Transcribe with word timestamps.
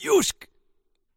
Južk, 0.00 0.48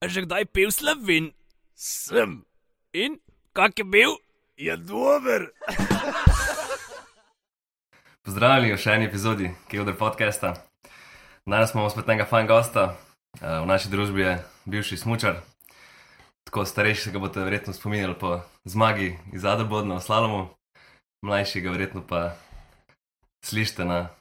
že 0.03 0.28
kdaj 0.28 0.44
pil 0.51 0.68
slovin? 0.68 1.32
Sem, 1.72 2.43
In 2.92 3.16
kak 3.56 3.79
je 3.79 3.86
bil? 3.88 4.12
je 4.59 4.75
dober. 4.78 5.56
Pozdravljeni 8.24 8.76
v 8.76 8.80
še 8.80 8.92
eni 8.94 9.08
epizodi 9.08 9.48
Kevdr 9.72 9.96
podcasta. 9.96 10.52
Danes 11.48 11.72
imamo 11.72 11.88
spet 11.88 12.12
enega 12.12 12.28
fajn 12.28 12.48
gosta. 12.48 12.84
Eh, 13.40 13.64
V 13.64 13.66
naši 13.66 13.88
družbi 13.88 14.22
je 14.22 14.34
bivši 14.68 15.00
smočar, 15.00 15.39
tako 16.43 16.68
starejši 16.68 17.07
se 17.07 17.11
ga 17.11 17.23
boste 17.23 17.39
verjetno 17.39 17.71
spominjali 17.73 18.20
po 18.20 18.43
zmagi 18.68 19.15
iz 19.31 19.47
Adabodna 19.47 19.97
v 19.97 20.04
Slalomu, 20.04 20.41
mlajši 21.23 21.63
ga 21.63 21.71
verjetno 21.71 22.04
pa 22.04 22.36
slišite 23.47 23.88
na 23.88 24.11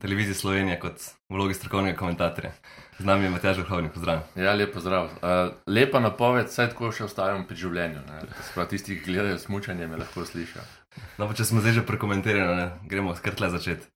televiziji 0.00 0.34
Slovenije 0.34 0.80
kot 0.80 1.00
vlogi 1.28 1.54
strokovnega 1.54 1.98
komentatorja. 1.98 2.50
Z 2.98 3.04
nami 3.04 3.24
je 3.24 3.30
Matjaž 3.30 3.58
Vrhovnik, 3.58 3.92
pozdravljen. 3.92 4.24
Ja, 4.36 4.54
lepo 4.54 4.80
zdrav. 4.80 5.04
Uh, 5.04 5.54
lepa 5.66 6.00
napoved, 6.00 6.50
saj 6.50 6.72
tako 6.72 6.90
še 6.92 7.06
ostajam 7.06 7.46
pri 7.46 7.56
življenju. 7.56 8.02
Sprav 8.50 8.68
tisti, 8.72 8.98
ki 8.98 9.12
gledajo 9.12 9.38
smučanje, 9.38 9.86
me 9.86 10.00
lahko 10.02 10.26
slišijo. 10.26 10.66
No, 11.18 11.28
pa 11.28 11.32
če 11.38 11.46
smo 11.46 11.62
zdaj 11.62 11.78
že 11.78 11.86
prekomentirali, 11.86 12.56
ne, 12.58 12.68
gremo 12.90 13.14
skrtle 13.14 13.50
začeti. 13.54 13.86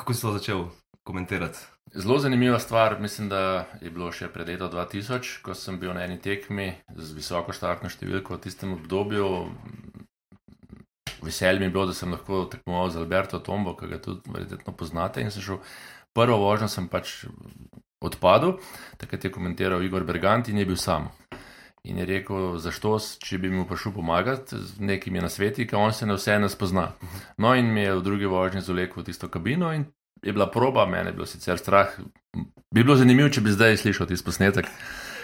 Kako 0.00 0.14
si 0.14 0.24
to 0.24 0.32
začel 0.36 0.68
komentirati? 1.04 1.60
Zelo 1.96 2.18
zanimiva 2.18 2.58
stvar, 2.58 2.96
mislim, 3.00 3.28
da 3.28 3.64
je 3.80 3.90
bilo 3.90 4.08
še 4.12 4.28
pred 4.32 4.48
leto 4.48 4.68
2000, 4.72 5.40
ko 5.44 5.54
sem 5.54 5.78
bil 5.80 5.94
na 5.94 6.04
eni 6.04 6.18
tekmi 6.20 6.72
z 6.96 7.12
visoko 7.16 7.54
štartno 7.56 7.92
številko 7.92 8.36
v 8.36 8.42
tistem 8.48 8.74
obdobju. 8.74 9.28
Veselje 11.22 11.58
mi 11.58 11.66
je 11.66 11.70
bilo, 11.70 11.86
da 11.86 11.94
sem 11.94 12.12
lahko 12.12 12.44
tekmoval 12.50 12.90
z 12.90 13.00
Alberto 13.00 13.38
Tombo, 13.38 13.76
ki 13.76 13.88
ga 13.90 14.00
tudi 14.02 14.32
verjetno 14.32 14.74
poznate. 14.76 15.22
In 15.22 15.30
sem 15.30 15.42
šel 15.42 15.60
prvo 16.16 16.38
vožnjo, 16.42 16.68
sem 16.68 16.88
pač 16.88 17.24
odpadel, 18.00 18.58
takrat 19.00 19.24
je 19.24 19.32
komentiral 19.32 19.82
Igor 19.82 20.04
Bergant 20.04 20.48
in 20.48 20.58
je 20.58 20.66
bil 20.66 20.76
sam. 20.76 21.10
In 21.86 22.00
je 22.02 22.06
rekel, 22.08 22.56
zašto, 22.58 22.96
če 23.22 23.38
bi 23.38 23.50
mu 23.50 23.64
prišel 23.68 23.94
pomagati 23.94 24.58
z 24.58 24.82
nekimi 24.82 25.22
nasveti, 25.22 25.68
ker 25.70 25.78
on 25.78 25.94
se 25.94 26.06
na 26.06 26.16
vse 26.18 26.38
ne 26.42 26.48
spozna. 26.50 26.88
No, 27.38 27.54
in 27.54 27.70
me 27.70 27.86
je 27.86 27.94
v 27.94 28.02
drugi 28.02 28.26
vožnji 28.26 28.64
zolekel 28.66 29.02
v 29.02 29.06
tisto 29.06 29.30
kabino 29.30 29.70
in 29.72 29.86
je 30.22 30.32
bila 30.34 30.48
proba, 30.50 30.86
mene 30.90 31.12
je 31.12 31.18
bilo 31.20 31.26
sicer 31.30 31.60
strah. 31.62 31.94
Bi 32.74 32.82
bilo 32.82 32.96
zanimivo, 32.98 33.30
če 33.30 33.44
bi 33.44 33.54
zdaj 33.54 33.78
slišal 33.84 34.10
tisti 34.10 34.26
posnetek, 34.26 34.66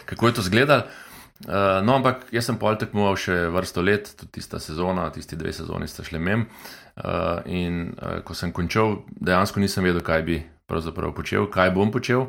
kako 0.07 0.31
je 0.31 0.35
to 0.39 0.47
izgledalo. 0.47 0.87
Uh, 1.43 1.81
no, 1.83 1.97
ampak 1.99 2.29
jaz 2.31 2.47
sem 2.47 2.59
pol 2.61 2.77
tekmoval 2.79 3.17
še 3.19 3.35
vrsto 3.51 3.83
let, 3.83 4.13
tudi 4.19 4.39
tista 4.39 4.61
sezona, 4.63 5.09
tisti 5.11 5.35
dve 5.39 5.51
sezoni 5.55 5.89
sta 5.91 6.05
šli 6.07 6.21
mem. 6.23 6.47
Uh, 6.93 7.41
in 7.51 7.89
uh, 7.97 8.21
ko 8.23 8.37
sem 8.37 8.53
končal, 8.55 9.01
dejansko 9.17 9.63
nisem 9.63 9.87
vedel, 9.89 10.05
kaj 10.07 10.23
bi 10.29 10.39
pravzaprav 10.71 11.15
počel, 11.17 11.49
kaj 11.51 11.73
bom 11.75 11.91
počel. 11.91 12.29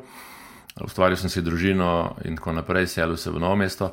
Ustvaril 0.82 1.20
sem 1.20 1.30
si 1.30 1.44
družino 1.46 2.16
in 2.26 2.40
tako 2.40 2.56
naprej, 2.58 2.90
selil 2.90 3.20
se 3.22 3.30
v 3.30 3.44
novo 3.44 3.60
mesto. 3.60 3.92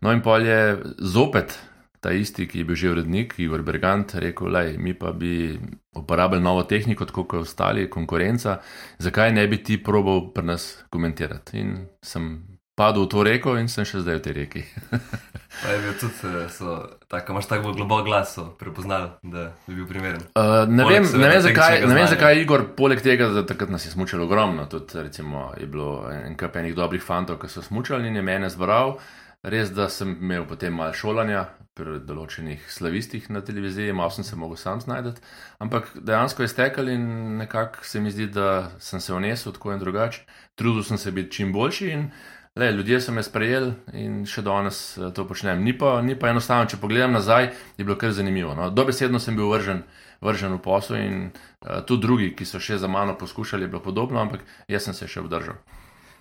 No, 0.00 0.14
in 0.14 0.24
pol 0.24 0.46
je 0.48 0.78
zopet 1.04 1.58
ta 2.02 2.10
isti, 2.10 2.48
ki 2.48 2.62
je 2.62 2.66
bil 2.66 2.76
že 2.76 2.90
urednik, 2.90 3.36
Igor 3.38 3.62
Bergant, 3.62 4.14
rekel: 4.18 4.48
Lej, 4.50 4.78
mi 4.78 4.94
pa 4.94 5.12
bi 5.12 5.54
uporabljali 5.94 6.42
novo 6.42 6.64
tehniko, 6.64 7.06
tako 7.06 7.28
kot 7.30 7.44
ostali, 7.46 7.90
konkurenca, 7.90 8.58
zakaj 8.98 9.30
ne 9.36 9.46
bi 9.46 9.60
ti 9.62 9.78
probal 9.78 10.32
pri 10.34 10.48
nas 10.50 10.82
komentirati? 10.90 11.60
In 11.60 11.76
sem 12.02 12.51
padel 12.74 13.04
v 13.04 13.08
to 13.08 13.22
reko 13.22 13.56
in 13.60 13.68
sem 13.68 13.84
še 13.84 14.00
zdaj 14.00 14.18
v 14.18 14.24
tej 14.24 14.34
reki. 14.42 14.62
Pa 15.62 15.68
je 15.68 15.78
bil 15.84 15.94
tudi, 16.00 16.14
eh, 16.24 16.48
so, 16.48 16.76
tako 17.12 17.32
imaš 17.36 17.46
tako 17.46 17.72
globok 17.76 18.06
glas, 18.06 18.34
so 18.34 18.48
prepoznali, 18.58 19.10
da 19.22 19.52
bi 19.66 19.76
bil 19.76 19.86
primeren. 19.86 20.24
Uh, 20.34 20.64
ne, 20.66 20.82
Poleg 20.82 21.04
vem, 21.04 21.20
ne, 21.20 21.28
vem, 21.28 21.42
zakaj, 21.44 21.80
ne 21.86 21.94
vem, 21.94 22.08
zakaj 22.08 22.40
Igor, 22.40 22.64
poleg 22.76 23.02
tega, 23.04 23.28
da 23.34 23.44
takrat 23.46 23.70
nas 23.70 23.84
je 23.86 23.92
smučalo 23.92 24.24
ogromno, 24.24 24.64
tudi 24.72 25.04
recimo, 25.04 25.50
je 25.60 25.68
bilo 25.68 26.08
en 26.10 26.36
kup 26.40 26.56
enih 26.56 26.74
dobrih 26.74 27.04
fantov, 27.04 27.38
ki 27.42 27.52
so 27.52 27.62
smučali 27.62 28.08
in 28.08 28.16
je 28.16 28.24
mene 28.24 28.50
zbral. 28.50 28.96
Res, 29.42 29.72
da 29.74 29.88
sem 29.90 30.14
imel 30.22 30.46
potem 30.46 30.74
malo 30.74 30.94
šolanja 30.94 31.48
pri 31.74 31.96
določenih 32.06 32.66
slavistih 32.70 33.24
na 33.32 33.40
televiziji, 33.42 33.94
malo 33.96 34.12
sem 34.14 34.24
se 34.24 34.36
mogel 34.38 34.60
sam 34.60 34.80
znajti, 34.80 35.16
ampak 35.64 35.88
dejansko 35.98 36.44
je 36.44 36.52
stekel 36.52 36.92
in 36.92 37.08
nekako 37.40 37.82
se 37.84 38.00
mi 38.00 38.12
zdi, 38.14 38.28
da 38.30 38.70
sem 38.78 39.00
se 39.00 39.14
vnesel 39.16 39.56
tako 39.56 39.72
in 39.74 39.82
drugače. 39.82 40.22
Trudil 40.54 40.84
sem 40.86 41.00
se 41.00 41.10
biti 41.10 41.32
čim 41.40 41.52
boljši 41.52 41.90
in 41.90 42.06
le, 42.54 42.72
ljudje 42.72 43.00
so 43.00 43.12
me 43.12 43.22
sprejeli 43.22 43.72
in 43.96 44.22
še 44.28 44.42
danes 44.44 44.98
eh, 44.98 45.10
to 45.14 45.24
počnem. 45.28 45.62
Ni 45.64 45.72
pa, 45.78 46.00
ni 46.02 46.16
pa 46.18 46.32
enostavno, 46.32 46.68
če 46.68 46.80
pogledam 46.82 47.14
nazaj, 47.16 47.50
je 47.78 47.84
bilo 47.84 47.96
kar 48.00 48.12
zanimivo. 48.12 48.54
No. 48.58 48.68
Dobesedno 48.70 49.20
sem 49.22 49.36
bil 49.38 49.48
vržen, 49.50 49.84
vržen 50.20 50.58
v 50.58 50.60
posel 50.62 51.00
in 51.00 51.16
uh, 51.30 51.80
tudi 51.88 52.06
drugi, 52.06 52.28
ki 52.36 52.46
so 52.48 52.60
še 52.62 52.78
za 52.78 52.90
mano 52.92 53.16
poskušali, 53.18 53.66
je 53.66 53.72
bilo 53.72 53.82
podobno, 53.82 54.20
ampak 54.20 54.44
jaz 54.68 54.86
sem 54.86 54.96
se 54.96 55.08
še 55.08 55.24
obdržal. 55.24 55.58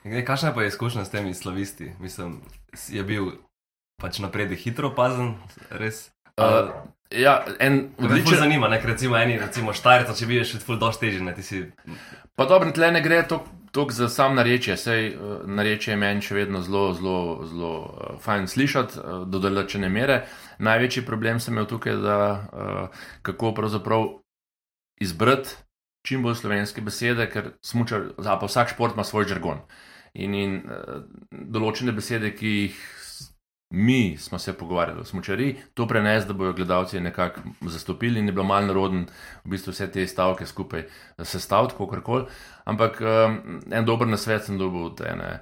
Gre, 0.02 0.24
kakšna 0.26 0.56
pa 0.56 0.64
je 0.64 0.72
izkušnja 0.72 1.06
s 1.06 1.14
temi 1.14 1.36
slavisti? 1.38 1.92
Mislim, 2.02 2.40
je 2.90 3.04
bil 3.06 3.36
pač 4.02 4.18
napredek 4.24 4.64
hitro 4.64 4.90
opazen, 4.90 5.36
res. 5.70 6.08
Uh, 6.40 6.72
ja, 7.14 7.44
en. 7.60 7.92
Me 8.00 8.08
odličen. 8.08 8.40
zanima, 8.40 8.72
ker 8.80 8.96
recimo 8.96 9.20
eni, 9.20 9.38
recimo 9.38 9.76
štajrca, 9.78 10.16
če 10.18 10.26
bi 10.32 10.42
še 10.48 10.64
ful 10.64 10.80
ne, 10.80 11.36
ti 11.38 11.44
si. 11.46 11.62
Pa 12.34 12.48
dobro, 12.50 12.72
tle 12.74 12.90
ne 12.96 13.04
gre 13.04 13.22
toliko 13.72 13.94
za 13.94 14.10
sam 14.10 14.36
narečje, 14.36 14.78
sej 14.78 15.16
uh, 15.16 15.42
narečje 15.48 15.94
je 15.94 15.98
meni 15.98 16.22
še 16.22 16.36
vedno 16.36 16.62
zelo, 16.62 16.94
zelo, 16.94 17.18
zelo 17.48 17.74
uh, 17.80 18.20
fajn 18.22 18.48
slišati 18.52 19.00
uh, 19.00 19.24
do 19.28 19.40
določene 19.40 19.90
mere. 19.90 20.26
Največji 20.60 21.06
problem 21.08 21.40
sem 21.40 21.56
imel 21.56 21.70
tukaj, 21.72 22.00
da 22.04 22.18
uh, 22.32 23.04
kako 23.28 23.54
pravzaprav 23.58 24.08
izbrati 25.02 25.56
čim 26.06 26.24
bolj 26.26 26.40
slovenske 26.42 26.82
besede, 26.82 27.28
ker 27.30 27.54
smučar, 27.62 28.12
a 28.18 28.38
pa 28.42 28.50
vsak 28.50 28.74
šport 28.74 28.98
ima 28.98 29.06
svoj 29.06 29.30
žargon. 29.30 29.62
In, 30.14 30.34
in 30.36 30.58
uh, 30.66 31.04
določene 31.32 31.94
besede, 31.96 32.34
ki 32.36 32.56
jih 32.58 32.80
mi 33.72 34.18
smo 34.18 34.40
se 34.40 34.54
pogovarjali 34.54 35.02
o 35.02 35.06
smučari, 35.06 35.56
to 35.74 35.88
prenes, 35.88 36.26
da 36.26 36.34
bojo 36.34 36.54
gledalci 36.54 37.00
nekako 37.00 37.42
zastopili 37.62 38.20
in 38.20 38.26
je 38.26 38.32
bilo 38.32 38.46
malo 38.46 38.68
naroden 38.68 39.06
v 39.44 39.50
bistvu 39.50 39.72
vse 39.72 39.92
te 39.92 40.08
stavke 40.08 40.46
skupaj 40.46 40.84
sestaviti, 41.24 41.74
kako 41.78 42.02
koli. 42.02 42.26
Ampak 42.64 43.02
um, 43.02 43.62
en 43.72 43.86
dober 43.86 44.08
nasvet 44.08 44.46
sem 44.46 44.58
dobil 44.58 44.86
od 44.86 45.02
ene, 45.02 45.40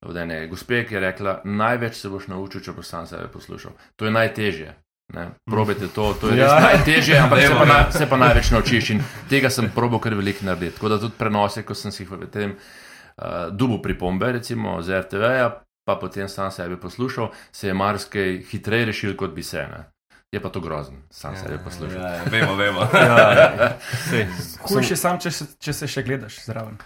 od 0.00 0.16
ene 0.16 0.46
gospe, 0.48 0.86
ki 0.86 0.94
je 0.94 1.00
rekla: 1.00 1.40
Največ 1.44 1.94
se 1.94 2.08
boš 2.08 2.26
naučil, 2.26 2.60
če 2.60 2.72
boš 2.72 2.86
sam 2.86 3.06
sebe 3.06 3.28
poslušal. 3.32 3.72
To 3.96 4.04
je 4.04 4.10
najtežje. 4.10 4.74
Ne? 5.14 5.28
Probajte 5.44 5.88
to, 5.94 6.14
to 6.20 6.28
je 6.28 6.32
res 6.32 6.50
Ja. 6.50 6.56
ja. 6.58 6.60
najtežje, 6.60 7.18
ampak 7.18 7.40
se 7.40 7.52
pa, 7.52 7.62
ja. 7.62 7.64
na, 7.64 7.92
se 7.92 8.06
pa 8.10 8.16
največ 8.16 8.50
naučiš 8.50 8.90
in 8.90 9.04
tega 9.30 9.50
sem 9.50 9.70
probal 9.70 10.00
kar 10.00 10.14
veliko 10.14 10.46
narediti. 10.46 10.74
Tako 10.80 10.88
da 10.88 10.98
tudi 10.98 11.14
prenose, 11.18 11.62
ko 11.62 11.74
sem 11.74 11.92
si 11.92 12.02
jih 12.02 12.10
v 12.10 12.26
tem 12.26 12.56
uh, 12.56 13.52
dubu 13.52 13.78
pripombe, 13.82 14.32
recimo 14.32 14.80
z 14.82 15.04
RTV-ja, 15.04 15.65
pa 15.86 15.96
potem 15.96 16.28
sam 16.28 16.50
sebe 16.50 16.76
poslušal, 16.80 17.30
se 17.52 17.68
je 17.68 17.74
marsikaj 17.74 18.42
hitreje 18.50 18.84
rešil, 18.84 19.16
kot 19.16 19.34
bi 19.34 19.42
se. 19.42 19.62
Ne? 19.70 19.84
Je 20.32 20.42
pa 20.42 20.48
to 20.50 20.60
grozno, 20.60 20.98
sam 21.10 21.36
sebe 21.36 21.58
poslušal. 21.64 22.00
Ja, 22.02 22.14
ja, 22.14 22.24
vemo, 22.30 22.54
vemo. 22.54 22.80
Ja, 22.94 23.78
sej, 24.10 24.26
Hujše 24.66 24.96
sam, 24.96 25.20
če 25.22 25.30
se, 25.30 25.46
če 25.62 25.72
se 25.72 25.88
še 25.88 26.02
gledaš 26.02 26.40
zraven. 26.44 26.80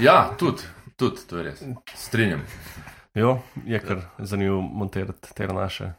Ja, 0.00 0.30
tudi, 0.40 0.64
tudi, 0.96 1.26
to 1.28 1.38
je 1.38 1.44
res. 1.50 1.60
Strinjam. 1.94 2.46
Jo, 3.14 3.38
je 3.66 3.80
kar 3.84 4.00
zanimivo 4.18 4.62
montirati 4.62 5.34
te 5.34 5.46
naše 5.46 5.92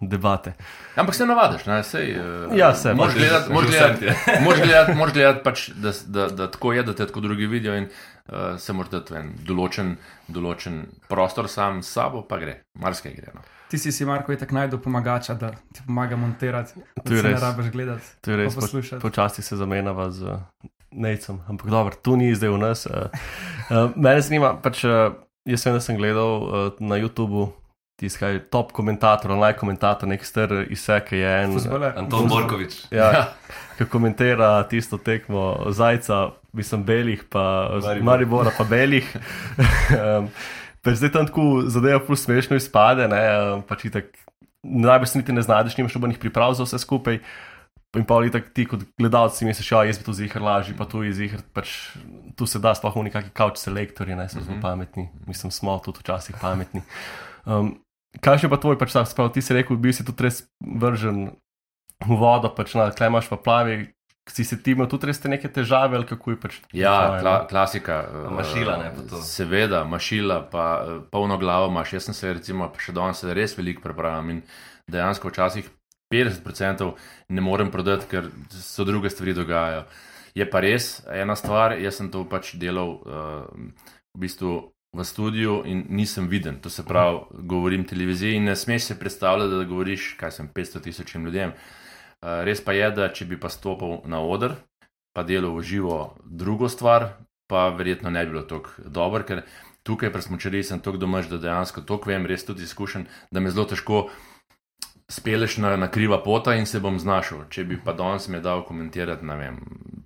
debate. 0.00 0.52
Ampak 0.96 1.14
se 1.14 1.26
navadiš, 1.26 1.66
ne, 1.66 1.82
sej. 1.82 2.16
Uh, 2.20 2.56
Ja, 2.58 2.74
se, 2.74 2.94
Moraš 2.94 3.14
gledati, 3.14 3.52
moraš 3.52 3.70
gledati, 3.70 4.06
moraš 4.44 4.60
gledati, 4.62 4.94
moraš 4.94 5.12
gledati 5.14 5.40
pač, 5.44 5.68
da, 5.68 5.92
da, 6.06 6.28
da 6.28 6.50
tako 6.50 6.72
je, 6.72 6.82
da 6.82 6.94
te 6.94 7.06
tako 7.06 7.20
drugi 7.20 7.46
vidijo 7.46 7.76
in 7.76 7.88
uh, 8.28 8.58
se 8.58 8.72
moraš 8.72 8.90
dati 8.90 9.14
v 9.14 9.16
en 9.16 9.30
določen, 9.46 9.94
določen 10.28 10.82
prostor 11.08 11.48
sam 11.48 11.82
s 11.82 11.92
sabo, 11.92 12.22
pa 12.22 12.38
gre, 12.38 12.60
marsikaj 12.74 13.14
gre. 13.16 13.32
No. 13.34 13.44
Ti 13.70 13.78
si 13.78 13.92
si, 13.92 14.04
Marko, 14.04 14.34
tako 14.34 14.54
najdu 14.54 14.78
pomagača, 14.82 15.34
da 15.34 15.52
ti 15.72 15.82
pomaga 15.86 16.16
montirati. 16.16 16.74
To 16.74 17.06
Da 17.06 17.14
je 17.14 17.22
se 17.22 17.28
ne 17.28 17.40
rabiš 17.40 17.70
gledati. 17.70 18.06
To 18.20 18.30
je 18.30 18.36
res, 18.36 18.54
Pa 18.54 18.60
po, 18.60 18.66
poslušati. 18.66 19.02
počasi 19.02 19.42
se 19.42 19.56
zamenjava 19.56 20.10
z 20.10 20.22
uh, 20.22 20.40
Nejcem, 20.90 21.38
ampak 21.46 21.70
dobro, 21.70 21.94
tu 22.02 22.16
ni 22.18 22.34
zdaj 22.34 22.50
v 22.50 22.58
nas. 22.58 22.86
Uh, 22.86 23.06
uh, 23.70 23.94
mene 23.94 24.18
zanima, 24.26 24.56
pač, 24.58 24.82
uh, 24.84 25.14
jaz 25.46 25.62
da 25.62 25.78
sem 25.80 25.94
gledal 25.94 26.42
uh, 26.42 26.50
na 26.82 26.98
YouTubu 26.98 27.52
tiskaj 28.00 28.38
top 28.52 28.72
komentator, 28.72 29.34
online 29.34 29.56
komentator, 29.60 30.08
nek 30.08 30.24
star 30.24 30.52
izsek 30.72 31.12
je 31.12 31.34
en. 31.44 31.52
Fuzbaler. 31.58 31.92
Anton 32.00 32.28
Borkovič. 32.30 32.78
Ja, 32.94 33.34
ki 33.78 33.84
komentira 33.92 34.62
tisto 34.70 34.98
tekmo 34.98 35.70
Zajca, 35.76 36.30
mislim, 36.56 36.84
belih, 36.88 37.26
pa 37.28 37.44
Maribor. 37.82 38.02
Maribora, 38.08 38.54
pa 38.56 38.64
belih. 38.64 39.06
um, 40.00 40.30
pa 40.80 40.96
zdaj 40.96 41.12
tam 41.12 41.28
tako 41.28 41.62
zadeva 41.68 42.00
plus 42.00 42.24
smešno 42.24 42.56
izpade, 42.56 43.04
ne, 43.12 43.20
pač 43.68 43.84
itak, 43.90 44.10
najbolj 44.64 45.12
se 45.12 45.20
niti 45.20 45.36
ne 45.36 45.44
znajdeš, 45.44 45.76
nimaš 45.76 45.94
nobenih 46.00 46.18
priprav 46.20 46.56
za 46.56 46.64
vse 46.64 46.80
skupaj. 46.80 47.20
In 47.98 48.04
pa 48.06 48.14
ali 48.20 48.30
tako 48.30 48.52
ti 48.54 48.62
kot 48.70 48.84
gledalci 48.98 49.40
si 49.40 49.44
misliš, 49.48 49.72
ja, 49.72 49.80
jaz 49.84 49.98
bi 49.98 50.04
to 50.06 50.12
zihar 50.14 50.42
lažji, 50.46 50.76
pa 50.78 50.84
tu 50.86 51.00
je 51.02 51.10
zihar, 51.12 51.40
pač 51.52 51.72
tu 52.38 52.46
se 52.46 52.60
da 52.62 52.70
sploh 52.78 52.94
v 52.94 53.08
nekakšni 53.08 53.32
couch 53.34 53.58
selektorji, 53.58 54.14
ne, 54.14 54.28
so 54.30 54.38
zelo 54.38 54.54
Mhm. 54.54 54.62
pametni, 54.62 55.08
mislim, 55.26 55.50
smo 55.50 55.74
tudi 55.82 55.98
včasih 55.98 56.36
pametni. 56.40 56.84
Um, 57.44 57.72
kaj 58.18 58.42
še 58.42 58.50
pa 58.50 58.58
tvoj, 58.58 58.78
pač 58.80 58.96
ta 58.96 59.04
sprav, 59.06 59.30
ti 59.34 59.44
si 59.44 59.54
rekel, 59.54 59.78
bil 59.78 59.94
si 59.94 60.06
tudi 60.06 60.26
res 60.26 60.42
vržen 60.58 61.30
v 62.02 62.18
vodo, 62.18 62.50
pač 62.50 62.74
na 62.74 62.90
klemaš 62.90 63.30
pa 63.30 63.38
plavi, 63.38 63.92
si 64.30 64.44
se 64.44 64.58
ti 64.62 64.74
imel 64.74 64.88
tudi 64.90 65.08
res 65.10 65.18
te 65.20 65.30
neke 65.30 65.48
težave, 65.50 65.98
ali 65.98 66.06
kako 66.06 66.34
je 66.34 66.38
pač? 66.40 66.58
Ja, 66.76 67.18
kla, 67.20 67.34
no? 67.42 67.48
klasika. 67.50 68.00
A 68.06 68.32
mašila, 68.34 68.76
ne, 68.82 68.90
pa 68.94 69.06
to. 69.10 69.22
Seveda, 69.26 69.82
mašila, 69.88 70.40
pa 70.52 70.66
eh, 70.78 70.92
polno 71.10 71.38
glavo 71.40 71.70
imaš. 71.72 71.96
Jaz 71.98 72.08
sem 72.08 72.16
se 72.16 72.34
recimo 72.38 72.70
še 72.78 72.94
danes 72.96 73.22
res 73.26 73.56
veliko 73.58 73.82
prepravljam 73.84 74.36
in 74.36 74.42
dejansko 74.90 75.32
včasih 75.32 75.70
50% 76.14 76.90
ne 77.30 77.42
morem 77.44 77.70
prodati, 77.70 78.08
ker 78.10 78.30
so 78.54 78.86
druge 78.86 79.10
stvari 79.10 79.34
dogajajo. 79.34 79.84
Je 80.34 80.46
pa 80.46 80.62
res 80.62 81.00
ena 81.10 81.34
stvar, 81.38 81.74
jaz 81.78 81.98
sem 81.98 82.10
to 82.10 82.22
pač 82.30 82.54
delal 82.58 82.98
uh, 83.02 83.46
v 84.14 84.22
bistvu 84.22 84.60
v 84.92 85.04
studiu 85.04 85.62
in 85.64 85.84
nisem 85.88 86.28
viden. 86.28 86.58
To 86.60 86.70
se 86.70 86.84
pravi, 86.84 87.20
govorim 87.30 87.84
televiziji 87.84 88.36
in 88.36 88.44
ne 88.44 88.56
smeš 88.56 88.82
se 88.82 88.98
predstavljati, 88.98 89.54
da 89.54 89.64
govoriš, 89.64 90.14
kaj 90.18 90.30
sem 90.30 90.48
500 90.54 90.82
tisočim 90.82 91.24
ljudem. 91.24 91.50
Uh, 91.50 92.42
res 92.44 92.60
pa 92.64 92.72
je, 92.72 92.90
da 92.90 93.08
če 93.08 93.24
bi 93.24 93.38
pa 93.40 93.48
stopil 93.48 94.02
na 94.04 94.20
oder, 94.20 94.56
pa 95.14 95.22
delal 95.22 95.54
v 95.56 95.62
živo 95.62 96.16
drugo 96.24 96.68
stvar, 96.68 97.14
pa 97.48 97.68
verjetno 97.68 98.10
ne 98.10 98.24
bi 98.26 98.34
bilo 98.34 98.42
tako 98.42 98.70
dobro, 98.84 99.22
ker 99.24 99.44
tukaj 99.86 100.12
pri 100.12 100.22
smočariji 100.22 100.66
sem 100.72 100.82
tako 100.82 101.00
domač, 101.00 101.30
da 101.30 101.38
dejansko 101.38 101.86
to 101.86 102.00
vem, 102.06 102.26
res 102.26 102.44
tudi 102.44 102.66
izkušen, 102.66 103.06
da 103.30 103.40
me 103.40 103.50
zelo 103.50 103.64
težko 103.70 104.08
speleš 105.10 105.56
na, 105.58 105.76
na 105.76 105.88
kriva 105.90 106.22
pota 106.22 106.54
in 106.54 106.66
se 106.66 106.80
bom 106.80 106.98
znašel. 106.98 107.44
Če 107.50 107.64
bi 107.66 107.78
pa 107.84 107.92
danes 107.92 108.28
me 108.28 108.40
dal 108.40 108.62
komentirati, 108.66 109.26
ne 109.26 109.36
vem, 109.36 109.58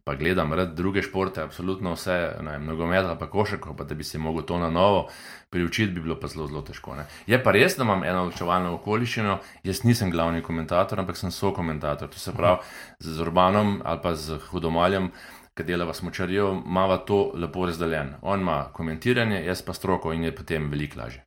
pa 0.05 0.15
gledam 0.17 0.53
rad 0.53 0.73
druge 0.77 1.03
športe, 1.05 1.43
absolutno 1.45 1.93
vse, 1.95 2.17
ne 2.43 2.57
vem, 2.57 2.65
nogomet 2.69 3.05
ali 3.05 3.19
pa 3.21 3.29
košarko, 3.31 3.75
pa 3.77 3.85
da 3.85 3.95
bi 3.95 4.05
se 4.05 4.19
mogel 4.19 4.47
to 4.49 4.59
na 4.59 4.71
novo 4.71 5.09
priučiti, 5.51 5.93
bi 5.93 6.01
bilo 6.01 6.17
pa 6.21 6.29
zelo, 6.29 6.47
zelo 6.49 6.63
težko. 6.63 6.97
Ne. 6.97 7.05
Je 7.27 7.39
pa 7.43 7.53
res, 7.53 7.77
da 7.77 7.85
imam 7.85 8.05
eno 8.05 8.25
odločevalno 8.25 8.75
okoliščino, 8.79 9.39
jaz 9.65 9.85
nisem 9.85 10.11
glavni 10.11 10.43
komentator, 10.43 11.01
ampak 11.01 11.21
sem 11.21 11.31
sokomentator. 11.31 12.09
To 12.09 12.19
se 12.19 12.33
pravi, 12.33 12.65
z 12.99 13.21
Urbanom 13.21 13.81
ali 13.85 14.03
pa 14.03 14.15
z 14.17 14.41
Hudomaljem, 14.49 15.13
ki 15.55 15.69
delava 15.69 15.95
smočarijo, 15.95 16.51
imava 16.67 16.99
to 17.07 17.29
lepo 17.35 17.67
razdeljeno. 17.67 18.19
On 18.23 18.41
ima 18.41 18.65
komentiranje, 18.73 19.45
jaz 19.45 19.63
pa 19.63 19.73
stroko 19.73 20.13
in 20.13 20.25
je 20.25 20.35
potem 20.35 20.67
veliko 20.71 21.01
lažje. 21.01 21.23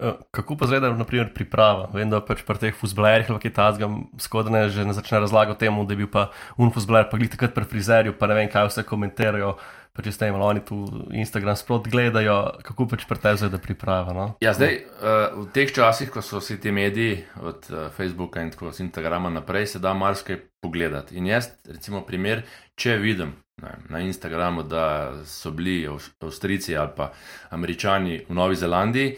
Eh, 0.00 0.12
Kako 0.30 0.56
pa 0.56 0.66
zdaj, 0.68 0.92
naprimer, 0.92 1.32
priprava? 1.34 1.88
Vem, 1.94 2.10
da 2.12 2.20
pač 2.20 2.42
pri 2.44 2.60
teh 2.60 2.74
fuzblerjih, 2.76 3.32
ki 3.40 3.52
tazgam, 3.54 4.04
skodne 4.20 4.68
že 4.68 4.84
ne 4.84 4.92
začne 4.92 5.22
razlagati 5.24 5.64
temu, 5.64 5.86
da 5.88 5.96
je 5.96 6.04
bil 6.04 6.10
pa 6.12 6.28
un 6.60 6.68
fuzbler, 6.70 7.08
pa 7.08 7.16
glih 7.16 7.32
takrat 7.32 7.56
pri 7.56 7.64
frizerju, 7.64 8.16
pa 8.18 8.28
ne 8.28 8.36
vem, 8.36 8.50
kaj 8.52 8.68
vse 8.68 8.84
komentirajo. 8.84 9.56
Pa 9.96 10.04
če 10.04 10.12
ste 10.12 10.26
imeli 10.28 10.44
oni 10.44 10.60
tu 10.60 10.76
Instagram 11.16 11.56
sprot 11.56 11.86
gledajo, 11.88 12.60
kako 12.60 12.84
pač 12.84 13.06
zdaj, 13.08 13.48
da 13.48 13.56
priprava. 13.56 14.12
No? 14.12 14.26
Ja, 14.44 14.52
zdaj, 14.52 14.84
uh, 15.00 15.32
v 15.40 15.46
teh 15.56 15.72
časih, 15.72 16.10
ko 16.12 16.20
so 16.20 16.36
vsi 16.36 16.60
ti 16.60 16.68
mediji, 16.68 17.24
od 17.40 17.64
uh, 17.72 17.88
Facebooka 17.96 18.44
in 18.44 18.52
tako 18.52 18.68
z 18.76 18.84
Instagrama 18.84 19.32
naprej, 19.32 19.66
se 19.66 19.78
da 19.80 19.94
marsikaj 19.96 20.36
pogledati. 20.60 21.16
In 21.16 21.24
jaz, 21.32 21.48
recimo, 21.64 22.04
primer, 22.04 22.44
če 22.76 22.98
vidim 23.00 23.32
ne, 23.62 23.72
na 23.88 24.04
Instagramu, 24.04 24.68
da 24.68 25.16
so 25.24 25.48
bili 25.56 25.88
Avs- 25.88 26.12
Avstrijci 26.20 26.76
ali 26.76 26.92
pa 26.92 27.08
Američani 27.56 28.26
v 28.28 28.36
Novi 28.36 28.60
Zelandiji, 28.60 29.16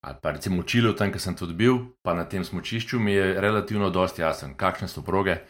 ali 0.00 0.16
pa 0.22 0.30
recimo 0.30 0.62
v 0.62 0.66
Čilu, 0.66 0.92
tam, 0.96 1.12
kjer 1.12 1.20
sem 1.20 1.36
tudi 1.36 1.54
bil, 1.54 1.92
pa 2.02 2.14
na 2.16 2.24
tem 2.24 2.44
smočišču, 2.44 2.98
mi 3.00 3.12
je 3.12 3.40
relativno 3.40 3.90
dosti 3.92 4.24
jasen, 4.24 4.56
kakšne 4.56 4.88
so 4.88 5.04
proge, 5.04 5.40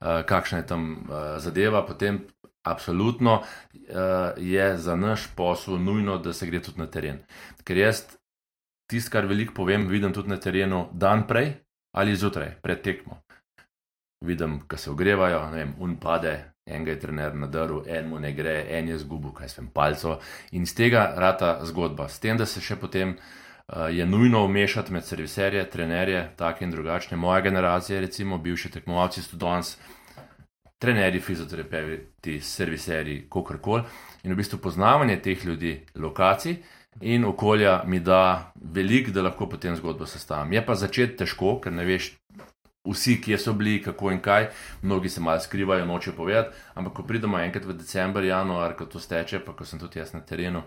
uh, 0.00 0.24
kakšna 0.24 0.62
je 0.62 0.66
tam 0.66 0.84
uh, 1.04 1.36
zadeva. 1.38 1.84
Potem, 1.84 2.24
absolutno 2.64 3.40
uh, 3.40 4.32
je 4.36 4.78
za 4.78 4.96
naš 4.96 5.28
posel 5.36 5.78
nujno, 5.78 6.18
da 6.18 6.32
se 6.32 6.46
gre 6.48 6.62
tudi 6.62 6.80
na 6.80 6.86
teren. 6.86 7.20
Ker 7.64 7.76
jaz 7.76 8.04
tisto, 8.88 9.12
kar 9.12 9.28
veliko 9.28 9.54
povem, 9.54 9.88
vidim 9.88 10.12
tudi 10.12 10.32
na 10.32 10.40
terenu 10.40 10.88
dan 10.92 11.26
prej 11.28 11.58
ali 11.96 12.16
zjutraj, 12.16 12.60
pred 12.62 12.80
tekmo. 12.84 13.20
Vidim, 14.24 14.60
ko 14.68 14.76
se 14.76 14.90
ogrevajo, 14.90 15.40
ne 15.50 15.56
vem, 15.56 15.74
un 15.78 15.96
pade, 16.00 16.32
en 16.66 16.84
ga 16.84 16.92
je 16.92 17.00
trener 17.00 17.34
nadaril, 17.34 17.84
en 17.86 18.08
mu 18.08 18.18
ne 18.20 18.32
gre, 18.32 18.64
en 18.76 18.88
je 18.88 18.98
zgubil, 18.98 19.32
kaj 19.34 19.48
sem 19.48 19.68
palco. 19.72 20.18
In 20.52 20.66
z 20.66 20.74
tega 20.74 21.04
rata 21.16 21.58
zgodba. 21.64 22.08
S 22.08 22.20
tem, 22.20 22.36
da 22.36 22.46
se 22.46 22.60
še 22.60 22.76
potem 22.76 23.14
uh, 23.14 23.22
je 23.90 24.06
nujno 24.06 24.46
vmešati 24.46 24.92
med 24.92 25.04
serviserje, 25.04 25.70
trenerje, 25.70 26.30
take 26.36 26.64
in 26.64 26.70
drugačne. 26.70 27.16
Moja 27.16 27.40
generacija, 27.40 28.00
recimo, 28.00 28.38
bivši 28.38 28.70
tekmovalci, 28.70 29.22
so 29.22 29.36
danes 29.36 29.76
trenerji, 30.78 31.20
fizioterapeuti, 31.20 32.40
serviserji, 32.40 33.26
kakorkoli. 33.30 33.82
In 34.22 34.32
v 34.32 34.36
bistvu 34.36 34.58
poznavanje 34.58 35.18
teh 35.22 35.44
ljudi, 35.44 35.80
lokacij 35.94 36.56
in 37.00 37.24
okolja 37.24 37.82
mi 37.86 38.00
da 38.00 38.52
veliko, 38.54 39.10
da 39.10 39.22
lahko 39.22 39.48
potem 39.48 39.76
zgodbo 39.76 40.06
sestavim. 40.06 40.52
Je 40.52 40.64
pa 40.66 40.74
začeti 40.74 41.16
težko, 41.16 41.58
ker 41.60 41.72
ne 41.72 41.84
veš. 41.84 42.14
Vsi, 42.88 43.18
ki 43.20 43.36
so 43.36 43.52
bili, 43.52 43.82
kako 43.84 44.14
in 44.14 44.20
kaj, 44.24 44.46
mnogi 44.82 45.10
se 45.12 45.20
malo 45.20 45.40
skrivajo, 45.44 45.84
nočejo 45.84 46.14
povedati, 46.16 46.56
ampak 46.74 46.94
ko 46.96 47.02
pridemo 47.02 47.36
enkrat 47.38 47.66
v 47.68 47.74
decembr, 47.76 48.24
januar, 48.24 48.72
ko 48.78 48.86
to 48.86 49.00
steče, 49.02 49.42
pa 49.44 49.52
ko 49.52 49.66
sem 49.68 49.78
tudi 49.78 49.98
jaz 49.98 50.14
na 50.14 50.22
terenu, 50.24 50.62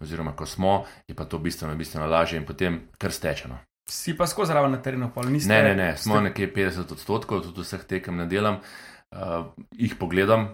oziroma 0.00 0.32
ko 0.36 0.46
smo, 0.46 0.84
je 1.08 1.14
pa 1.14 1.24
to 1.24 1.38
bistveno, 1.38 1.74
bistveno 1.74 2.06
lažje 2.06 2.38
in 2.38 2.46
potem 2.46 2.80
kar 2.98 3.12
stečeno. 3.12 3.58
Si 3.88 4.16
pa 4.16 4.26
skozi 4.26 4.52
zraven 4.52 4.72
na 4.72 4.82
terenu, 4.82 5.10
pol 5.14 5.28
niste. 5.28 5.48
Ne, 5.48 5.62
ne, 5.62 5.74
ne, 5.76 5.96
smo 5.96 6.14
ste- 6.16 6.22
nekje 6.22 6.52
50 6.54 6.92
odstotkov, 6.92 7.42
tudi 7.42 7.60
vseh 7.60 7.84
tekem 7.84 8.16
ne 8.16 8.26
delam, 8.26 8.60
uh, 9.12 9.46
jih 9.72 9.94
pogledam, 10.00 10.48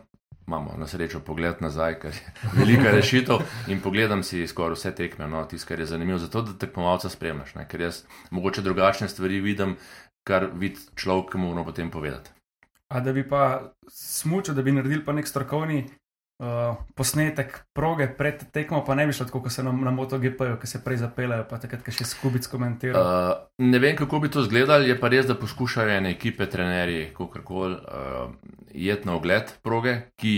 imamo 0.47 0.75
na 0.79 0.87
srečo 0.87 1.21
pogled 1.21 1.63
nazaj, 1.63 2.01
ker 2.01 2.11
je 2.11 2.33
velika 2.59 2.91
rešitev 2.91 3.45
in 3.71 3.81
pogledam 3.81 4.23
si 4.27 4.47
skoraj 4.47 4.75
vse 4.75 4.95
tekme, 4.95 5.29
no, 5.31 5.45
tisto, 5.47 5.69
kar 5.69 5.79
je 5.81 5.87
zanimivo, 5.87 6.19
zato 6.19 6.43
da 6.43 6.59
tekmovalca 6.59 7.09
spremljaš, 7.09 7.55
ne, 7.55 7.69
ker 7.69 7.81
jaz 7.87 8.03
mogoče 8.31 8.63
drugačne 8.67 9.09
stvari 9.09 9.41
vidim, 9.41 9.77
kar 10.27 10.51
vidi 10.55 10.83
človek, 10.95 11.31
ki 11.33 11.39
mu 11.39 11.53
moramo 11.53 11.65
potem 11.71 11.91
povedati. 11.91 12.31
A 12.91 13.01
da 13.01 13.13
bi 13.13 13.23
pa 13.29 13.71
smučil, 13.89 14.55
da 14.55 14.63
bi 14.63 14.73
naredili 14.75 15.05
pa 15.05 15.13
nek 15.13 15.29
strokovni 15.29 15.85
uh, 16.41 16.77
posnetek 16.97 17.59
proge 17.77 18.09
pred 18.17 18.43
tekmo, 18.53 18.81
pa 18.87 18.97
ne 18.99 19.07
bi 19.07 19.13
šlo 19.17 19.29
tako, 19.29 19.43
kot 19.45 19.53
se 19.53 19.65
na, 19.67 19.73
na 19.73 19.93
MotoGP-ju, 19.95 20.57
ki 20.61 20.71
se 20.71 20.81
prej 20.85 21.03
zapeljajo, 21.05 21.45
pa 21.51 21.61
takrat, 21.61 21.85
ko 21.85 21.95
še 21.95 22.09
skubic 22.09 22.49
komentirajo. 22.51 23.03
Uh, 23.05 23.67
ne 23.67 23.83
vem, 23.83 23.99
kako 23.99 24.23
bi 24.25 24.33
to 24.33 24.45
izgledalo, 24.45 24.89
je 24.89 24.97
pa 25.01 25.13
res, 25.13 25.29
da 25.29 25.37
poskušajo 25.39 25.99
ene 25.99 26.15
ekipe, 26.17 26.49
trenerji, 26.51 27.11
kako 27.17 27.45
koli, 27.45 27.77
uh, 27.77 28.33
jeti 28.73 29.09
na 29.09 29.19
ogled 29.21 29.53
proge, 29.63 30.01
ki 30.21 30.35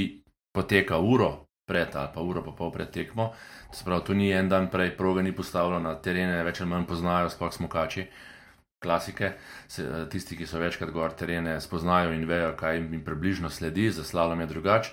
poteka 0.53 0.99
uro 0.99 1.47
pred 1.69 1.95
ali 1.97 2.11
pa 2.15 2.21
uro 2.21 2.43
pa 2.43 2.53
pol 2.53 2.73
pred 2.75 2.91
tekmo. 2.91 3.33
To 3.71 3.77
se 3.77 3.85
pravi, 3.85 4.05
to 4.05 4.15
ni 4.15 4.33
en 4.33 4.49
dan 4.49 4.69
prej, 4.69 4.97
proga 4.97 5.23
ni 5.23 5.33
postavljena, 5.33 5.95
terene 6.03 6.43
več 6.45 6.61
ali 6.61 6.71
manj 6.71 6.87
poznajo, 6.91 7.31
sploh 7.33 7.55
smokači. 7.55 8.07
Klasike, 8.83 9.33
se, 9.71 9.85
eh, 9.87 10.07
tisti, 10.11 10.37
ki 10.37 10.47
so 10.47 10.59
večkrat 10.59 10.91
gor 10.91 11.13
terene, 11.15 11.61
spoznajo 11.61 12.13
in 12.13 12.27
vejo, 12.27 12.57
kaj 12.59 12.77
jim 12.77 13.05
približno 13.05 13.51
sledi, 13.51 13.91
za 13.91 14.05
slalom 14.05 14.41
je 14.41 14.47
drugače. 14.47 14.91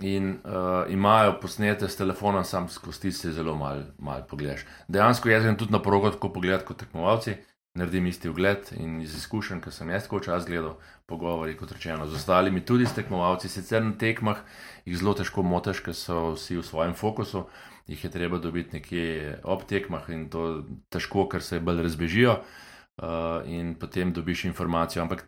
In 0.00 0.30
uh, 0.30 0.92
imajo 0.92 1.34
posnete 1.40 1.88
s 1.88 1.96
telefonom, 1.96 2.44
sam 2.44 2.68
skozi 2.68 3.12
se 3.12 3.32
zelo 3.32 3.56
malo 3.56 3.82
mal 3.98 4.22
pogledaš. 4.28 4.64
Dejansko 4.88 5.28
jaz 5.28 5.42
grem 5.42 5.56
tudi 5.56 5.72
na 5.72 5.82
progo, 5.82 6.10
tako 6.10 6.32
pogledati 6.32 6.64
kot 6.64 6.78
tekmovalci, 6.80 7.34
naredim 7.74 8.06
isti 8.06 8.28
ogled 8.28 8.72
in 8.76 9.00
iz 9.00 9.14
izkušenj, 9.16 9.60
ker 9.60 9.72
sem 9.72 9.90
jaz 9.90 10.06
tako 10.08 10.20
čas 10.24 10.46
gledal, 10.46 10.78
pogovori, 11.06 11.56
kot 11.56 11.72
rečeno, 11.72 12.06
z 12.06 12.16
ostalimi, 12.16 12.64
tudi 12.64 12.86
s 12.86 12.94
tekmovalci, 12.96 13.48
sicer 13.48 13.84
na 13.84 13.92
tekmah 13.98 14.40
jih 14.86 14.96
zelo 14.98 15.14
težko 15.18 15.42
motiš, 15.42 15.82
ker 15.84 15.94
so 15.94 16.32
vsi 16.34 16.60
v 16.60 16.64
svojem 16.66 16.94
fokusu, 16.94 17.44
jih 17.90 18.04
je 18.04 18.10
treba 18.10 18.38
dobiti 18.38 18.78
nekje 18.78 19.40
ob 19.44 19.66
tekmah 19.68 20.08
in 20.14 20.28
to 20.30 20.64
težko, 20.90 21.28
ker 21.28 21.42
se 21.42 21.60
bolj 21.60 21.84
razbežijo 21.86 22.38
uh, 22.40 23.44
in 23.46 23.74
potem 23.78 24.14
dobiš 24.16 24.46
informacijo. 24.50 25.02
Ampak 25.04 25.26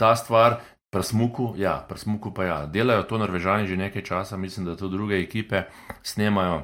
ta 0.00 0.14
stvar, 0.16 0.60
pri 0.94 1.02
smuku, 1.02 1.54
ja, 1.58 1.74
pri 1.88 1.98
smuku 1.98 2.30
pa 2.30 2.44
ja, 2.44 2.58
delajo 2.70 3.02
to 3.10 3.18
norvežani 3.18 3.66
že 3.66 3.76
nekaj 3.76 4.02
časa, 4.06 4.38
mislim, 4.38 4.66
da 4.66 4.76
to 4.78 4.88
druge 4.88 5.18
ekipe 5.18 5.66
snemajo 6.02 6.62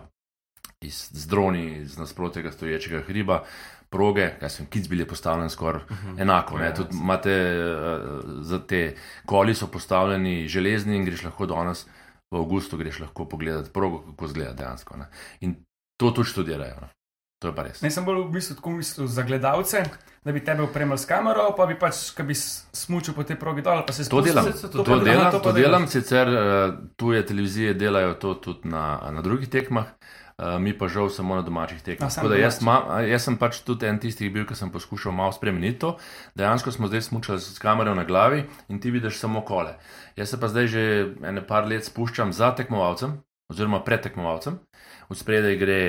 iz 0.80 1.10
z 1.12 1.26
droni, 1.26 1.82
iz 1.82 1.98
nasprotnega 1.98 2.52
stoječega 2.52 3.02
hriba. 3.02 3.42
Proge, 3.90 4.28
kaj 4.40 4.50
sem 4.50 4.66
kic 4.70 4.86
bili 4.88 5.04
postavljeni 5.04 5.50
skoraj 5.50 5.82
uh 5.82 5.90
-huh. 5.90 6.20
enako. 6.22 6.58
Ja, 6.58 6.64
Ne, 6.64 6.74
tudi 6.74 6.96
imate 6.96 7.34
uh, 7.58 8.20
za 8.40 8.58
te 8.66 8.94
koli 9.26 9.54
so 9.54 9.66
postavljeni 9.66 10.48
železni 10.48 10.96
in 10.96 11.04
greš 11.04 11.24
lahko 11.24 11.46
danes 11.46 11.86
v 12.30 12.36
avgustu, 12.36 12.76
greš 12.76 13.00
lahko 13.00 13.24
pogledati 13.24 13.72
progo, 13.72 13.98
kako 13.98 14.24
izgleda 14.24 14.52
dejansko. 14.52 14.96
Ne. 14.96 15.06
In 15.40 15.54
to 15.96 16.10
tudi 16.10 16.28
študirajo. 16.28 16.80
Ne. 16.80 16.99
To 17.40 17.48
je 17.48 17.54
pa 17.54 17.64
res. 17.64 17.80
Ne 17.80 17.88
sem 17.88 18.04
bolj 18.04 18.18
v 18.20 18.32
bistvu 18.34 18.54
tako 18.54 18.70
mislil 18.70 19.06
za 19.08 19.22
gledalce, 19.24 19.80
da 20.20 20.32
bi 20.32 20.42
tebe 20.44 20.60
opremili 20.62 21.00
s 21.00 21.08
kamero, 21.08 21.46
pa 21.56 21.64
bi 21.64 21.72
pač, 21.74 22.10
ki 22.12 22.22
bi 22.22 22.34
smučil 22.36 23.16
po 23.16 23.24
tej 23.24 23.38
progi 23.40 23.62
dol, 23.62 23.80
pa 23.80 23.92
se 23.92 24.04
To 24.04 24.20
delam, 24.20 24.44
spustil. 24.44 24.68
to, 24.68 24.84
pa- 24.84 24.84
to, 24.84 24.98
delam, 25.00 25.22
aha, 25.22 25.30
to, 25.30 25.40
to 25.40 25.52
delam, 25.52 25.86
sicer 25.88 26.28
uh, 26.28 26.42
tuje 26.94 27.22
televizije 27.24 27.72
delajo 27.74 28.14
to 28.14 28.34
tudi 28.36 28.68
na, 28.68 28.84
na 29.10 29.24
drugih 29.24 29.48
tekmah, 29.48 29.88
uh, 30.36 30.58
mi 30.58 30.76
pa 30.76 30.84
žal 30.86 31.08
samo 31.08 31.32
na 31.34 31.40
domačih 31.40 31.80
tekmah. 31.80 32.12
Tako 32.12 32.28
da 32.28 32.36
jaz, 32.36 32.60
ma, 32.60 32.76
jaz 33.00 33.24
sem 33.24 33.40
pač 33.40 33.64
tudi 33.64 33.88
en 33.88 33.96
tistih 33.96 34.28
bil, 34.28 34.44
ki 34.44 34.52
sem 34.52 34.68
poskušal 34.68 35.08
malo 35.10 35.32
spremeniti 35.32 35.80
to. 35.80 35.96
Dejansko 36.36 36.68
smo 36.68 36.92
zdaj 36.92 37.08
smučali 37.08 37.40
s 37.40 37.56
kamero 37.56 37.96
na 37.96 38.04
glavi 38.04 38.44
in 38.68 38.76
ti 38.76 38.92
vidiš 38.92 39.16
samo 39.16 39.40
kole. 39.40 39.80
Jaz 40.12 40.28
se 40.28 40.36
pa 40.36 40.44
zdaj 40.44 40.66
že 40.68 40.84
ene 41.24 41.40
par 41.40 41.64
let 41.64 41.88
spuščam 41.88 42.36
za 42.36 42.52
tekmovalcem. 42.52 43.16
Oziroma, 43.50 43.80
pred 43.82 44.02
tekmovalcem, 44.04 44.60
v 45.10 45.16
spredaj 45.18 45.56
gre 45.58 45.80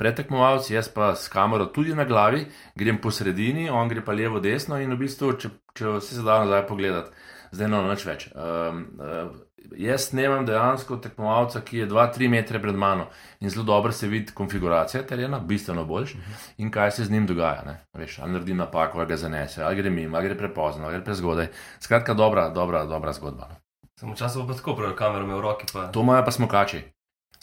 predtekmovalec, 0.00 0.66
jaz 0.72 0.90
pa 0.90 1.12
s 1.14 1.30
kamero 1.30 1.68
tudi 1.70 1.94
na 1.94 2.04
glavi, 2.04 2.48
grem 2.74 2.98
po 2.98 3.14
sredini, 3.14 3.68
on 3.70 3.88
gre 3.88 4.02
pa 4.02 4.16
levo, 4.16 4.42
desno 4.42 4.80
in 4.82 4.90
v 4.90 5.04
bistvu, 5.04 5.36
če, 5.38 5.50
če 5.78 5.96
se 6.02 6.22
da 6.26 6.40
nazaj 6.42 6.66
pogledati, 6.66 7.14
zdaj 7.54 7.70
no 7.70 7.84
nič 7.86 8.06
več. 8.08 8.26
Um, 8.34 8.86
uh, 8.98 9.30
jaz 9.78 10.08
snemam 10.10 10.42
dejansko 10.46 10.98
tekmovalca, 11.04 11.62
ki 11.64 11.84
je 11.84 11.88
2-3 11.88 12.28
metre 12.28 12.58
pred 12.60 12.74
mano 12.74 13.06
in 13.40 13.50
zelo 13.50 13.64
dobro 13.64 13.92
se 13.92 14.10
vidi 14.10 14.34
konfiguracija 14.34 15.06
terena, 15.06 15.38
bistveno 15.38 15.84
boljš 15.84 16.16
in 16.58 16.70
kaj 16.70 16.90
se 16.98 17.04
z 17.04 17.14
njim 17.14 17.26
dogaja. 17.30 17.62
Ne? 17.66 17.76
Veš, 17.94 18.18
ali 18.18 18.32
naredi 18.32 18.54
napako, 18.54 18.98
ali 18.98 19.08
ga 19.08 19.16
zanese, 19.16 19.62
ali 19.62 19.76
gre 19.76 19.90
mimo, 19.90 20.16
ali 20.16 20.28
gre 20.28 20.38
prepozno, 20.38 20.84
ali 20.84 20.98
gre 20.98 21.04
prezgodaj. 21.04 21.48
Skratka, 21.78 22.14
dobra, 22.14 22.48
dobra, 22.48 22.84
dobra 22.84 23.12
zgodba. 23.12 23.48
no. 23.50 23.60
Sem 24.00 24.10
včasih 24.10 24.42
pa 24.48 24.54
tako 24.54 24.74
prav, 24.74 24.96
kamero 24.98 25.24
imel 25.24 25.38
v 25.38 25.42
roki. 25.42 25.66
Pa... 25.72 25.86
To 25.94 26.02
imajo 26.02 26.24
pa 26.24 26.32
smokači. 26.34 26.82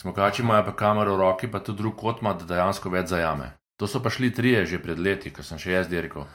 Smokači 0.02 0.42
imajo 0.42 0.66
pa 0.66 0.72
kamero 0.76 1.14
v 1.16 1.20
roki, 1.20 1.48
pa 1.48 1.60
tudi 1.60 1.84
drug 1.84 1.96
kot 1.96 2.22
ima, 2.22 2.34
da 2.34 2.48
dejansko 2.50 2.90
več 2.90 3.12
zajame. 3.14 3.52
To 3.78 3.88
so 3.88 4.02
pa 4.02 4.10
šli 4.10 4.32
trije 4.34 4.66
že 4.66 4.80
pred 4.82 5.00
leti, 5.00 5.30
ko 5.30 5.44
sem 5.46 5.62
še 5.62 5.76
jaz 5.76 5.92
dirkal. 5.92 6.26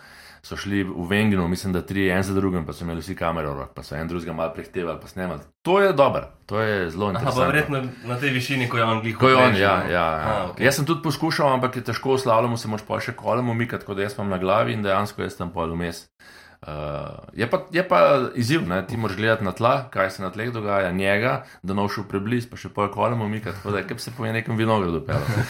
So 0.46 0.54
šli 0.54 0.84
v 0.86 1.06
Venginu, 1.10 1.48
mislim, 1.50 1.72
da 1.74 1.80
tri, 1.82 2.04
en 2.14 2.22
za 2.22 2.34
drugim, 2.34 2.62
pa 2.66 2.70
so 2.72 2.84
imeli 2.84 3.02
vsi 3.02 3.16
kamero 3.18 3.50
v 3.50 3.58
roki, 3.58 3.72
pa 3.74 3.82
so 3.82 3.96
en 3.98 4.06
drugega 4.06 4.36
malo 4.36 4.54
prehtevali, 4.54 5.00
pa 5.02 5.10
snemali. 5.10 5.42
To 5.66 5.80
je 5.82 5.90
dobro, 5.98 6.28
to 6.46 6.60
je 6.62 6.90
zelo 6.90 7.08
Aha, 7.08 7.18
pa 7.18 7.18
interesantno. 7.18 7.46
verjetno 7.50 8.08
na 8.12 8.18
tej 8.22 8.30
višini, 8.36 8.68
ko 8.70 8.78
je 8.78 8.84
on 8.84 9.00
glih. 9.02 9.16
Ko 9.18 9.32
je 9.32 9.36
on, 9.36 9.58
ja, 9.58 9.74
no. 9.82 9.90
ja, 9.90 10.06
ja. 10.06 10.30
A, 10.30 10.46
okej. 10.52 10.66
Jaz 10.68 10.78
sem 10.78 10.86
tudi 10.86 11.02
poskušal, 11.02 11.50
ampak 11.58 11.80
je 11.80 11.82
težko 11.90 12.14
v 12.14 12.22
slalomu 12.22 12.54
se 12.54 12.70
moč 12.70 12.86
pa 12.86 13.00
še 13.02 13.16
kolem 13.18 13.50
umikati, 13.50 13.82
da 13.82 14.06
jaz 14.06 14.14
imam 14.14 14.30
na 14.30 14.38
glavi 14.38 14.78
in 14.78 14.86
dejansko 14.86 15.26
jaz 15.26 15.34
tam 15.34 15.50
pol 15.50 15.74
vmes. 15.74 16.06
Uh, 16.62 16.72
je, 17.32 17.50
pa, 17.50 17.60
je 17.70 17.88
pa 17.88 18.20
izziv, 18.34 18.68
ne? 18.68 18.86
ti 18.86 18.96
moraš 18.96 19.16
gledati 19.16 19.44
na 19.44 19.52
tla, 19.52 19.88
kaj 19.90 20.10
se 20.10 20.22
na 20.22 20.30
tleh 20.30 20.52
dogaja, 20.52 20.92
njega, 20.92 21.44
da 21.62 21.74
ne 21.74 21.84
šel 21.94 22.04
preblizu, 22.08 22.48
pa 22.50 22.56
še 22.56 22.70
pol 22.72 22.88
kolem 22.90 23.20
umikati, 23.22 23.58
tako 23.60 23.74
da 23.74 23.82
kot 23.86 24.00
se 24.00 24.10
po 24.16 24.26
nekem 24.26 24.56
vinogradu 24.56 25.02
pelati. 25.06 25.44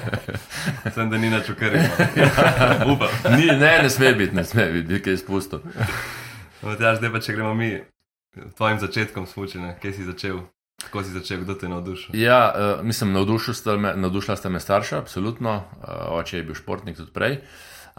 Sem 0.94 1.10
da 1.10 1.18
ni 1.18 1.30
na 1.30 1.42
čukari. 1.42 1.82
Upam. 2.92 3.10
Ni, 3.36 3.46
ne, 3.46 3.72
ne 3.82 3.90
sme 3.90 4.14
biti, 4.14 4.36
ne 4.36 4.44
sme 4.44 4.70
biti, 4.72 4.86
bi 4.88 5.02
kaj 5.02 5.18
izpustil. 5.18 5.66
Matjaž, 6.62 7.02
zdaj 7.02 7.12
pa 7.12 7.20
če 7.26 7.34
gremo 7.34 7.54
mi 7.58 7.72
tvojim 8.56 8.78
začetkom 8.78 9.26
smučine, 9.26 9.74
kje 9.82 9.92
si 9.92 10.06
začel, 10.06 10.44
kako 10.86 11.02
si 11.04 11.16
začel, 11.16 11.42
kdo 11.42 11.58
te 11.58 11.66
je 11.66 11.74
navdušil. 11.74 12.14
Ja, 12.16 12.40
uh, 12.54 12.86
mislim, 12.86 13.12
navdušil 13.18 13.54
sta 13.54 13.76
me, 13.76 13.96
navdušila 13.96 14.36
sta 14.36 14.48
me 14.48 14.60
starša, 14.60 15.02
absolutno. 15.02 15.56
Uh, 15.82 16.20
oče 16.20 16.38
je 16.38 16.46
bil 16.46 16.54
športnik 16.54 16.96
tudi 16.96 17.12
prej. 17.12 17.40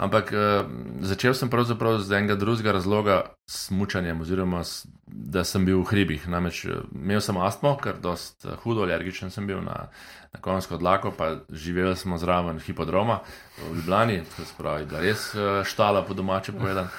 Ampak 0.02 0.34
uh, 0.34 0.66
začel 1.06 1.38
sem 1.38 1.50
pravzaprav 1.50 2.00
z 2.02 2.18
enega 2.18 2.34
drugega 2.34 2.74
razloga 2.74 3.18
s 3.46 3.70
mučanjem, 3.70 4.24
oziroma 4.26 4.64
s, 4.66 4.90
da 5.06 5.44
sem 5.46 5.62
bil 5.62 5.84
v 5.84 5.90
hribih. 5.94 6.26
Namreč 6.26 6.66
eh, 6.66 6.82
imel 6.90 7.22
sem 7.22 7.38
astmo, 7.38 7.76
ker 7.78 8.02
dost 8.02 8.42
eh, 8.50 8.58
hudo 8.64 8.82
alergičen 8.82 9.30
sem 9.30 9.46
bil 9.46 9.62
na, 9.62 9.92
na 10.34 10.42
konjsko 10.42 10.82
dlako, 10.82 11.14
pa 11.14 11.46
živeli 11.54 11.94
smo 11.94 12.18
zraven 12.18 12.58
hipodroma 12.66 13.20
v 13.62 13.76
Ljubljani, 13.78 14.24
to 14.26 14.46
se 14.46 14.58
pravi, 14.58 14.90
da 14.90 15.06
res 15.06 15.30
štala 15.70 16.02
po 16.02 16.18
domače 16.18 16.58
povedan. 16.58 16.90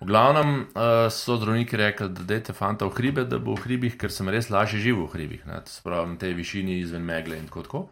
V 0.00 0.06
glavnem 0.06 0.60
uh, 0.62 1.08
so 1.10 1.36
zdravniki 1.36 1.76
rekli, 1.76 2.08
da 2.14 2.22
dajte 2.22 2.54
fanta 2.54 2.86
v 2.86 2.94
hribe, 2.94 3.24
da 3.26 3.42
bo 3.42 3.56
v 3.58 3.66
hribih, 3.66 3.96
ker 3.98 4.14
sem 4.14 4.30
res 4.30 4.46
lažje 4.48 4.78
živel 4.78 5.08
v 5.08 5.16
hribih, 5.16 5.42
ne, 5.50 5.58
pravi 5.82 6.14
na 6.14 6.20
tej 6.22 6.38
višini 6.38 6.78
izven 6.80 7.02
megle 7.02 7.36
in 7.36 7.50
tako. 7.50 7.66
tako. 7.66 7.88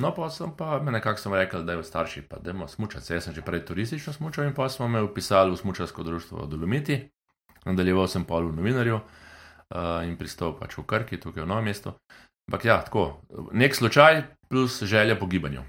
No, 0.00 0.14
pa 0.16 0.30
sem 0.30 0.52
pa 0.56 0.78
me 0.80 0.92
nekako 0.92 1.20
sem 1.20 1.34
rekel, 1.34 1.64
da 1.64 1.72
je 1.76 1.82
v 1.82 1.84
starši, 1.84 2.22
pa 2.28 2.38
da 2.40 2.50
je 2.50 2.68
smučati. 2.68 3.12
Jaz 3.12 3.24
sem 3.24 3.34
že 3.34 3.42
prej 3.44 3.64
turistično 3.68 4.12
smučal 4.12 4.44
in 4.48 4.54
pa 4.54 4.68
smo 4.68 4.88
me 4.88 5.02
upisali 5.02 5.52
v 5.52 5.56
smučarsko 5.56 6.02
društvo 6.02 6.46
Dolomiti. 6.46 7.10
Nadaljeval 7.64 8.08
sem 8.08 8.24
pol 8.24 8.48
v 8.48 8.56
novinarju 8.56 8.96
uh, 8.96 10.00
in 10.08 10.16
pristal 10.16 10.56
pač 10.56 10.78
v 10.78 10.86
Krki, 10.88 11.20
tukaj 11.20 11.44
v 11.44 11.50
novem 11.50 11.68
mestu. 11.68 11.92
Ampak 12.48 12.64
ja, 12.64 12.80
tako, 12.80 13.20
nek 13.52 13.76
slučaj 13.76 14.22
plus 14.48 14.82
želja 14.82 15.18
po 15.18 15.26
gibanju. 15.26 15.62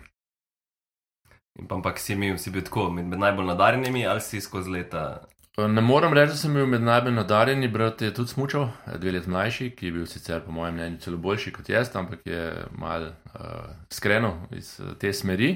In 1.59 1.67
pa 1.67 1.75
ampak 1.75 1.99
si, 1.99 2.13
imel, 2.13 2.37
si 2.39 2.49
bil 2.51 2.63
tako 2.63 2.89
med, 2.89 3.05
med 3.05 3.19
najbolj 3.19 3.51
nadarjenimi 3.51 4.07
ali 4.07 4.21
si 4.21 4.41
skozi 4.41 4.71
leta. 4.71 5.27
Ne 5.67 5.81
morem 5.81 6.13
reči, 6.13 6.31
da 6.31 6.37
sem 6.37 6.53
bil 6.53 6.67
med 6.69 6.83
najbolj 6.85 7.13
nadarjeni, 7.13 7.67
brat 7.67 8.01
je 8.01 8.13
tudi 8.13 8.31
smučal, 8.31 8.69
dve 9.01 9.11
let 9.11 9.27
mlajši, 9.27 9.69
ki 9.75 9.85
je 9.85 9.91
bil 9.91 10.05
sicer 10.07 10.41
po 10.45 10.51
mojem 10.51 10.75
mnenju 10.77 10.99
celo 11.03 11.17
boljši 11.17 11.51
kot 11.53 11.69
jaz, 11.69 11.89
ampak 11.95 12.21
je 12.25 12.41
mal 12.77 13.07
uh, 13.09 13.71
skrenil 13.91 14.37
iz 14.55 14.73
uh, 14.79 14.93
te 14.99 15.13
smeri. 15.13 15.51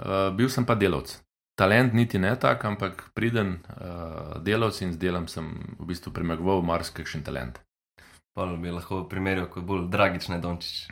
Uh, 0.00 0.30
bil 0.36 0.50
sem 0.52 0.66
pa 0.66 0.74
delavc. 0.74 1.14
Talent 1.58 1.94
niti 1.94 2.18
ne 2.18 2.32
tak, 2.40 2.64
ampak 2.64 3.06
priden 3.14 3.58
uh, 3.76 4.40
delavc 4.44 4.82
in 4.82 4.92
z 4.92 5.00
delom 5.00 5.28
sem 5.28 5.48
v 5.78 5.88
bistvu 5.92 6.12
premagoval 6.16 6.64
marsikakšen 6.66 7.24
talent. 7.24 7.60
Pa 8.36 8.46
bi 8.56 8.72
lahko 8.74 9.04
primerjal 9.08 9.48
kot 9.52 9.64
bolj 9.64 9.88
dragične 9.92 10.40
Dončić. 10.40 10.88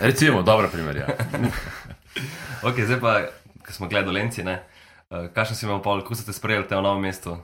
Recimo, 0.00 0.42
dobra 0.52 0.68
primerja. 0.72 1.06
Ok, 2.66 2.80
zdaj 2.82 2.98
pa, 2.98 3.10
ko 3.62 3.72
smo 3.72 3.86
gledali 3.86 4.18
Lenci, 4.18 4.42
ne. 4.42 4.54
Uh, 4.58 4.77
Kakšen 5.08 5.56
si 5.56 5.64
imel 5.64 5.80
pol, 5.80 6.04
kako 6.04 6.20
ste 6.20 6.36
sprejeli 6.36 6.68
te 6.68 6.76
v 6.76 6.84
novem 6.84 7.08
mestu? 7.08 7.40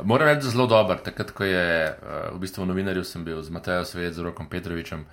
Moram 0.00 0.32
reči, 0.32 0.48
zelo 0.48 0.64
dober. 0.64 0.96
Takrat, 0.96 1.28
ko 1.36 1.44
je 1.44 1.92
uh, 1.92 2.32
v 2.32 2.40
bistvu 2.40 2.64
novinarju, 2.64 3.04
sem 3.04 3.20
bil 3.20 3.44
z 3.44 3.52
Matejo 3.52 3.84
Svet, 3.84 4.16
z 4.16 4.24
Rokom 4.24 4.48
Petrovičem, 4.48 5.04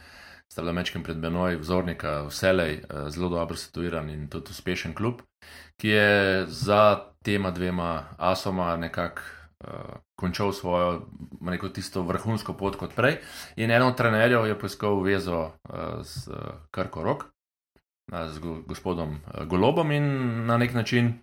sta 0.48 0.63
bila 0.63 0.79
mečkem 0.79 1.03
pred 1.03 1.20
menoj, 1.20 1.60
vzornika, 1.60 2.24
vselej, 2.32 2.88
uh, 2.88 3.12
zelo 3.12 3.27
dobro 3.36 3.60
situiran 3.60 4.08
in 4.08 4.32
tudi 4.32 4.56
uspešen 4.56 4.96
klub, 4.96 5.27
ki 5.75 5.91
je 5.91 6.10
za 6.48 7.12
tema 7.20 7.51
dvema 7.51 8.15
asoma 8.15 8.79
nekako 8.79 9.20
uh, 9.68 10.00
končal 10.15 10.56
svojo, 10.56 11.03
rekel, 11.44 11.75
tisto 11.75 12.08
vrhunsko 12.08 12.56
pot 12.56 12.79
kot 12.79 12.96
prej. 12.96 13.20
In 13.60 13.75
eno 13.75 13.91
od 13.91 14.00
trenerjev 14.00 14.48
je 14.48 14.56
poiskal 14.56 15.03
vezo 15.03 15.51
uh, 15.51 16.00
z 16.08 16.32
uh, 16.32 16.63
Krko 16.72 17.03
Rok, 17.03 17.27
uh, 17.27 18.32
z 18.32 18.39
go, 18.39 18.63
gospodom 18.63 19.20
uh, 19.20 19.44
Golobom 19.44 19.91
in 19.91 20.08
na 20.48 20.56
nek 20.56 20.72
način 20.72 21.20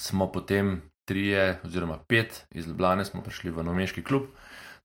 smo 0.00 0.32
potem 0.32 0.80
trije, 1.04 1.60
oziroma 1.64 1.98
pet 2.08 2.46
iz 2.50 2.68
Ljubljana, 2.68 3.04
smo 3.04 3.22
prišli 3.22 3.50
v 3.50 3.62
Nomeški 3.64 4.04
klub. 4.04 4.22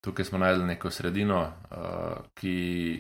Tukaj 0.02 0.26
smo 0.26 0.38
najdeli 0.38 0.66
neko 0.66 0.92
sredino, 0.92 1.40
uh, 1.42 2.26
ki 2.34 2.54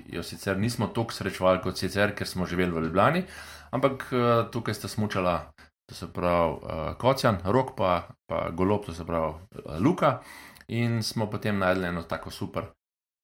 jo 0.07 0.23
sicer 0.23 0.57
nismo 0.57 0.87
tako 0.87 1.13
srečevali 1.13 1.61
kot 1.61 1.77
sicer, 1.77 2.15
ker 2.15 2.27
smo 2.27 2.45
živeli 2.45 2.71
v 2.71 2.83
Ljubljani, 2.87 3.23
ampak 3.71 4.07
uh, 4.11 4.21
tukaj 4.51 4.73
sta 4.73 4.87
smučala, 4.87 5.51
to 5.85 5.95
se 5.95 6.07
pravi 6.13 6.53
uh, 6.53 6.95
Kocjan, 6.97 7.37
Rok 7.43 7.75
pa, 7.77 8.07
pa 8.25 8.49
Golob, 8.49 8.85
to 8.85 8.93
se 8.93 9.05
pravi 9.05 9.33
uh, 9.33 9.81
Luka. 9.81 10.19
In 10.67 11.03
smo 11.03 11.29
potem 11.29 11.59
najdeli 11.59 11.87
eno 11.87 12.01
tako 12.01 12.31
super 12.31 12.71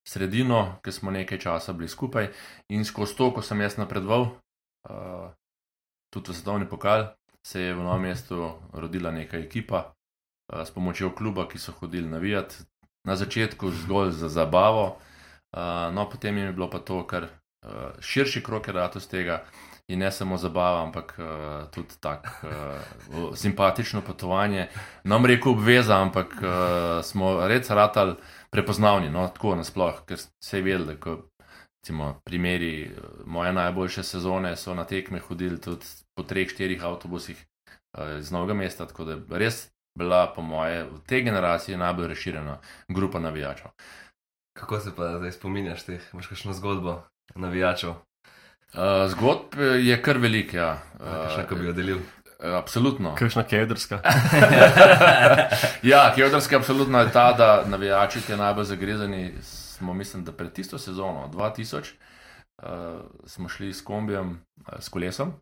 sredino, 0.07 0.77
ker 0.83 0.93
smo 0.93 1.11
nekaj 1.11 1.39
časa 1.39 1.73
bili 1.73 1.89
skupaj. 1.89 2.29
In 2.69 2.85
skozi 2.85 3.15
to, 3.17 3.31
ko 3.33 3.41
sem 3.41 3.61
jaz 3.61 3.77
napredoval, 3.81 4.27
uh, 4.89 5.31
tudi 6.13 6.31
v 6.31 6.37
svetovni 6.37 6.69
pokal, 6.69 7.07
se 7.47 7.61
je 7.61 7.73
v 7.73 7.83
novem 7.83 8.01
mestu 8.01 8.53
rodila 8.73 9.11
neka 9.11 9.37
ekipa 9.37 9.83
uh, 9.87 10.61
s 10.65 10.71
pomočjo 10.71 11.11
kluba, 11.15 11.47
ki 11.47 11.59
so 11.59 11.71
hodili 11.71 12.07
navijati. 12.09 12.55
Na 13.07 13.15
začetku 13.15 13.71
zgolj 13.71 14.11
za 14.11 14.29
zabavo, 14.29 14.85
uh, 14.85 15.93
no 15.93 16.09
potem 16.09 16.37
je 16.37 16.53
bilo 16.53 16.69
pa 16.69 16.79
to, 16.79 17.07
kar 17.07 17.23
uh, 17.23 17.97
širši 17.99 18.43
krok 18.43 18.67
z 18.95 19.07
tega. 19.07 19.43
In 19.87 19.99
ne 19.99 20.11
samo 20.11 20.37
zabava, 20.37 20.83
ampak 20.83 21.15
uh, 21.19 21.71
tudi 21.71 21.97
tako 21.99 22.29
uh, 22.47 23.35
simpatično 23.35 24.01
potovanje. 24.01 24.67
Nam 25.03 25.25
reko 25.25 25.51
obveza, 25.51 25.97
ampak 26.01 26.33
uh, 26.33 27.03
smo 27.03 27.47
res 27.47 27.69
ratali 27.69 28.15
prepoznavni, 28.49 29.09
no, 29.09 29.27
tako 29.27 29.55
nasploh, 29.55 30.05
ker 30.05 30.17
se 30.17 30.57
je 30.57 30.63
vedelo, 30.63 30.85
da 30.85 30.95
ko, 30.95 31.17
recimo, 31.81 32.21
primeri 32.23 32.91
moje 33.25 33.53
najboljše 33.53 34.03
sezone 34.03 34.55
so 34.55 34.75
na 34.75 34.85
tekme 34.85 35.19
hodili 35.19 35.61
tudi 35.61 35.85
po 36.15 36.23
treh, 36.23 36.49
štirih 36.49 36.83
avtobusih 36.83 37.37
uh, 37.37 38.17
iz 38.19 38.31
novega 38.31 38.53
mesta, 38.53 38.87
tako 38.87 39.05
da 39.05 39.17
je 39.17 39.39
res 39.39 39.69
bila, 39.95 40.27
po 40.35 40.41
moje, 40.41 40.83
v 40.83 40.99
tej 41.07 41.23
generaciji 41.27 41.77
najbolj 41.77 42.07
razširjena 42.07 42.57
grupa 42.87 43.19
navijačev. 43.19 43.71
Kako 44.57 44.79
se 44.79 44.95
pa 44.95 45.17
zdaj 45.17 45.31
spominjaš 45.31 45.83
teh? 45.83 46.01
Imaš 46.13 46.27
kakšno 46.27 46.53
zgodbo 46.53 47.01
navijačev? 47.35 47.89
Uh, 47.89 49.07
zgodb 49.11 49.59
je 49.79 50.01
kar 50.01 50.17
velik, 50.17 50.53
ja. 50.53 50.77
Kakšno, 50.97 51.43
ko 51.49 51.55
bi 51.55 51.67
jo 51.67 51.73
delil? 51.75 51.97
Uh, 51.97 52.55
absolutno. 52.55 53.15
Kakšna 53.15 53.43
kevdrska. 53.43 53.99
ja, 55.91 56.11
Kjodrski 56.15 56.55
absolutno 56.55 56.99
je 56.99 57.11
ta, 57.11 57.33
da 57.33 57.63
navijači 57.67 58.21
ti 58.21 58.35
najbolj 58.35 58.65
zagrezani. 58.65 59.33
Smo, 59.41 59.93
mislim, 59.93 60.23
da 60.23 60.31
pred 60.31 60.53
tisto 60.53 60.77
sezono, 60.77 61.29
2000, 61.33 61.93
uh, 62.63 62.65
smo 63.25 63.49
šli 63.49 63.73
s 63.73 63.81
kombijem, 63.83 64.39
uh, 64.57 64.79
s 64.79 64.89
kolesom 64.89 65.33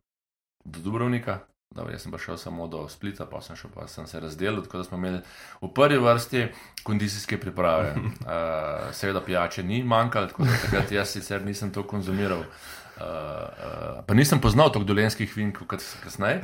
do 0.69 0.79
Dubrovnika. 0.79 1.39
Dobro, 1.69 1.93
jaz 1.93 2.01
sem 2.01 2.11
pa 2.11 2.17
šel 2.17 2.37
samo 2.37 2.67
do 2.67 2.87
Splita, 2.89 3.27
pa 3.29 3.41
sem, 3.45 3.55
šel, 3.55 3.69
pa 3.69 3.85
sem 3.87 4.07
se 4.07 4.19
razdelil, 4.19 4.63
tako 4.65 4.77
da 4.77 4.83
smo 4.83 4.97
imeli 4.97 5.19
v 5.61 5.67
prvi 5.73 5.99
vrsti 6.01 6.47
kondicijske 6.83 7.37
priprave. 7.37 7.93
Uh, 7.95 8.89
seveda 8.97 9.21
pijače 9.21 9.63
ni 9.63 9.83
manjkalo, 9.83 10.27
tako 10.27 10.43
da 10.43 10.57
takrat 10.63 10.91
jaz 10.91 11.13
sicer 11.13 11.45
nisem 11.45 11.71
to 11.73 11.83
konzumiral. 11.87 12.39
Uh, 12.39 13.05
uh, 13.05 14.01
pa 14.07 14.13
nisem 14.13 14.41
poznal 14.41 14.71
toliko 14.73 14.87
dolenskih 14.87 15.37
vin 15.37 15.53
kot 15.53 15.83
kasneje. 16.03 16.41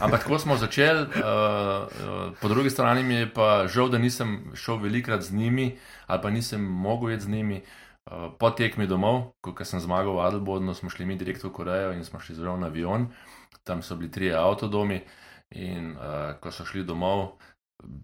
Ampak 0.00 0.26
tako 0.26 0.38
smo 0.38 0.56
začeli, 0.56 1.06
uh, 1.06 1.06
uh, 1.06 2.34
po 2.40 2.48
drugi 2.48 2.70
strani 2.70 3.02
mi 3.02 3.14
je 3.14 3.30
pa 3.34 3.66
žal, 3.66 3.88
da 3.88 3.98
nisem 3.98 4.50
šel 4.54 4.82
velikrat 4.82 5.22
z 5.22 5.32
njimi 5.32 5.78
ali 6.06 6.22
pa 6.22 6.30
nisem 6.30 6.60
mogel 6.60 7.14
iti 7.14 7.24
z 7.24 7.28
njimi. 7.28 7.62
Uh, 8.10 8.32
po 8.38 8.50
tekmi 8.50 8.86
domov, 8.86 9.32
ko 9.40 9.64
sem 9.64 9.80
zmagal 9.80 10.18
v 10.18 10.26
Adelbodnu, 10.26 10.74
smo 10.74 10.90
šli 10.90 11.06
mi 11.06 11.16
direkt 11.16 11.44
v 11.44 11.52
Korejo 11.52 11.92
in 11.92 12.04
smo 12.04 12.20
šli 12.20 12.34
zelo 12.34 12.56
na 12.56 12.66
avion. 12.66 13.06
Tam 13.64 13.82
so 13.82 13.96
bili 13.96 14.10
trije 14.10 14.36
avtodomi 14.36 15.00
in 15.50 15.92
uh, 15.96 16.34
ko 16.40 16.50
so 16.52 16.64
šli 16.64 16.84
domov, 16.84 17.28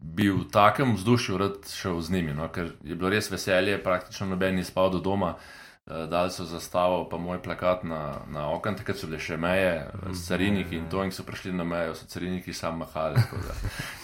bi 0.02 0.28
v 0.30 0.44
takem 0.52 0.94
vzdušju 0.94 1.38
rad 1.38 1.64
šel 1.68 2.00
z 2.00 2.12
njimi, 2.12 2.34
no, 2.34 2.48
ker 2.48 2.72
je 2.84 2.94
bilo 2.94 3.10
res 3.10 3.30
veselje, 3.30 3.82
praktično 3.82 4.26
noben 4.26 4.54
ni 4.54 4.64
spal 4.64 4.90
do 4.90 5.00
doma. 5.00 5.34
Uh, 5.34 6.06
dali 6.10 6.30
so 6.30 6.44
zastavo, 6.44 7.08
pa 7.08 7.18
moj 7.18 7.42
plakat 7.42 7.82
na, 7.84 8.20
na 8.28 8.50
okno, 8.52 8.76
takrat 8.78 8.98
so 9.00 9.08
bile 9.08 9.18
še 9.18 9.36
meje, 9.40 9.88
mm, 9.90 10.18
cariniki 10.26 10.76
in 10.78 10.86
to, 10.92 11.02
in 11.04 11.10
so 11.10 11.24
prišli 11.26 11.52
na 11.56 11.64
mejo, 11.64 11.96
so 11.98 12.06
cariniki 12.06 12.54
sam 12.54 12.78
mahali. 12.84 13.18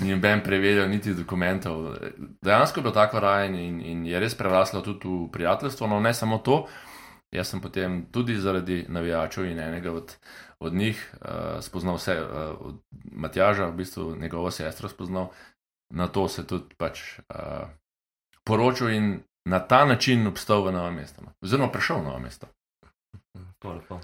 Ni 0.01 0.11
noben 0.15 0.43
preverjal 0.43 0.89
niti 0.91 1.15
dokumentov. 1.15 1.95
Dejansko 2.43 2.81
je 2.81 2.87
bilo 2.89 2.95
tako 2.95 3.21
rajen 3.23 3.55
in, 3.55 3.79
in 3.81 4.03
je 4.07 4.21
res 4.21 4.35
preraslo 4.35 4.83
tudi 4.83 5.07
v 5.07 5.29
prijateljstvo. 5.33 5.87
No, 5.87 6.01
ne 6.01 6.15
samo 6.15 6.39
to, 6.39 6.65
jaz 7.33 7.49
sem 7.49 7.61
potem 7.61 8.07
tudi 8.13 8.37
zaradi 8.41 8.85
navijačev 8.89 9.47
in 9.47 9.59
enega 9.59 9.93
od, 9.93 10.17
od 10.61 10.75
njih 10.75 11.15
uh, 11.15 11.29
spoznal 11.61 11.97
vse, 11.97 12.21
uh, 12.23 12.29
od 12.61 12.83
Matjaža, 13.13 13.67
v 13.67 13.77
bistvu 13.77 14.17
njegovo 14.17 14.51
sestro 14.51 14.89
spoznal, 14.89 15.29
na 15.91 16.09
to 16.09 16.29
se 16.29 16.47
tudi 16.47 16.75
pač 16.79 17.19
uh, 17.19 17.69
poročil 18.45 18.91
in 18.91 19.21
na 19.47 19.61
ta 19.61 19.85
način 19.85 20.27
obstal 20.27 20.65
v 20.65 20.73
novem 20.73 20.95
mestu. 20.95 21.23
no. 21.23 21.33
Oziroma 21.43 21.73
prišel 21.73 22.01
v 22.01 22.05
novo 22.05 22.19
mesto. 22.19 22.47
To 23.59 23.69
je 23.69 23.75
lepo. 23.75 24.01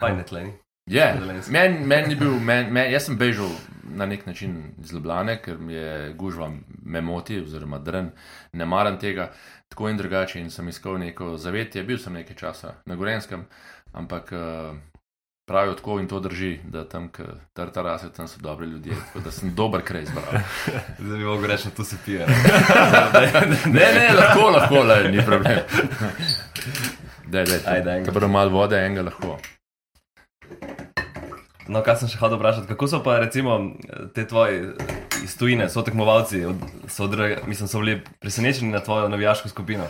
Fajn 0.00 0.24
tleni. 0.24 0.52
Je, 0.86 1.14
meni 1.48 1.86
men 1.86 2.08
ni 2.08 2.16
bil, 2.18 2.32
men, 2.40 2.72
men, 2.72 2.90
jaz 2.90 3.06
sem 3.06 3.16
bežal 3.18 3.50
na 3.94 4.06
nek 4.06 4.26
način 4.26 4.72
iz 4.82 4.92
Ljubljane, 4.92 5.36
ker 5.42 5.58
mi 5.58 5.74
je 5.74 6.12
gužva 6.18 6.50
me 6.82 7.00
moti, 7.00 7.40
oziroma 7.40 7.78
drn, 7.78 8.08
ne 8.52 8.66
maram 8.66 8.98
tega, 8.98 9.30
tako 9.68 9.88
in 9.88 9.96
drugače. 9.96 10.40
In 10.40 10.50
sem 10.50 10.68
iskal 10.68 10.98
neko 10.98 11.36
zavetje, 11.36 11.82
bil 11.82 11.98
sem 11.98 12.12
nekaj 12.12 12.36
časa 12.36 12.74
na 12.86 12.96
Gorenskem, 12.96 13.44
ampak 13.92 14.32
uh, 14.32 14.76
pravijo 15.46 15.74
tako 15.74 16.00
in 16.00 16.08
to 16.08 16.20
drži, 16.20 16.58
da 16.64 16.88
tam, 16.88 17.08
kjer 17.12 17.30
tartarase, 17.52 18.12
tam 18.12 18.28
so 18.28 18.40
dobri 18.40 18.66
ljudje, 18.66 18.92
tako 19.06 19.20
da 19.20 19.30
sem 19.30 19.54
dober 19.54 19.82
kraj 19.84 20.02
izbral. 20.02 20.42
Zdaj 21.04 21.18
bi 21.18 21.24
mogel 21.24 21.50
reči, 21.50 21.68
da 21.68 21.74
tu 21.74 21.84
se 21.84 21.96
pije. 22.04 22.26
Ne, 23.66 23.88
ne, 23.94 24.10
lahko, 24.16 24.50
lahko, 24.50 24.82
le, 24.82 25.08
ni 25.10 25.24
problem. 25.26 25.58
Dej, 27.32 27.44
dej, 27.44 27.60
Ajde, 27.66 27.90
enega. 27.90 28.04
Če 28.04 28.12
bodo 28.12 28.28
malo 28.28 28.50
vode, 28.50 28.76
enega 28.76 29.06
lahko. 29.08 29.38
No, 31.68 31.80
kaj 31.82 32.00
sem 32.00 32.10
še 32.10 32.18
hodil 32.18 32.40
vprašati, 32.40 32.66
kako 32.68 32.88
so 32.90 32.98
pa 33.04 33.18
recimo 33.22 33.58
te 34.14 34.26
tvoji 34.28 34.72
iz 35.22 35.36
tujine, 35.38 35.68
so 35.70 35.84
tekmovalci, 35.86 36.44
od, 36.44 36.64
so, 36.90 37.06
odre- 37.06 37.38
mislim, 37.46 37.68
so 37.68 37.80
bili 37.80 38.00
presenečeni 38.20 38.72
na 38.72 38.80
tvojo 38.80 39.08
navijaško 39.08 39.48
skupino. 39.48 39.86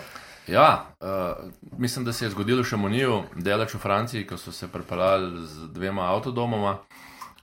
Ja, 0.47 0.87
uh, 1.01 1.79
mislim, 1.79 2.05
da 2.05 2.13
se 2.13 2.25
je 2.25 2.31
zgodilo 2.31 2.65
še 2.65 2.77
Moniju, 2.77 3.23
delač 3.37 3.75
v 3.75 3.79
Franciji, 3.79 4.27
ko 4.27 4.37
so 4.37 4.53
se 4.53 4.69
pripeljali 4.69 5.47
z 5.47 5.69
dvema 5.73 6.11
avtodomoma 6.13 6.77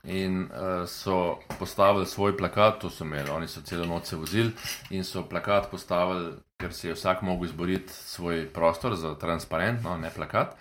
in 0.04 0.44
uh, 0.44 0.84
so 0.88 1.40
postavili 1.58 2.06
svoj 2.06 2.36
plakat, 2.36 2.78
to 2.80 2.90
so 2.90 3.04
imeli, 3.04 3.30
oni 3.30 3.48
so 3.48 3.64
celo 3.64 3.86
noč 3.88 4.12
se 4.12 4.16
vozili 4.16 4.52
in 4.90 5.04
so 5.04 5.24
plakat 5.28 5.70
postavili, 5.70 6.34
ker 6.60 6.72
si 6.76 6.88
je 6.88 6.94
vsak 6.94 7.22
mogel 7.22 7.48
izboriti 7.48 7.92
svoj 7.92 8.46
prostor 8.52 8.96
za 8.96 9.14
transparent, 9.18 9.82
no, 9.84 9.96
ne 9.96 10.12
plakat. 10.16 10.56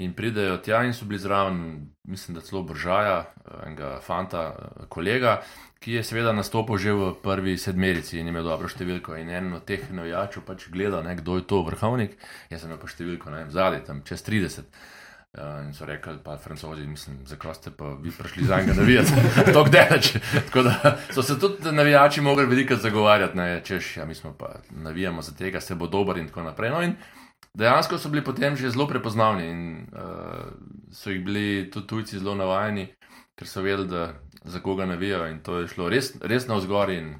In 0.00 0.14
pridejo 0.16 0.56
tja 0.64 0.80
in 0.84 0.94
so 0.96 1.04
bili 1.04 1.20
zraven, 1.20 1.88
mislim, 2.08 2.34
da 2.34 2.40
celo 2.40 2.62
Bržaja, 2.62 3.18
eh, 3.20 3.66
enega 3.66 3.98
fanta, 4.00 4.54
eh, 4.58 4.86
kolega, 4.88 5.42
ki 5.80 5.92
je 5.92 6.04
seveda 6.04 6.32
nastopil 6.32 6.76
že 6.76 6.92
v 6.92 7.12
prvi 7.22 7.58
sedmerici 7.58 8.18
in 8.20 8.28
imel 8.28 8.44
dobro 8.44 8.68
številko. 8.68 9.16
In 9.20 9.28
en 9.28 9.52
od 9.52 9.64
teh 9.64 9.90
navijačev 9.90 10.44
pač 10.44 10.68
gleda, 10.72 11.02
ne, 11.02 11.16
kdo 11.16 11.36
je 11.36 11.46
to 11.46 11.62
vrhovnik. 11.64 12.16
Jaz 12.50 12.62
sem 12.62 12.70
imel 12.70 12.80
pa 12.80 12.88
številko, 12.88 13.30
ne 13.30 13.44
vem, 13.44 13.52
zadaj, 13.52 13.84
tam 13.84 14.02
čez 14.04 14.24
30. 14.24 14.72
Uh, 15.30 15.62
in 15.62 15.70
so 15.72 15.86
rekli, 15.86 16.16
pa 16.24 16.34
francozi, 16.42 16.82
mislim, 16.90 17.20
zakaj 17.24 17.54
ste 17.54 17.70
pa 17.70 17.92
vi 18.02 18.10
prišli 18.10 18.48
za 18.48 18.56
enega 18.58 18.74
navijati, 18.74 19.12
tako 19.46 19.62
daleč. 19.70 20.16
Tako 20.48 20.62
da 20.66 20.96
so 21.14 21.22
se 21.22 21.38
tudi 21.38 21.72
navijači 21.72 22.20
mogli 22.20 22.48
veliko 22.50 22.76
zagovarjati, 22.76 23.38
ne, 23.38 23.60
češ, 23.64 23.96
ja, 23.96 24.04
mi 24.04 24.14
smo 24.14 24.32
pa 24.32 24.56
navijamo 24.70 25.22
za 25.22 25.32
tega, 25.32 25.60
se 25.60 25.74
bo 25.74 25.86
dober 25.86 26.18
in 26.18 26.26
tako 26.26 26.42
naprej. 26.42 26.70
No, 26.70 26.82
in 26.82 26.96
dejansko 27.54 27.98
so 27.98 28.08
bili 28.08 28.24
potem 28.24 28.56
že 28.56 28.70
zelo 28.70 28.86
prepoznavni 28.86 29.46
in 29.50 29.86
uh, 29.92 30.52
so 30.92 31.10
jih 31.10 31.24
bili 31.24 31.70
tudi 31.70 31.86
tujci 31.86 32.18
zelo 32.18 32.34
navajeni, 32.34 32.88
ker 33.38 33.48
so 33.48 33.62
vedeli, 33.62 33.88
da 33.88 34.14
za 34.44 34.60
koga 34.60 34.86
navijajo 34.86 35.30
in 35.30 35.42
to 35.42 35.58
je 35.58 35.68
šlo 35.68 35.88
res, 35.88 36.14
res 36.22 36.46
na 36.48 36.56
vzgor 36.56 36.90
in 36.90 37.14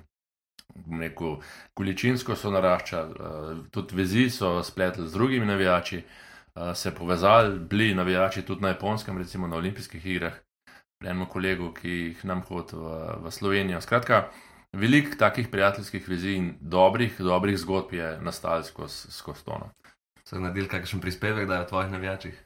rekel, 1.00 1.40
količinsko 1.74 2.36
so 2.36 2.50
naraščali, 2.50 3.14
uh, 3.18 3.64
tudi 3.70 3.96
vezi 3.96 4.28
so 4.30 4.62
spletli 4.62 5.08
z 5.08 5.12
drugimi 5.12 5.46
navijači, 5.46 6.02
uh, 6.54 6.74
se 6.74 6.94
povezali, 6.94 7.58
bili 7.58 7.94
navijači 7.94 8.42
tudi 8.42 8.62
na 8.62 8.68
japonskem, 8.68 9.18
recimo 9.18 9.46
na 9.46 9.56
olimpijskih 9.56 10.06
igrah, 10.06 10.38
enemu 11.00 11.26
kolegu, 11.26 11.72
ki 11.74 11.90
jih 11.90 12.24
nam 12.24 12.42
hodi 12.48 12.76
v, 12.76 12.94
v 13.24 13.30
Slovenijo. 13.32 13.80
Skratka, 13.80 14.28
veliko 14.72 15.16
takih 15.18 15.48
prijateljskih 15.48 16.08
vezi 16.08 16.36
in 16.36 16.54
dobrih, 16.60 17.18
dobrih 17.18 17.58
zgodb 17.58 17.94
je 17.94 18.18
nastalo 18.22 18.62
skozi 18.62 19.12
skozi 19.12 19.44
to. 19.44 19.60
No. 20.32 20.38
So 20.38 20.40
naredili 20.40 20.68
kakšen 20.68 21.00
prispevek, 21.00 21.48
da 21.48 21.54
je 21.54 21.60
o 21.60 21.68
tvojih 21.68 21.90
navijačih. 21.90 22.42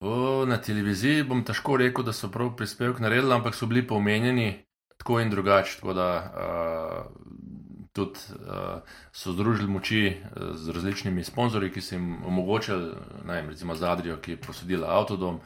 O, 0.00 0.44
na 0.46 0.56
televiziji 0.60 1.24
bom 1.24 1.44
težko 1.44 1.76
rekel, 1.76 2.04
da 2.04 2.12
so 2.12 2.28
prav 2.28 2.54
prispevek 2.56 3.00
naredili, 3.00 3.32
ampak 3.32 3.54
so 3.54 3.66
bili 3.66 3.86
pomenjeni 3.86 4.64
tako 4.96 5.20
in 5.20 5.30
drugače. 5.30 5.76
Tako 5.80 5.92
da 5.92 6.08
uh, 6.16 7.06
tudi 7.92 8.18
uh, 8.36 8.80
so 9.12 9.32
združili 9.32 9.68
moči 9.68 10.16
uh, 10.16 10.56
z 10.56 10.72
različnimi 10.72 11.24
sponzorji, 11.24 11.72
ki 11.72 11.80
so 11.80 11.94
jim 11.94 12.24
omogočili, 12.24 12.92
ne 13.24 13.34
vem, 13.34 13.48
recimo 13.48 13.74
Zadrijo, 13.74 14.16
ki 14.16 14.36
je 14.36 14.40
posodila 14.40 14.96
avtodom. 14.98 15.40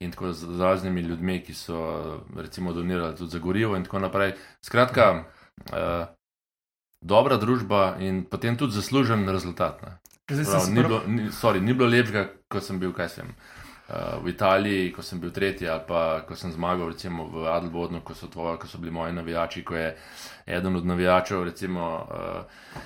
In 0.00 0.10
tako 0.12 0.32
z 0.32 0.60
raznimi 0.60 1.00
ljudmi, 1.00 1.40
ki 1.40 1.54
so 1.54 2.20
recimo 2.36 2.72
donirali 2.72 3.16
tudi 3.16 3.30
za 3.30 3.38
gorivo, 3.38 3.76
in 3.76 3.84
tako 3.84 3.98
naprej. 3.98 4.34
Skratka, 4.62 5.24
uh, 5.72 6.04
dobra 7.00 7.36
družba 7.36 7.96
in 8.00 8.24
potem 8.24 8.56
tudi 8.56 8.76
zaslužen 8.76 9.28
rezultat. 9.28 9.82
Ne. 9.82 9.96
Prav, 10.26 10.68
ni, 10.68 10.82
bilo, 10.82 11.02
ni, 11.06 11.32
sorry, 11.32 11.60
ni 11.60 11.74
bilo 11.74 11.86
lepšega, 11.88 12.24
ko 12.50 12.60
sem 12.60 12.78
bil, 12.82 12.92
sem. 13.08 13.28
Uh, 13.86 14.18
v 14.24 14.32
Italiji, 14.32 14.90
ko 14.90 15.02
sem 15.02 15.20
bil 15.22 15.30
tretji, 15.30 15.68
ali 15.70 15.84
pa 15.86 16.24
ko 16.26 16.34
sem 16.34 16.50
zmagal, 16.50 16.90
recimo 16.90 17.28
v 17.30 17.46
Adelbodnu, 17.46 18.00
ko 18.02 18.14
so, 18.18 18.26
tvoje, 18.26 18.58
ko 18.58 18.66
so 18.66 18.78
bili 18.82 18.90
moji 18.90 19.14
navijači, 19.14 19.62
ko 19.62 19.76
je 19.76 19.94
eden 20.46 20.76
od 20.76 20.86
navijačev, 20.86 21.44
recimo, 21.46 21.84
uh, 22.10 22.82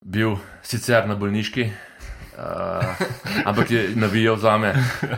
bil 0.00 0.38
sicer 0.62 1.04
na 1.08 1.18
bolniški, 1.20 1.68
uh, 1.68 3.04
ampak 3.44 3.70
je 3.70 3.90
navijal 3.96 4.40
za 4.40 4.56
me 4.58 4.72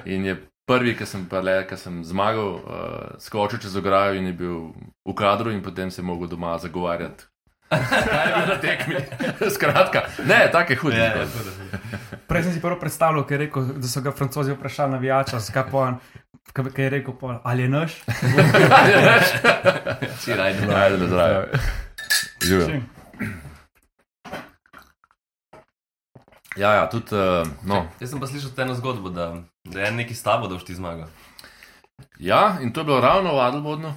in 0.05 0.27
je 0.27 0.37
prvi, 0.67 0.97
ki 0.99 1.07
sem, 1.07 1.29
pa 1.31 1.39
le, 1.47 1.61
ki 1.71 1.79
sem 1.79 2.03
zmagal, 2.03 2.51
uh, 2.59 3.15
skočil 3.23 3.63
čez 3.63 3.79
ograjo 3.79 4.19
in 4.19 4.27
je 4.27 4.35
bil 4.35 4.59
v 5.07 5.15
kadru, 5.15 5.55
in 5.55 5.63
potem 5.63 5.95
se 5.95 6.03
je 6.03 6.07
mogel 6.11 6.27
doma 6.27 6.59
zagovarjati. 6.59 7.31
Kaj 7.69 8.27
je 8.27 8.35
bilo 8.35 8.47
na 8.47 8.61
tekmi? 8.61 8.95
Skratka, 9.55 10.03
ne, 10.25 10.49
take 10.53 10.77
hude. 10.77 11.13
zgodbe. 11.27 11.79
Prej 12.27 12.43
sem 12.43 12.53
si 12.53 12.61
prvo 12.61 12.79
predstavljal, 12.81 13.27
ker 13.27 13.41
je 13.41 13.47
rekel, 13.47 13.65
da 13.77 13.89
so 13.89 14.01
ga 14.01 14.13
francozi 14.13 14.53
vprašali 14.53 14.93
navijača, 14.93 15.41
zakaj 15.41 15.65
pa 15.71 15.79
on, 15.79 15.99
kaj 16.53 16.85
je 16.85 16.91
rekel, 16.91 17.15
pol, 17.19 17.39
ali 17.45 17.63
je 17.63 17.69
naš. 17.69 17.97
Čiraj, 20.25 20.55
Ajde, 20.75 20.97
da 20.97 21.07
zdravo. 21.07 21.45
Živijo. 22.43 22.81
Ja, 26.57 26.73
ja, 26.73 26.89
tudi, 26.89 27.13
uh, 27.13 27.49
no. 27.69 27.85
Jaz 28.01 28.11
sem 28.11 28.21
pa 28.21 28.27
slišal 28.27 28.51
eno 28.65 28.75
zgodbo, 28.75 29.11
da, 29.13 29.35
da 29.65 29.81
je 29.81 29.91
neki 29.93 30.15
s 30.15 30.23
tabo, 30.23 30.49
da 30.49 30.55
boš 30.55 30.65
ti 30.65 30.75
zmagal. 30.75 31.09
Ja, 32.19 32.57
in 32.63 32.73
to 32.73 32.81
je 32.81 32.85
bilo 32.85 33.01
ravno 33.01 33.35
v 33.35 33.41
Adelbodnu. 33.41 33.93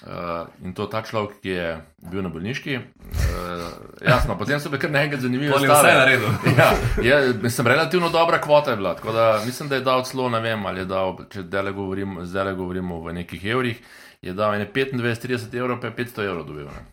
Uh, 0.00 0.48
in 0.64 0.72
to 0.72 0.86
ta 0.88 1.02
človek, 1.04 1.42
ki 1.44 1.50
je 1.52 1.66
bil 2.08 2.22
na 2.24 2.30
bolniški. 2.32 2.78
Uh, 2.78 3.66
jasno, 4.00 4.36
potem 4.40 4.56
so 4.56 4.72
bile 4.72 4.80
kar 4.80 4.92
nekaj 4.94 5.20
zanimive 5.20 5.52
On 5.52 5.60
je 5.60 5.68
vse 5.68 5.92
naredil. 5.92 6.30
Ja, 6.58 6.68
je, 7.04 7.34
mislim, 7.42 7.66
relativno 7.66 8.08
dobra 8.08 8.40
kvota 8.40 8.70
je 8.70 8.76
bila. 8.80 8.94
Tako 8.96 9.12
da 9.12 9.42
mislim, 9.44 9.68
da 9.68 9.76
je 9.76 9.84
dal 9.84 10.04
celo, 10.04 10.30
ne 10.32 10.40
vem, 10.40 10.66
ali 10.66 10.80
je 10.80 10.88
dal, 10.88 11.18
če 11.28 11.42
zdaj 11.42 11.72
govorimo, 11.72 12.24
zdaj 12.24 12.54
govorimo 12.54 13.02
v 13.04 13.12
nekih 13.20 13.44
evrih, 13.44 13.82
je 14.22 14.32
dal 14.32 14.54
ene 14.54 14.70
25-30 14.72 15.52
evrov, 15.58 15.80
pa 15.80 15.92
je 15.92 15.96
500 16.00 16.24
evrov 16.24 16.48
dobil. 16.48 16.64
Ne. 16.64 16.86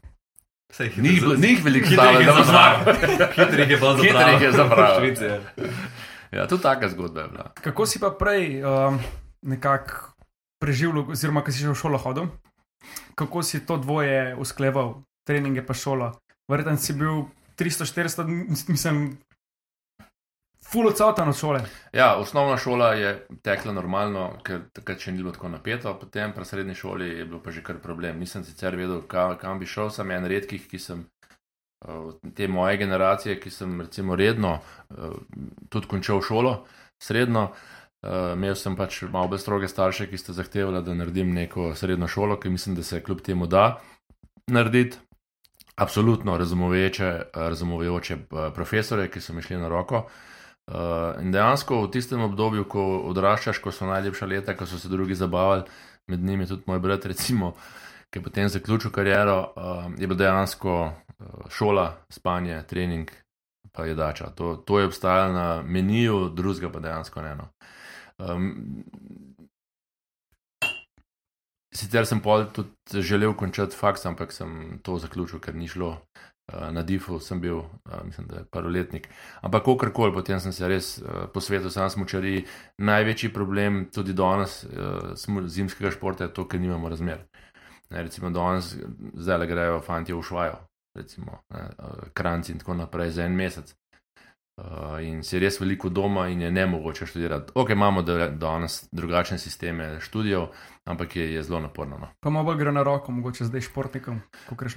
Ni 0.98 1.10
jih 1.15 1.24
jih 1.24 1.63
veliko 1.63 1.88
stalo, 1.88 2.20
jih 2.20 2.28
da 2.28 2.34
je 2.34 2.38
bo 2.38 2.43
zabral. 2.43 2.96
Hitro 3.38 3.62
jih 3.62 3.72
je 3.72 3.80
pa 3.80 3.93
zabral. 3.96 4.04
Hitro 4.04 4.32
jih 4.32 4.41
je 4.41 4.52
Švici, 5.00 5.24
ja. 5.24 5.39
Ja, 6.32 6.48
tudi 6.48 6.63
taka 6.63 6.89
zgodba 6.89 7.22
je 7.22 7.28
bila. 7.28 7.52
Kako 7.62 7.86
si 7.86 8.00
pa 8.00 8.12
prej 8.12 8.63
um, 8.63 9.00
nekako 9.41 10.12
preživljal, 10.60 11.08
oziroma 11.12 11.41
ko 11.41 11.56
si 11.56 11.63
že 11.63 11.72
v 11.72 11.80
šolo 11.80 11.98
hodil, 11.98 12.28
kako 13.16 13.44
si 13.44 13.66
to 13.66 13.78
dvoje 13.78 14.36
uskleval, 14.36 15.02
treninge 15.28 15.66
pa 15.66 15.74
šola? 15.74 16.13
Verjetno 16.52 16.78
si 16.78 16.94
bil 16.94 17.28
300-400, 17.60 18.26
mislim, 18.70 19.18
full 20.72 20.88
odsoten 20.88 21.30
od 21.30 21.38
šole. 21.38 21.62
Ja, 21.94 22.16
osnovna 22.16 22.58
šola 22.58 22.94
je 22.94 23.28
tekla 23.44 23.74
normalno, 23.74 24.30
ker 24.44 24.68
takrat 24.74 25.02
še 25.02 25.12
ni 25.12 25.24
bilo 25.24 25.34
tako 25.36 25.52
napeto, 25.54 25.94
potem 26.00 26.34
pri 26.36 26.46
srednji 26.46 26.76
šoli 26.76 27.10
je 27.10 27.26
bilo 27.26 27.40
pa 27.44 27.52
že 27.52 27.63
kar 27.63 27.80
problem. 27.84 28.20
Nisem 28.20 28.44
sicer 28.44 28.76
vedel, 28.76 29.02
kam, 29.08 29.38
kam 29.40 29.60
bi 29.60 29.66
šel, 29.66 29.90
sem 29.92 30.12
en 30.12 30.28
redkih, 30.28 30.68
ki 30.68 30.80
sem 30.80 31.06
uh, 31.88 32.12
te 32.36 32.48
moje 32.48 32.78
generacije, 32.78 33.40
ki 33.40 33.52
sem 33.52 33.82
recimo 33.82 34.16
redno 34.16 34.60
uh, 34.60 35.18
tudi 35.70 35.88
končal 35.88 36.22
šolo, 36.22 36.60
srednjo. 37.00 37.50
Uh, 38.08 38.34
imel 38.34 38.56
sem 38.56 38.76
pač 38.80 39.02
malo 39.12 39.28
bolj 39.28 39.41
stroge 39.43 39.67
starše, 39.67 40.08
ki 40.08 40.17
ste 40.17 40.34
zahtevali, 40.34 40.80
da 40.84 40.93
naredim 40.96 41.34
neko 41.36 41.74
srednjo 41.76 42.08
šolo, 42.08 42.39
ki 42.39 42.50
mislim, 42.50 42.76
da 42.76 42.84
se 42.84 43.04
kljub 43.04 43.22
temu 43.22 43.48
da 43.48 43.82
narediti. 44.48 44.98
absolutno 45.78 46.38
razumevajoče, 46.38 47.22
razumevajoče 47.34 48.13
eh, 48.13 48.52
profesore, 48.54 49.10
ki 49.12 49.22
so 49.22 49.34
mi 49.34 49.41
šli 49.41 49.58
na 49.58 49.67
roko. 49.67 50.08
Uh, 50.67 50.74
in 51.24 51.32
dejansko 51.32 51.78
v 51.86 51.91
tistem 51.91 52.22
obdobju, 52.26 52.65
ko 52.67 52.82
odraščaš, 53.08 53.62
ko 53.63 53.72
so 53.72 53.86
najlepša 53.88 54.26
leta, 54.28 54.56
ko 54.58 54.65
so 54.67 54.76
se 54.76 54.89
drugi 54.91 55.15
zabavali, 55.15 55.63
med 56.12 56.20
njimi 56.20 56.48
tudi 56.48 56.67
moj 56.67 56.82
brat, 56.84 57.06
recimo, 57.06 57.54
ki 58.12 58.20
je 58.20 58.24
potem 58.24 58.50
zaključil 58.50 58.91
kariero, 58.91 59.38
uh, 59.56 59.86
je 59.96 60.08
bilo 60.08 60.17
dejansko 60.20 60.74
uh, 60.84 61.48
šola, 61.50 61.86
spanje, 62.12 62.60
trening, 62.67 63.12
pa 63.72 63.86
jedača. 63.86 64.34
To, 64.36 64.56
to 64.56 64.80
je 64.80 64.89
obstajalo 64.91 65.34
na 65.34 65.48
meniju, 65.63 66.34
drugega 66.36 66.72
pa 66.74 66.84
dejansko 66.84 67.22
ne. 67.22 67.36
No. 67.36 67.48
Um, 68.17 68.84
sicer 71.73 72.08
sem 72.10 72.21
pol 72.21 72.47
tudi 72.53 73.01
želel 73.06 73.36
končati 73.38 73.77
faks, 73.77 74.06
ampak 74.10 74.34
sem 74.34 74.80
to 74.84 74.97
zaključil, 74.97 75.39
ker 75.39 75.56
ni 75.56 75.67
šlo. 75.67 75.97
Uh, 76.47 76.69
na 76.71 76.82
Difu 76.84 77.19
sem 77.19 77.41
bil, 77.43 77.58
uh, 77.60 78.03
mislim, 78.06 78.27
da 78.27 78.39
je 78.39 78.45
paroletnik. 78.51 79.10
Ampak, 79.41 79.65
kakorkoli, 79.65 80.13
potem 80.15 80.39
sem 80.39 80.53
se 80.56 80.67
res 80.67 80.93
uh, 81.01 81.25
posvetil 81.34 81.69
sam 81.69 81.89
smočari. 81.91 82.45
Največji 82.80 83.34
problem 83.36 83.86
tudi 83.93 84.15
danes 84.15 84.62
zimskega 85.47 85.91
športa 85.91 86.30
je 86.30 86.34
to, 86.34 86.47
ker 86.47 86.63
nimamo 86.63 86.89
razmer. 86.89 87.25
Ne, 87.89 88.03
recimo, 88.03 88.32
danes 88.32 88.75
zdaj 89.13 89.38
le 89.43 89.47
grejo 89.47 89.82
fanti 89.84 90.15
v 90.15 90.23
švajo, 90.23 90.56
recimo, 90.95 91.41
ne, 91.51 91.67
kranci 92.13 92.51
in 92.51 92.63
tako 92.63 92.80
naprej 92.80 93.12
za 93.19 93.27
en 93.27 93.36
mesec. 93.36 93.75
Uh, 94.58 94.98
in 95.06 95.20
si 95.22 95.38
res 95.38 95.60
veliko 95.62 95.91
doma, 95.93 96.24
in 96.34 96.39
je 96.41 96.48
ne 96.52 96.63
mogoče 96.65 97.06
študirati. 97.06 97.52
Ok, 97.54 97.70
imamo 97.76 98.02
danes 98.02 98.88
drugačne 98.91 99.38
sisteme 99.38 100.00
študijev, 100.02 100.48
ampak 100.86 101.15
je, 101.15 101.28
je 101.34 101.43
zelo 101.43 101.60
naporno. 101.62 102.00
No. 102.02 102.08
Pa 102.20 102.32
malo 102.34 102.56
gre 102.58 102.72
na 102.74 102.82
roko, 102.84 103.12
mogoče 103.12 103.46
zdaj 103.46 103.62
športnikom. 103.67 104.17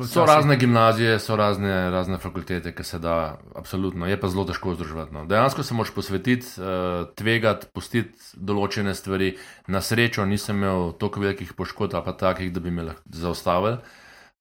So 0.04 0.26
razne 0.28 0.58
gimnazije, 0.60 1.16
so 1.18 1.36
razne, 1.36 1.90
razne 1.90 2.18
fakultete, 2.20 2.74
ki 2.76 2.84
se 2.84 3.00
da, 3.00 3.38
absolutno, 3.56 4.04
je 4.04 4.20
pa 4.20 4.28
zelo 4.28 4.44
težko 4.44 4.74
združiti. 4.76 5.14
No. 5.16 5.24
Dejansko 5.24 5.64
se 5.64 5.74
moraš 5.74 5.94
posvetiti, 5.96 6.60
uh, 6.60 7.08
tvegati, 7.16 7.72
pustiti 7.72 8.36
določene 8.36 8.92
stvari. 8.94 9.32
Na 9.72 9.80
srečo 9.80 10.28
nisem 10.28 10.60
imel 10.60 10.92
toliko 11.00 11.24
velikih 11.24 11.56
poškodb, 11.56 12.04
pa 12.04 12.12
takih, 12.12 12.52
da 12.52 12.60
bi 12.60 12.68
me 12.68 12.90
lahko 12.90 13.16
zaustavili. 13.24 13.80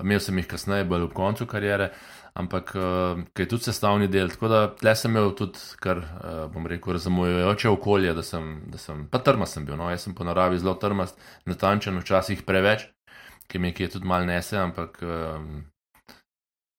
Imel 0.04 0.22
sem 0.24 0.38
jih 0.40 0.48
kasneje, 0.48 0.88
bolj 0.88 1.10
ob 1.10 1.14
koncu 1.18 1.48
karijere. 1.50 1.90
Ampak 2.40 2.72
uh, 2.78 3.24
ki 3.36 3.44
je 3.44 3.50
tudi 3.52 3.68
sestavni 3.68 4.08
del. 4.08 4.30
Tako 4.32 4.52
da 4.52 4.60
tle 4.80 4.94
sem 4.96 5.12
imel 5.12 5.34
tudi, 5.36 5.60
kar 5.84 6.00
uh, 6.00 6.46
bom 6.54 6.68
rekel, 6.70 6.96
razumevajoče 6.96 7.70
okolje, 7.74 8.14
da 8.16 8.24
sem, 8.24 8.54
da 8.72 8.80
sem 8.80 9.08
pa 9.12 9.20
trmast 9.26 9.60
bil. 9.66 9.76
No? 9.80 9.90
Jaz 9.92 10.08
sem 10.08 10.16
po 10.16 10.28
naravi 10.28 10.62
zelo 10.62 10.78
trmast, 10.80 11.20
natančen, 11.50 12.00
včasih 12.00 12.46
preveč, 12.48 12.88
ki 13.52 13.60
mi 13.60 13.74
je 13.76 13.90
tudi 13.98 14.08
mal 14.08 14.28
nese, 14.30 14.56
ampak 14.62 15.02
um, 15.04 15.64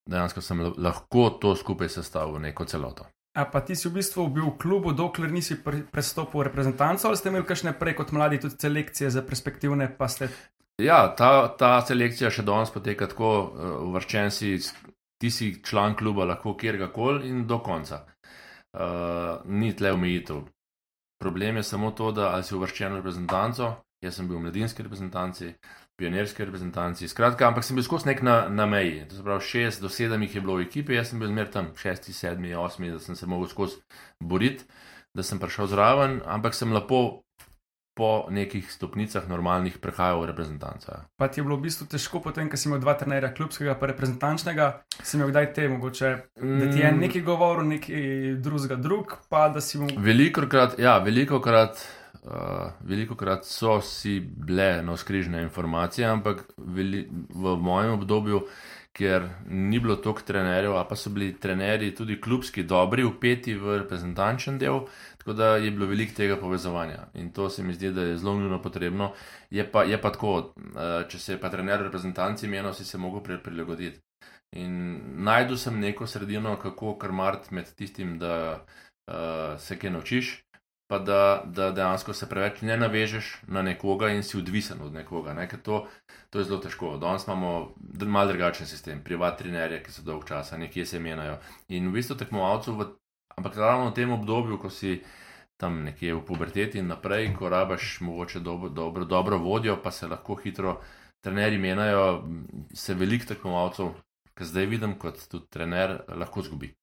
dejansko 0.08 0.40
sem 0.40 0.62
lahko 0.78 1.28
to 1.42 1.56
skupaj 1.58 1.92
sestavil 1.92 2.38
v 2.38 2.48
neko 2.48 2.64
celoto. 2.64 3.10
A 3.38 3.44
pa 3.46 3.60
ti 3.62 3.76
si 3.78 3.86
v 3.86 4.00
bistvu 4.00 4.26
bil 4.32 4.48
v 4.48 4.58
klubu, 4.58 4.90
dokler 4.96 5.30
nisi 5.30 5.54
prestopil 5.60 6.40
v 6.40 6.48
reprezentanco, 6.48 7.06
ali 7.06 7.18
ste 7.20 7.30
imeli 7.30 7.46
kakšne 7.46 7.76
prej 7.78 7.94
kot 8.00 8.10
mladi 8.10 8.40
tudi 8.42 8.58
selekcije 8.58 9.10
za 9.12 9.22
perspektivne, 9.22 9.86
ste. 10.08 10.32
Ja, 10.80 11.02
ta, 11.16 11.48
ta 11.58 11.78
selekcija 11.86 12.30
še 12.32 12.44
danes 12.46 12.72
poteka 12.72 13.08
tako, 13.10 13.30
uvrščen 13.90 14.32
si 14.34 14.54
ti 15.20 15.30
si 15.30 15.62
član 15.62 15.94
kluba, 15.96 16.24
lahko 16.24 16.54
kjerkoli 16.56 17.28
in 17.28 17.44
do 17.46 17.60
konca. 17.60 18.04
Uh, 18.70 19.42
ni 19.44 19.74
tle 19.76 19.92
omejitev. 19.92 20.44
Problem 21.20 21.56
je 21.56 21.62
samo 21.62 21.90
to, 21.90 22.12
da 22.16 22.32
si 22.42 22.54
uvrščen 22.56 22.94
v 22.94 23.00
reprezentanco, 23.00 23.70
jaz 24.00 24.16
sem 24.16 24.28
bil 24.28 24.38
v 24.38 24.46
mladinski 24.46 24.86
reprezentanci, 24.86 25.50
pionirski 26.00 26.46
reprezentanci, 26.46 27.08
skratka, 27.10 27.50
ampak 27.50 27.66
sem 27.66 27.76
bil 27.76 27.84
skozi 27.84 28.08
nek 28.08 28.22
na, 28.24 28.36
na 28.48 28.64
meji. 28.70 29.02
To 29.10 29.18
se 29.18 29.24
pravi, 29.26 29.44
šest 29.44 29.82
do 29.84 29.90
sedem 29.92 30.24
jih 30.24 30.38
je 30.38 30.44
bilo 30.46 30.56
v 30.56 30.64
ekipi, 30.64 30.96
jaz 30.96 31.10
sem 31.10 31.20
bil 31.20 31.28
zmer 31.28 31.50
tam 31.52 31.74
šesti, 31.76 32.14
sedmi, 32.16 32.54
osmi, 32.56 32.94
da 32.94 33.02
sem 33.02 33.18
se 33.18 33.28
mogel 33.28 33.50
skozi 33.52 33.82
boriti, 34.22 34.64
da 35.12 35.26
sem 35.26 35.42
prišel 35.42 35.68
zraven, 35.74 36.20
ampak 36.24 36.56
sem 36.56 36.72
lepo 36.72 37.20
po 38.00 38.32
nekih 38.32 38.64
stopnicah 38.72 39.28
normalnih 39.28 39.76
prehajal 39.76 40.22
v 40.22 40.30
reprezentanco. 40.32 41.02
Pa 41.20 41.28
ti 41.28 41.40
je 41.40 41.44
bilo 41.44 41.58
v 41.60 41.66
bistvu 41.68 41.84
težko, 41.92 42.22
potem, 42.24 42.48
ko 42.48 42.56
si 42.56 42.70
imel 42.70 42.80
dva 42.80 42.94
trenerja, 42.96 43.28
klubskega 43.36 43.74
in 43.76 43.90
reprezentančnega, 43.92 44.68
si 45.02 45.18
imel 45.18 45.28
kdaj 45.34 45.50
te 45.52 45.68
mogoče, 45.68 46.12
da 46.40 46.70
ti 46.72 46.80
je 46.80 46.92
mm. 46.92 47.04
nekaj 47.04 47.26
govoril, 47.28 47.68
nekaj 47.74 48.08
drugega, 48.40 48.80
drug, 48.80 49.18
pa 49.28 49.50
da 49.52 49.60
si 49.60 49.82
mu. 49.82 49.90
Veliko 50.00 50.48
krat, 50.48 50.80
ja, 50.80 50.96
veliko 51.04 51.42
krat. 51.44 51.84
Uh, 52.20 52.72
veliko 52.84 53.14
krat 53.16 53.46
so 53.48 53.78
si 53.80 54.18
bile 54.20 54.82
na 54.84 54.96
skrižne 54.96 55.40
informacije, 55.40 56.04
ampak 56.04 56.42
veli, 56.56 57.06
v 57.32 57.54
mojem 57.56 57.94
obdobju, 57.96 58.42
ker 58.92 59.28
ni 59.48 59.78
bilo 59.80 59.96
toliko 59.96 60.24
trenerjev, 60.28 60.74
pa 60.88 60.96
so 60.96 61.12
bili 61.14 61.30
trenerji 61.40 61.94
tudi 61.96 62.18
klubski, 62.20 62.64
dobri, 62.68 63.04
upeti 63.08 63.54
v 63.56 63.78
reprezentančen 63.84 64.58
del, 64.60 64.82
Tako 65.30 65.38
da 65.38 65.56
je 65.56 65.70
bilo 65.70 65.86
veliko 65.86 66.14
tega 66.14 66.36
povezovanja 66.36 66.98
in 67.14 67.32
to 67.32 67.50
se 67.50 67.62
mi 67.62 67.74
zdi, 67.74 67.92
da 67.92 68.02
je 68.02 68.16
zelo 68.18 68.34
nujno 68.34 68.62
potrebno. 68.62 69.12
Je 69.50 69.72
pa, 69.72 69.82
je 69.82 70.00
pa 70.02 70.10
tako, 70.10 70.54
eh, 70.58 71.04
če 71.08 71.18
se 71.18 71.32
je 71.32 71.40
pa 71.40 71.50
trener 71.50 71.82
reprezentanci 71.82 72.48
menil, 72.48 72.72
si 72.74 72.84
se 72.84 72.98
mogel 72.98 73.38
prilagoditi. 73.38 74.00
In 74.52 75.00
najdu 75.22 75.56
sem 75.56 75.78
neko 75.80 76.06
sredino, 76.06 76.56
kako 76.58 76.96
krmart 76.98 77.50
med 77.50 77.70
tistim, 77.74 78.18
da 78.18 78.64
uh, 79.06 79.14
se 79.58 79.78
kaj 79.78 79.90
naučiš, 79.90 80.32
pa 80.90 80.98
da, 80.98 81.42
da 81.46 81.70
dejansko 81.70 82.12
se 82.12 82.28
preveč 82.28 82.62
ne 82.62 82.76
navežeš 82.76 83.36
na 83.46 83.62
nekoga 83.62 84.08
in 84.10 84.22
si 84.22 84.38
odvisen 84.38 84.82
od 84.82 84.92
nekoga. 84.92 85.34
Ne? 85.34 85.46
To, 85.62 85.86
to 86.30 86.38
je 86.38 86.44
zelo 86.44 86.58
težko. 86.58 86.96
Danes 86.96 87.26
imamo 87.26 87.74
mal 88.06 88.28
drugačen 88.28 88.66
sistem, 88.66 89.04
privat 89.04 89.38
trenerje, 89.38 89.84
ki 89.84 89.92
so 89.92 90.02
dolg 90.02 90.26
časa, 90.26 90.58
nekje 90.58 90.86
se 90.86 90.98
menjajo. 90.98 91.38
In 91.68 91.88
v 91.88 92.00
bistvu 92.00 92.18
tekmovalcev 92.18 92.74
v 92.74 92.90
Ampak 93.40 93.56
ravno 93.56 93.88
v 93.88 93.96
tem 93.96 94.12
obdobju, 94.12 94.60
ko 94.60 94.68
si 94.68 94.98
tam 95.56 95.80
nekje 95.84 96.12
v 96.12 96.20
puberteti 96.24 96.80
in 96.80 96.92
naprej, 96.92 97.32
ko 97.36 97.48
rabaš 97.48 98.00
mogoče 98.04 98.40
dobro, 98.44 98.68
dobro, 98.68 99.04
dobro 99.04 99.38
vodjo, 99.40 99.78
pa 99.80 99.90
se 99.90 100.08
lahko 100.08 100.36
hitro 100.36 100.80
trenerji 101.20 101.58
menjajo, 101.58 102.04
se 102.74 102.94
veliko 102.94 103.28
tekmovalcev, 103.32 103.94
ki 104.36 104.44
zdaj 104.44 104.66
vidim 104.66 104.94
kot 105.00 105.24
tudi 105.28 105.48
trener, 105.48 106.02
lahko 106.20 106.44
zgubi. 106.44 106.74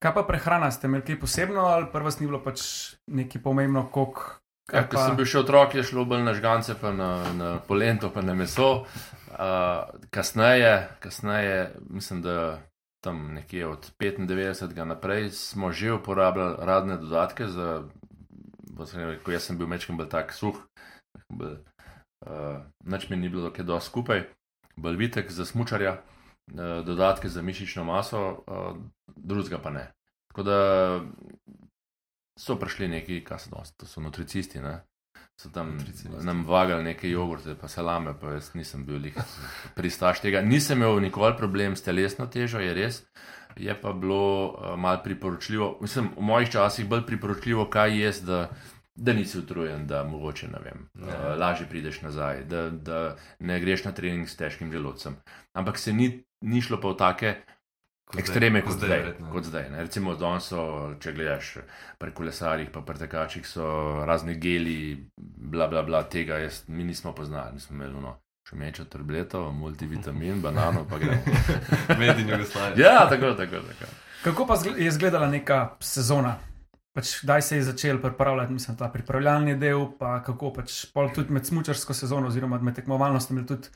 Kaj 0.00 0.14
pa 0.14 0.24
prehrana, 0.24 0.70
ste 0.72 0.88
imeli 0.88 1.04
kaj 1.04 1.20
posebno 1.20 1.68
ali 1.68 1.88
pa 1.92 2.00
vas 2.00 2.20
ni 2.20 2.28
bilo 2.28 2.40
pač 2.40 2.64
nekaj 3.06 3.42
pomembno, 3.44 3.88
koliko? 3.92 4.38
Ja, 4.72 4.84
ko 4.88 5.00
sem 5.00 5.16
bil 5.16 5.28
še 5.28 5.40
otrok, 5.40 5.76
je 5.76 5.84
šlo 5.84 6.04
bolj 6.08 6.24
na 6.24 6.32
žgance, 6.36 6.76
pa 6.80 6.92
na, 6.92 7.12
na 7.36 7.52
polento, 7.64 8.08
pa 8.12 8.20
na 8.20 8.34
meso. 8.36 8.84
Uh, 9.32 9.84
kasneje, 10.12 10.74
kasneje, 11.00 11.70
mislim, 11.88 12.20
da 12.24 12.34
tam 13.00 13.34
nekje 13.34 13.66
od 13.66 13.90
95. 13.98 14.84
naprej 14.84 15.30
smo 15.30 15.72
že 15.72 15.92
uporabljali 15.92 16.56
radne 16.58 16.96
dodatke, 16.96 17.48
za, 17.48 17.84
ko 19.24 19.30
jaz 19.30 19.42
sem 19.42 19.58
bil 19.58 19.66
mečkim 19.66 19.96
bolj 19.96 20.08
tak 20.08 20.32
suh, 20.32 20.56
bolj, 21.28 21.58
uh, 22.26 22.60
nič 22.84 23.08
mi 23.10 23.16
ni 23.16 23.28
bilo 23.28 23.50
tako 23.50 23.62
dosti 23.62 23.90
skupaj, 23.90 24.24
bolj 24.76 24.96
vitek 24.96 25.30
za 25.30 25.46
smučarja, 25.46 25.98
uh, 25.98 26.84
dodatke 26.84 27.28
za 27.28 27.42
mišično 27.42 27.84
maso, 27.84 28.44
uh, 28.46 28.76
drugega 29.16 29.58
pa 29.58 29.70
ne. 29.70 29.86
Tako 30.28 30.42
da 30.42 30.58
so 32.38 32.58
prišli 32.58 32.88
neki, 32.88 33.24
kaj 33.24 33.38
so 33.38 33.62
to 33.76 33.86
so 33.86 34.00
nutricisti, 34.00 34.60
ne 34.60 34.82
so 35.38 35.50
tam 35.54 35.78
nam 36.20 36.44
vagali 36.44 36.82
neke 36.82 37.10
jogurte, 37.10 37.54
pa 37.54 37.68
salame, 37.68 38.14
pa 38.20 38.34
jaz 38.34 38.50
nisem 38.58 38.84
bil 38.86 39.04
jih 39.06 39.18
pristaš 39.78 40.22
tega. 40.24 40.42
Nisem 40.42 40.82
imel 40.82 40.98
nikoli 41.00 41.36
problem 41.38 41.76
s 41.76 41.86
telesno 41.86 42.26
težo, 42.26 42.58
je 42.58 42.74
res. 42.74 43.02
Je 43.58 43.74
pa 43.80 43.92
bilo 43.92 44.48
uh, 44.48 44.74
malo 44.78 45.00
priporočljivo, 45.04 45.78
mislim, 45.80 46.10
v 46.16 46.26
mojih 46.26 46.50
časih 46.50 46.86
bolj 46.86 47.06
priporočljivo, 47.06 47.64
kaj 47.70 47.96
je, 48.00 48.12
da, 48.26 48.40
da 48.94 49.12
nisi 49.12 49.38
utrujen, 49.38 49.86
da 49.86 50.04
mogoče 50.04 50.48
ne 50.48 50.60
vem, 50.62 50.84
uh, 50.94 51.14
lažje 51.38 51.66
prideš 51.70 52.02
nazaj, 52.02 52.44
da, 52.44 52.68
da 52.70 53.00
ne 53.38 53.60
greš 53.60 53.84
na 53.84 53.92
trening 53.92 54.28
s 54.28 54.36
težkim 54.36 54.72
želodcem. 54.72 55.16
Ampak 55.58 55.78
se 55.78 55.92
ni, 55.92 56.10
ni 56.40 56.62
šlo 56.62 56.80
pa 56.82 56.92
v 56.94 56.98
take 56.98 57.34
Kot 58.08 58.20
ekstreme, 58.22 58.62
kot 58.64 58.72
zdaj. 58.72 58.88
zdaj, 58.88 59.30
kot 59.32 59.44
zdaj 59.44 59.66
Recimo, 59.76 60.14
danes 60.16 60.46
so, 60.48 60.62
če 61.00 61.12
gledaš 61.12 61.50
pri 62.00 62.14
kolesarjih, 62.16 62.70
pa 62.72 62.80
pri 62.80 63.02
tekačih, 63.02 63.44
so 63.44 63.66
razni 64.08 64.38
geli, 64.40 64.96
bla, 65.16 65.66
bla, 65.68 65.82
bla, 65.84 66.00
tega 66.08 66.38
jaz, 66.40 66.62
mi 66.72 66.88
nismo 66.88 67.12
poznali, 67.12 67.58
nismo 67.60 67.76
imeli 67.76 68.00
no. 68.00 68.16
Šumečo 68.48 68.86
tableto, 68.88 69.50
multivitamin, 69.52 70.40
banano, 70.44 70.86
pa 70.88 70.96
gre. 70.98 71.18
Med 72.00 72.18
in 72.22 72.30
Jugoslavija. 72.32 72.92
Ja, 72.92 73.08
tako, 73.10 73.34
tako, 73.36 73.60
tako. 73.66 73.90
Kako 74.24 74.46
pa 74.46 74.56
je 74.64 74.86
izgledala 74.86 75.28
neka 75.28 75.58
sezona? 75.80 76.38
Pač, 76.96 77.12
kdaj 77.22 77.42
se 77.42 77.56
je 77.56 77.62
začel 77.62 78.00
pripravljati, 78.00 78.52
mislim, 78.52 78.76
ta 78.76 78.88
pripravljalni 78.88 79.58
del, 79.60 79.84
pa 79.98 80.22
kako 80.24 80.54
pač, 80.56 80.86
tudi 81.14 81.32
med 81.32 81.46
smočarsko 81.46 81.94
sezono, 81.94 82.32
oziroma 82.32 82.58
med 82.58 82.74
tekmovalnostmi, 82.80 83.44
tudi 83.46 83.68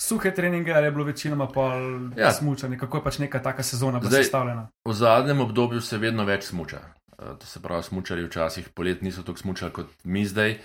suhe 0.00 0.34
treninge, 0.34 0.72
ali 0.72 0.86
je 0.86 0.90
bilo 0.90 1.04
večinoma 1.04 1.46
pol 1.46 2.10
ja. 2.16 2.32
smučanje, 2.32 2.78
kako 2.78 2.96
je 2.96 3.04
pač 3.04 3.18
neka 3.18 3.42
taka 3.42 3.62
sezona 3.62 4.00
sestavljena. 4.10 4.68
V 4.84 4.92
zadnjem 4.92 5.40
obdobju 5.40 5.80
se 5.80 5.98
vedno 5.98 6.24
več 6.24 6.50
smuča. 6.52 6.80
Eh, 7.18 7.34
to 7.38 7.46
se 7.46 7.62
pravi, 7.62 7.82
smučari 7.82 8.26
včasih 8.26 8.68
polet 8.68 9.02
niso 9.02 9.22
tako 9.22 9.38
smučali 9.38 9.72
kot 9.72 9.90
mi 10.04 10.26
zdaj. 10.26 10.58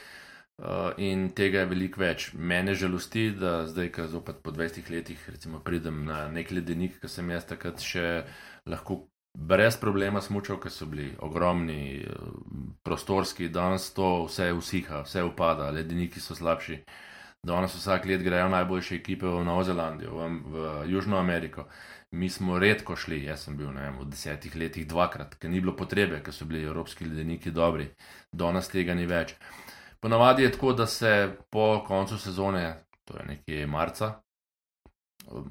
Uh, 0.58 0.94
in 1.02 1.32
tega 1.34 1.64
je 1.64 1.66
veliko 1.66 1.98
več. 1.98 2.28
Mene 2.38 2.76
žalosti, 2.78 3.32
da 3.34 3.64
zdaj, 3.66 3.88
ko 3.96 4.04
zopet 4.08 4.44
po 4.46 4.52
20 4.54 4.92
letih, 4.94 5.24
recimo, 5.26 5.60
pridem 5.66 6.04
na 6.06 6.28
nek 6.30 6.52
ledenik, 6.54 7.00
ki 7.02 7.10
sem 7.10 7.32
jaz 7.34 7.48
takrat 7.50 7.82
še 7.82 8.22
lahko 8.70 9.00
brez 9.34 9.80
problema 9.82 10.22
smučal, 10.22 10.60
ker 10.62 10.72
so 10.72 10.86
bili 10.86 11.10
ogromni, 11.26 12.06
eh, 12.06 12.30
prostorski, 12.86 13.50
danes 13.50 13.90
to 13.98 14.28
vse 14.28 14.52
usiha, 14.54 15.02
vse 15.08 15.26
upada, 15.26 15.72
ledeniki 15.74 16.22
so 16.22 16.38
slabši. 16.38 16.78
Danes 17.44 17.76
vsak 17.76 18.06
let 18.06 18.22
grejo 18.24 18.48
najboljše 18.50 18.96
ekipe 18.96 19.28
v 19.28 19.44
Novo 19.44 19.64
Zelandijo, 19.64 20.16
v, 20.16 20.28
v 20.46 20.92
Južno 20.92 21.18
Ameriko. 21.18 21.66
Mi 22.12 22.30
smo 22.30 22.60
redko 22.60 22.96
šli, 22.96 23.24
jaz 23.24 23.42
sem 23.44 23.58
bil 23.58 23.74
vem, 23.76 23.98
v 24.00 24.06
desetih 24.08 24.56
letih 24.56 24.86
dvakrat, 24.88 25.34
ker 25.36 25.50
ni 25.52 25.60
bilo 25.60 25.74
potrebe, 25.76 26.22
ker 26.24 26.32
so 26.34 26.46
bili 26.48 26.62
evropski 26.64 27.04
ledeniki 27.04 27.52
dobri. 27.52 27.90
Danes 28.32 28.70
tega 28.72 28.96
ni 28.96 29.04
več. 29.10 29.34
Ponavadi 30.00 30.46
je 30.46 30.52
tako, 30.56 30.72
da 30.74 30.88
se 30.88 31.10
po 31.52 31.84
koncu 31.88 32.18
sezone, 32.18 32.86
to 33.04 33.18
je 33.18 33.26
nekje 33.26 33.68
marca, 33.68 34.14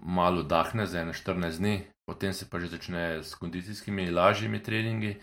malo 0.03 0.43
dahne 0.43 0.87
za 0.87 1.05
14 1.05 1.59
dni, 1.59 1.75
potem 2.09 2.33
se 2.33 2.49
pa 2.49 2.61
že 2.61 2.71
začne 2.73 3.21
s 3.21 3.35
kondicijskimi 3.35 4.11
lažjimi 4.11 4.63
treningi 4.63 5.19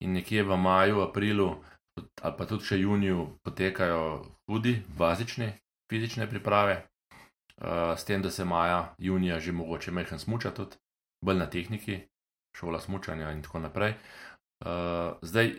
in 0.00 0.16
nekje 0.16 0.42
v 0.42 0.56
maju, 0.56 1.02
aprilu 1.02 1.50
ali 2.22 2.34
pa 2.38 2.46
tudi 2.46 2.64
še 2.64 2.80
juniju 2.80 3.28
potekajo 3.44 4.00
hudi, 4.48 4.80
bazični 4.98 5.52
fizične 5.90 6.28
priprave, 6.30 6.86
uh, 7.56 7.94
s 7.96 8.04
tem, 8.04 8.22
da 8.22 8.30
se 8.30 8.44
maja, 8.44 8.94
junija 8.98 9.40
že 9.40 9.52
mogoče 9.52 9.92
mehen 9.92 10.18
smuča 10.18 10.50
tudi, 10.50 10.76
bolj 11.24 11.38
na 11.38 11.46
tehniki, 11.50 12.00
šola 12.56 12.80
smučanja 12.80 13.32
in 13.32 13.42
tako 13.42 13.58
naprej. 13.58 13.94
Uh, 14.64 15.18
zdaj, 15.22 15.54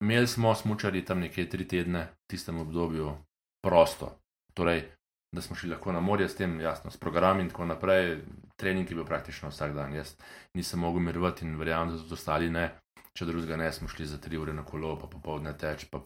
imeli 0.00 0.26
smo 0.26 0.54
smučari 0.54 1.04
tam 1.04 1.20
nekje 1.20 1.48
tri 1.50 1.68
tedne 1.68 2.04
v 2.04 2.30
tistem 2.30 2.60
obdobju 2.60 3.16
prosto. 3.64 4.18
Torej, 4.54 4.84
da 5.32 5.42
smo 5.42 5.56
šli 5.56 5.70
lahko 5.70 5.92
na 5.92 6.00
morje 6.00 6.28
s 6.28 6.36
tem, 6.36 6.60
jasno, 6.60 6.90
s 6.90 6.96
programi 6.96 7.42
in 7.42 7.48
tako 7.48 7.64
naprej. 7.64 8.18
Trening 8.56 8.90
je 8.90 8.96
bil 8.96 9.04
praktično 9.04 9.48
vsak 9.48 9.74
dan. 9.74 9.94
Jaz 9.94 10.14
nisem 10.54 10.80
mogel 10.80 11.02
mirovati 11.02 11.44
in 11.44 11.58
verjamem, 11.58 11.92
da 11.92 11.98
so 11.98 12.14
ostali 12.14 12.50
ne. 12.50 12.70
Če 13.16 13.24
drugega 13.24 13.56
ne, 13.56 13.72
smo 13.72 13.88
šli 13.88 14.06
za 14.06 14.18
tri 14.20 14.36
ure 14.36 14.52
na 14.52 14.64
kolo, 14.64 14.96
pa 15.00 15.08
popoldne 15.12 15.52
teč. 15.58 15.86
Pa... 15.90 16.00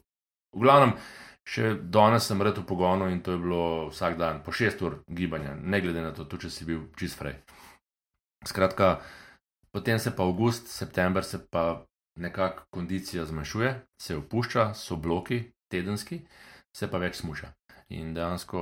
V 0.57 0.65
glavnem, 0.65 0.97
še 1.47 1.75
danes 1.79 2.27
sem 2.27 2.43
red 2.43 2.59
v 2.59 2.67
pogonu 2.67 3.09
in 3.11 3.23
to 3.23 3.35
je 3.35 3.43
bilo 3.43 3.63
vsak 3.91 4.19
dan, 4.19 4.43
po 4.43 4.53
šest 4.53 4.83
ur 4.83 5.01
gibanja, 5.07 5.55
ne 5.55 5.81
glede 5.81 6.03
na 6.03 6.13
to, 6.15 6.27
tudi 6.27 6.49
če 6.49 6.55
si 6.55 6.67
bil 6.69 6.89
čist 6.99 7.19
frej. 7.19 7.39
Skratka, 8.47 8.99
potem 9.71 9.99
se 9.99 10.11
pa 10.17 10.27
avgust, 10.27 10.71
september 10.73 11.25
se 11.25 11.39
pa 11.39 11.85
nekako 12.21 12.67
kondicija 12.71 13.25
zmanjšuje, 13.25 13.75
se 14.03 14.17
opušča, 14.17 14.73
so 14.75 14.97
bloki 14.97 15.45
tedenski, 15.71 16.21
se 16.77 16.91
pa 16.91 16.99
več 16.99 17.21
smuša. 17.23 17.53
In 17.91 18.15
dejansko 18.15 18.61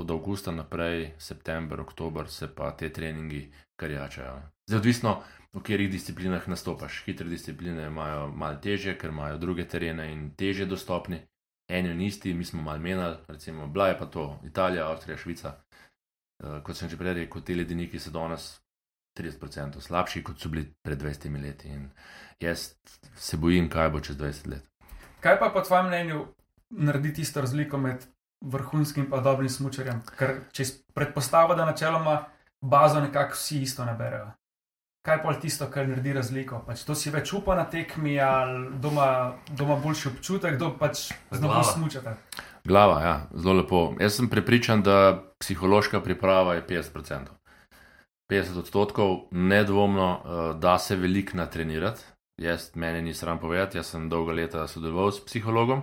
od 0.00 0.10
avgusta 0.10 0.52
naprej, 0.52 1.12
september, 1.20 1.80
oktober, 1.80 2.28
se 2.28 2.48
pa 2.48 2.70
te 2.76 2.88
treningi 2.92 3.44
karjačajo. 3.80 4.38
Zdaj, 4.68 4.78
odvisno, 4.78 5.16
v 5.52 5.60
katerih 5.60 5.90
disciplinah 5.92 6.48
nastopaš. 6.48 7.02
Hitre 7.06 7.28
discipline 7.28 7.86
imajo 7.86 8.28
malo 8.28 8.56
teže, 8.56 8.96
ker 8.98 9.10
imajo 9.10 9.38
druge 9.38 9.68
terene 9.68 10.12
in 10.12 10.30
teže 10.36 10.66
dostopni. 10.66 11.20
Eni 11.68 11.90
in 11.90 12.00
isti, 12.00 12.34
mi 12.34 12.44
smo 12.44 12.62
malo 12.62 12.78
menjali, 12.78 13.16
recimo, 13.28 13.66
bila 13.66 13.88
je 13.88 13.98
pa 13.98 14.06
to 14.06 14.40
Italija, 14.44 14.90
Avstrija, 14.90 15.16
Švica. 15.16 15.54
Uh, 16.42 16.58
kot 16.62 16.76
sem 16.76 16.88
že 16.88 16.96
prej 16.96 17.14
rekel, 17.14 17.42
ti 17.42 17.54
ledeniki 17.54 17.98
so 17.98 18.10
danes 18.10 18.60
30% 19.18 19.80
slabši, 19.80 20.22
kot 20.24 20.40
so 20.40 20.48
bili 20.48 20.66
pred 20.82 21.00
20 21.02 21.42
leti. 21.42 21.68
In 21.68 21.90
jaz 22.40 22.74
se 23.16 23.36
bojim, 23.36 23.70
kaj 23.70 23.90
bo 23.90 24.00
čez 24.00 24.16
20 24.16 24.48
let. 24.50 24.68
Kaj 25.20 25.38
pa 25.38 25.52
po 25.54 25.60
tvojem 25.60 25.86
mnenju 25.86 26.26
naredi 26.70 27.14
tisto 27.14 27.40
razliko 27.40 27.78
med 27.78 28.04
vrhunskim 28.40 29.06
in 29.12 29.22
dobrim 29.22 29.48
smočarjem? 29.48 30.02
Ker 30.18 30.40
če 30.52 30.64
predpostavljamo, 30.94 31.54
da 31.54 31.64
načeloma 31.64 32.24
bazo 32.60 33.00
nekako 33.00 33.34
vsi 33.34 33.62
isto 33.62 33.84
naberejo. 33.84 34.32
Kaj 35.02 35.22
pa 35.22 35.32
je 35.32 35.40
tisto, 35.40 35.66
kar 35.66 35.88
naredi 35.88 36.12
razliko? 36.14 36.60
Pač 36.66 36.84
to 36.86 36.94
si 36.94 37.10
več 37.10 37.32
upa 37.34 37.56
na 37.58 37.64
tekmi, 37.66 38.14
ali 38.22 38.68
doma, 38.78 39.06
doma 39.50 39.74
boljši 39.82 40.08
občutek, 40.12 40.54
kdo 40.54 40.68
pač 40.78 41.08
znova 41.34 41.64
smučate. 41.66 42.14
Glava, 42.64 43.00
ja, 43.02 43.14
zelo 43.34 43.56
lepo. 43.58 43.80
Jaz 43.98 44.20
sem 44.20 44.28
prepričan, 44.30 44.84
da 44.86 45.18
psihološka 45.42 46.00
priprava 46.06 46.54
je 46.54 46.62
50%. 46.68 47.34
50 48.30 48.62
odstotkov, 48.62 49.16
nedvomno, 49.34 50.08
uh, 50.12 50.44
da 50.62 50.78
se 50.78 50.96
veliko 50.96 51.36
natrenirati. 51.36 52.06
Jaz, 52.38 52.70
meni 52.78 53.02
ni 53.02 53.14
sram 53.14 53.42
povedati, 53.42 53.82
jaz 53.82 53.90
sem 53.96 54.06
dolga 54.08 54.38
leta 54.38 54.68
sodeloval 54.70 55.10
s 55.12 55.20
psihologom 55.26 55.82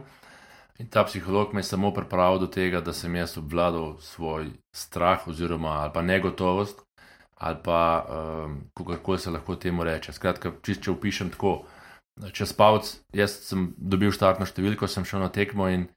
in 0.79 0.87
ta 0.87 1.03
psiholog 1.03 1.53
me 1.53 1.59
je 1.59 1.63
samo 1.63 1.91
pripravil 1.93 2.39
do 2.39 2.47
tega, 2.47 2.79
da 2.81 2.93
sem 2.93 3.15
jaz 3.15 3.37
obvladal 3.37 3.97
svoj 3.99 4.47
strah 4.75 5.27
oziroma 5.27 5.91
pa 5.93 6.01
negotovost 6.01 6.81
ali 7.39 7.59
pa 7.63 7.81
um, 8.03 8.55
kako 8.75 9.17
se 9.17 9.31
lahko 9.31 9.55
temu 9.55 9.83
reče. 9.83 10.13
Skratka, 10.13 10.51
če, 10.61 10.75
če 10.83 10.91
opišem 10.91 11.29
tako, 11.35 11.61
čez 12.35 12.51
pavc, 12.53 12.89
jaz 13.15 13.37
sem 13.47 13.69
dobil 13.77 14.11
štartno 14.11 14.47
številko, 14.47 14.87
sem 14.91 15.07
šel 15.07 15.23
na 15.23 15.29
tekmo 15.31 15.69
in 15.71 15.87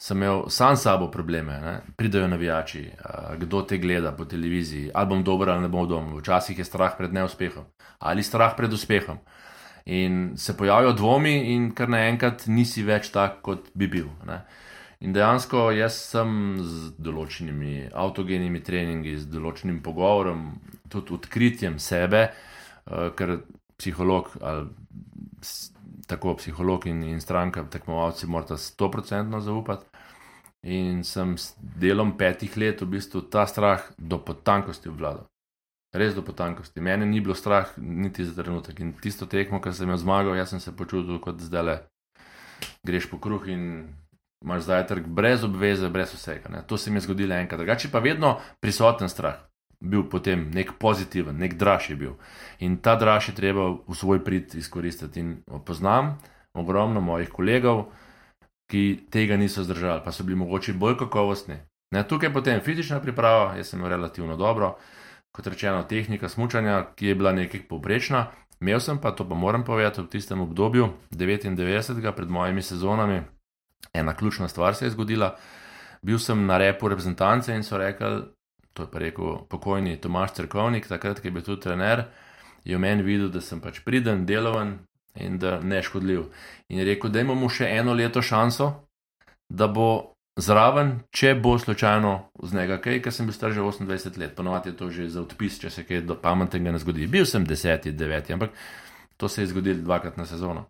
sem 0.00 0.16
imel 0.16 0.46
sam 0.54 0.76
s 0.78 0.86
sabo 0.86 1.10
probleme. 1.12 1.58
Ne? 1.60 1.74
Pridajo 1.98 2.28
navijači, 2.30 2.86
uh, 2.88 3.34
kdo 3.40 3.62
te 3.68 3.80
gleda 3.82 4.14
po 4.16 4.24
televiziji, 4.24 4.92
ali 4.94 5.12
bom 5.12 5.24
dober 5.26 5.52
ali 5.52 5.66
ne 5.66 5.72
bom 5.72 5.88
dober. 5.88 6.22
Včasih 6.22 6.58
je 6.58 6.68
strah 6.68 6.96
pred 6.96 7.12
neuspehom 7.12 7.68
ali 7.98 8.22
strah 8.22 8.56
pred 8.56 8.72
uspehom. 8.72 9.18
In 9.86 10.36
se 10.36 10.56
pojavijo 10.56 10.92
dvomi, 10.92 11.54
in 11.54 11.70
kar 11.74 11.88
naenkrat 11.88 12.46
nisi 12.46 12.82
več 12.84 13.08
tak, 13.10 13.40
kot 13.42 13.70
bi 13.74 13.88
bil. 13.88 14.10
Ne? 14.28 14.42
In 15.00 15.14
dejansko 15.14 15.70
jaz 15.72 15.96
sem 16.10 16.58
z 16.60 16.92
določenimi 16.98 17.88
avtogenimi 17.94 18.60
treningi, 18.66 19.16
z 19.16 19.30
določenim 19.32 19.78
pogovorom, 19.82 20.50
tudi 20.88 21.14
odkritjem 21.14 21.78
sebe, 21.78 22.28
uh, 22.86 23.10
ker 23.16 23.38
psiholog 23.78 24.32
ali 24.40 24.68
tako 26.08 26.34
psiholog 26.34 26.86
in, 26.86 27.02
in 27.02 27.20
stranka, 27.20 27.64
tekmovalci, 27.70 28.26
morata 28.26 28.56
100% 28.56 29.40
zaupati. 29.40 29.86
In 30.62 31.04
sem 31.04 31.36
s 31.38 31.52
delom 31.60 32.16
petih 32.18 32.56
let 32.56 32.80
v 32.82 32.88
bistvu 32.96 33.20
ta 33.30 33.44
strah 33.46 33.84
do 33.98 34.18
potankosti 34.18 34.88
obvladal. 34.88 35.28
Res 35.94 36.16
do 36.16 36.24
potankosti. 36.24 36.80
Mene 36.80 37.06
ni 37.06 37.20
bilo 37.20 37.36
strah 37.36 37.70
niti 37.76 38.24
za 38.24 38.34
trenutek. 38.42 38.80
In 38.80 38.92
tisto 38.98 39.28
tekmo, 39.28 39.60
ki 39.60 39.72
sem 39.72 39.88
jo 39.88 40.00
zmagal, 40.00 40.34
jaz 40.36 40.50
sem 40.52 40.60
se 40.60 40.74
počutil 40.76 41.20
kot 41.22 41.38
zdaj 41.40 41.64
le. 41.64 41.76
Greš 42.88 43.06
po 43.12 43.20
kruh 43.22 43.46
in 43.48 43.62
imaš 44.44 44.66
zajtrk 44.66 45.06
brez 45.06 45.44
obveze, 45.44 45.88
brez 45.92 46.16
vsega. 46.16 46.50
Ne. 46.50 46.64
To 46.66 46.76
se 46.76 46.90
mi 46.90 46.98
je 46.98 47.06
zgodilo 47.06 47.36
enkrat. 47.36 47.60
Drugače 47.60 47.92
pa 47.92 48.02
vedno 48.02 48.38
prisoten 48.60 49.08
strah 49.08 49.47
bil 49.80 50.02
potem 50.10 50.50
nek 50.54 50.74
pozitiven, 50.78 51.38
nek 51.38 51.54
draž 51.54 51.90
je 51.90 51.96
bil. 51.96 52.14
In 52.60 52.78
ta 52.82 52.96
draž 52.96 53.28
je 53.30 53.34
treba 53.34 53.78
v 53.86 53.94
svoj 53.94 54.24
prid 54.24 54.54
izkoristiti. 54.54 55.20
In 55.20 55.42
poznam 55.64 56.18
ogromno 56.54 57.00
mojih 57.00 57.30
kolegov, 57.30 57.92
ki 58.68 59.08
tega 59.10 59.36
niso 59.36 59.64
zdržali, 59.64 60.02
pa 60.04 60.12
so 60.12 60.24
bili 60.24 60.36
mogoče 60.36 60.74
bolj 60.74 60.98
kakovostni. 60.98 61.62
Ne, 61.94 62.02
tukaj 62.04 62.28
je 62.28 62.32
potem 62.32 62.60
fizična 62.60 63.00
priprava, 63.00 63.54
jaz 63.56 63.72
sem 63.72 63.84
relativno 63.86 64.36
dobro, 64.36 64.74
kot 65.32 65.46
rečeno, 65.46 65.86
tehnika 65.88 66.28
smutanja, 66.28 66.82
ki 66.96 67.06
je 67.06 67.14
bila 67.14 67.32
nekaj 67.32 67.64
povprečna. 67.68 68.26
Imel 68.60 68.80
sem 68.80 68.98
pa, 68.98 69.14
to 69.14 69.24
pa 69.28 69.34
moram 69.38 69.64
povedati, 69.64 70.02
v 70.02 70.10
tistem 70.10 70.40
obdobju 70.40 70.88
99, 71.14 72.12
pred 72.12 72.28
mojimi 72.28 72.62
sezonami, 72.62 73.22
ena 73.94 74.14
ključna 74.16 74.48
stvar 74.48 74.74
se 74.74 74.84
je 74.84 74.90
zgodila. 74.90 75.36
Bil 76.02 76.18
sem 76.18 76.46
na 76.46 76.58
repu 76.58 76.88
reprezentance 76.88 77.54
in 77.54 77.62
so 77.62 77.78
rekli, 77.78 78.20
to 78.78 78.86
je 78.86 78.90
pa 78.92 78.98
rekel 79.02 79.40
pokojni 79.50 79.96
Tomaš 79.98 80.36
Cerkovnik, 80.38 80.86
takrat, 80.86 81.18
ki 81.20 81.28
je 81.28 81.34
bil 81.34 81.42
tudi 81.42 81.64
trener, 81.66 82.04
je 82.64 82.76
v 82.76 82.80
meni 82.80 83.02
videl, 83.02 83.26
da 83.34 83.42
sem 83.42 83.58
pač 83.60 83.80
priden, 83.82 84.22
deloven 84.26 84.76
in 85.18 85.40
da 85.42 85.56
ne 85.58 85.82
škodljiv. 85.82 86.28
In 86.70 86.78
je 86.78 86.86
rekel, 86.86 87.10
da 87.10 87.24
imamo 87.24 87.48
še 87.50 87.66
eno 87.74 87.96
leto 87.98 88.22
šanso, 88.22 88.70
da 89.50 89.66
bo 89.66 90.14
zraven, 90.38 91.00
če 91.10 91.34
bo 91.42 91.56
slučajno 91.58 92.14
z 92.46 92.54
njega 92.54 92.78
kaj, 92.78 93.00
ker 93.02 93.14
sem 93.14 93.26
bil 93.26 93.34
star 93.34 93.50
že 93.50 93.64
28 93.66 94.18
let, 94.22 94.36
ponovadi 94.38 94.70
je 94.70 94.78
to 94.78 94.90
že 94.94 95.08
za 95.10 95.26
odpis, 95.26 95.58
če 95.58 95.74
se 95.74 95.86
kaj 95.88 96.06
do 96.06 96.14
pametnega 96.14 96.70
ne 96.70 96.78
zgodi. 96.78 97.10
Bil 97.10 97.26
sem 97.26 97.46
10, 97.46 97.90
9, 97.98 98.34
ampak 98.38 98.54
to 99.18 99.28
se 99.28 99.42
je 99.42 99.50
zgodilo 99.50 99.82
dvakrat 99.82 100.16
na 100.16 100.26
sezono. 100.30 100.68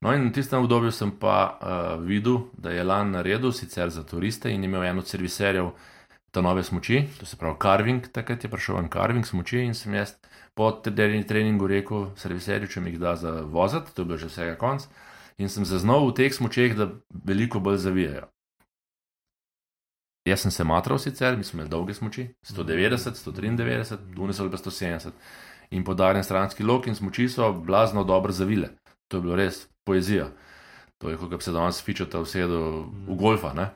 No, 0.00 0.12
in 0.12 0.28
v 0.28 0.32
tistem 0.36 0.64
obdobju 0.64 0.92
sem 0.92 1.12
pa 1.20 1.36
uh, 1.36 2.00
videl, 2.04 2.48
da 2.56 2.72
je 2.72 2.84
Lan 2.84 3.12
naredil 3.12 3.52
sicer 3.52 3.90
za 3.90 4.02
turiste 4.04 4.52
in 4.52 4.64
imel 4.64 4.84
eno 4.84 5.00
od 5.00 5.08
serviserjev, 5.08 5.70
ta 6.34 6.42
nove 6.42 6.64
smoči, 6.66 7.04
to 7.20 7.26
se 7.26 7.36
pravi 7.38 7.56
carving, 7.62 8.06
takrat 8.12 8.44
je 8.44 8.50
prišel 8.50 8.80
en 8.82 8.90
carving 8.90 9.26
smoči 9.26 9.62
in 9.62 9.74
sem 9.78 9.94
jaz 9.94 10.16
po 10.58 10.72
tedajni 10.82 11.22
treningu 11.26 11.66
rekel 11.70 12.08
serviserju, 12.18 12.70
če 12.70 12.82
mi 12.82 12.90
jih 12.90 13.00
da 13.02 13.14
za 13.16 13.32
vozati, 13.46 13.94
to 13.94 14.02
je 14.02 14.10
bilo 14.10 14.18
že 14.18 14.30
vsega 14.30 14.56
konc, 14.58 14.86
in 15.38 15.48
sem 15.48 15.66
zaznal 15.66 16.06
v 16.08 16.14
teh 16.18 16.34
smočeh, 16.34 16.74
da 16.74 16.90
veliko 17.24 17.62
bolj 17.62 17.78
zavijajo. 17.86 18.26
Jaz 20.24 20.40
sem 20.40 20.50
se 20.50 20.64
matral 20.64 20.98
sicer, 20.98 21.36
mi 21.36 21.44
smo 21.44 21.58
imeli 21.58 21.70
dolge 21.70 21.94
smoči, 21.94 22.26
190, 22.50 23.18
193, 23.20 23.98
dunes 24.16 24.40
ali 24.40 24.50
pa 24.50 24.56
170. 24.56 25.12
In 25.70 25.84
podarjen 25.84 26.24
stranski 26.24 26.64
lok 26.64 26.86
in 26.86 26.94
smoči 26.94 27.28
so 27.28 27.52
blazno 27.52 28.04
dobro 28.04 28.32
zavile. 28.32 28.70
To 29.08 29.16
je 29.16 29.22
bilo 29.22 29.36
res 29.36 29.66
poezija. 29.84 30.30
To 31.02 31.10
je, 31.10 31.16
kot 31.16 31.30
bi 31.30 31.42
se 31.42 31.52
danes 31.52 31.82
fičata 31.84 32.20
vsedo 32.22 32.86
v 33.08 33.16
golfa. 33.18 33.52
Ne? 33.52 33.70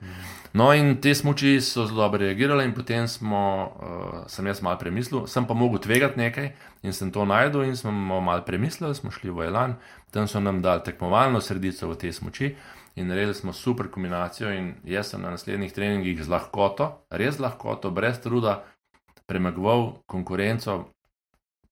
No, 0.52 0.70
in 0.72 0.96
te 1.02 1.14
smoči 1.14 1.60
so 1.60 1.84
zelo 1.86 2.02
dobro 2.02 2.18
reagirale, 2.18 2.64
in 2.64 2.72
potem 2.74 3.08
smo, 3.08 3.40
uh, 3.66 4.22
sem 4.30 4.46
jaz 4.46 4.62
malo 4.62 4.78
premislil, 4.78 5.26
sem 5.26 5.46
pa 5.46 5.54
mogel 5.54 5.82
tvegati 5.82 6.18
nekaj 6.18 6.50
in 6.82 6.92
sem 6.92 7.10
to 7.12 7.24
najdel, 7.28 7.66
in 7.66 7.76
smo 7.76 7.92
malo 7.92 8.42
premislili, 8.46 8.94
smo 8.94 9.10
šli 9.10 9.30
v 9.30 9.50
Elan, 9.50 9.76
tam 10.10 10.28
so 10.28 10.40
nam 10.40 10.62
dali 10.62 10.84
tekmovalno 10.84 11.40
sredico 11.40 11.90
v 11.90 11.98
te 11.98 12.12
smoči. 12.12 12.54
In 12.98 13.06
naredili 13.06 13.34
smo 13.34 13.52
super 13.52 13.90
kombinacijo, 13.90 14.50
in 14.50 14.72
jaz 14.84 15.12
sem 15.12 15.22
na 15.22 15.30
naslednjih 15.30 15.72
treningih 15.72 16.24
z 16.24 16.28
lahkoto, 16.28 17.04
res 17.10 17.36
z 17.36 17.44
lahkoto, 17.44 17.90
brez 17.94 18.18
truda, 18.18 18.64
premagoval 19.26 20.00
konkurenco, 20.06 20.88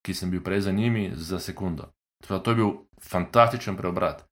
ki 0.06 0.14
sem 0.14 0.30
bil 0.30 0.44
prej 0.44 0.68
za 0.68 0.72
njimi, 0.72 1.10
za 1.14 1.40
sekundo. 1.40 1.88
Da 2.28 2.38
To 2.38 2.50
je 2.50 2.56
bil 2.56 2.70
fantastičen 3.02 3.76
preobrat. 3.76 4.22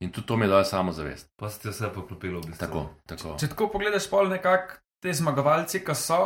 In 0.00 0.10
tudi 0.10 0.26
to 0.26 0.36
mi 0.36 0.44
je 0.44 0.48
dalo 0.48 0.64
samozavest. 0.64 1.28
Pa 1.36 1.50
si 1.50 1.60
ti 1.60 1.68
vse 1.68 1.90
poklopilo 1.94 2.40
v 2.40 2.46
bistvu. 2.46 2.66
Tako, 2.66 2.84
tako. 3.06 3.34
Če 3.38 3.48
tako 3.48 3.68
pogledaš, 3.68 4.06
pol 4.10 4.28
nekako 4.28 4.78
te 5.02 5.12
zmagovalci, 5.12 5.82
ki 5.84 5.94
so, 5.94 6.20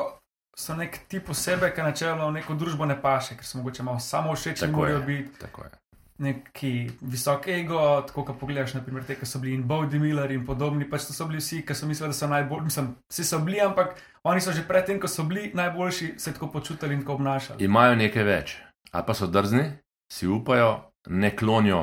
so 0.57 0.77
nek 0.79 1.01
tip 1.09 1.31
osebe, 1.31 1.73
ki 1.75 1.83
načelno 1.83 2.29
v 2.29 2.37
neko 2.39 2.55
družbo 2.55 2.87
ne 2.87 2.95
paše, 3.03 3.35
ker 3.35 3.47
so 3.47 3.59
mogoče 3.59 3.83
malo 3.83 3.99
samo 3.99 4.35
všečni, 4.35 4.69
Tako 4.69 4.79
morajo 4.79 5.01
biti 5.03 5.39
tako 5.41 5.65
je. 5.65 5.71
neki 6.19 6.71
visok 7.01 7.49
ego, 7.49 7.81
tako 8.07 8.25
kot 8.25 8.39
pogledaš, 8.39 8.75
naprimer, 8.75 9.03
te, 9.05 9.17
ki 9.19 9.27
so 9.27 9.39
bili 9.39 9.55
in 9.55 9.65
Bowdy 9.67 9.99
Miller 9.99 10.31
in 10.31 10.47
podobni, 10.47 10.87
pač 10.87 11.09
to 11.09 11.13
so 11.13 11.27
bili 11.27 11.43
vsi, 11.43 11.65
ki 11.67 11.75
so 11.75 11.87
mislili, 11.87 12.13
da 12.13 12.15
so 12.15 12.29
najboljši, 12.31 12.65
mislim, 12.65 12.93
vsi 13.11 13.25
so 13.25 13.39
bili, 13.39 13.59
ampak 13.61 13.97
oni 14.23 14.41
so 14.41 14.53
že 14.53 14.63
predtem, 14.63 15.01
ko 15.01 15.11
so 15.11 15.25
bili 15.25 15.51
najboljši, 15.55 16.13
se 16.19 16.33
tako 16.33 16.53
počutili 16.55 16.95
in 16.95 17.01
tako 17.03 17.19
obnašali. 17.19 17.65
Imajo 17.65 17.95
nekaj 17.97 18.23
več, 18.23 18.55
ali 18.93 19.05
pa 19.07 19.15
so 19.15 19.27
drzni, 19.27 19.67
si 20.13 20.31
upajo, 20.31 20.77
ne 21.11 21.35
klonijo 21.37 21.83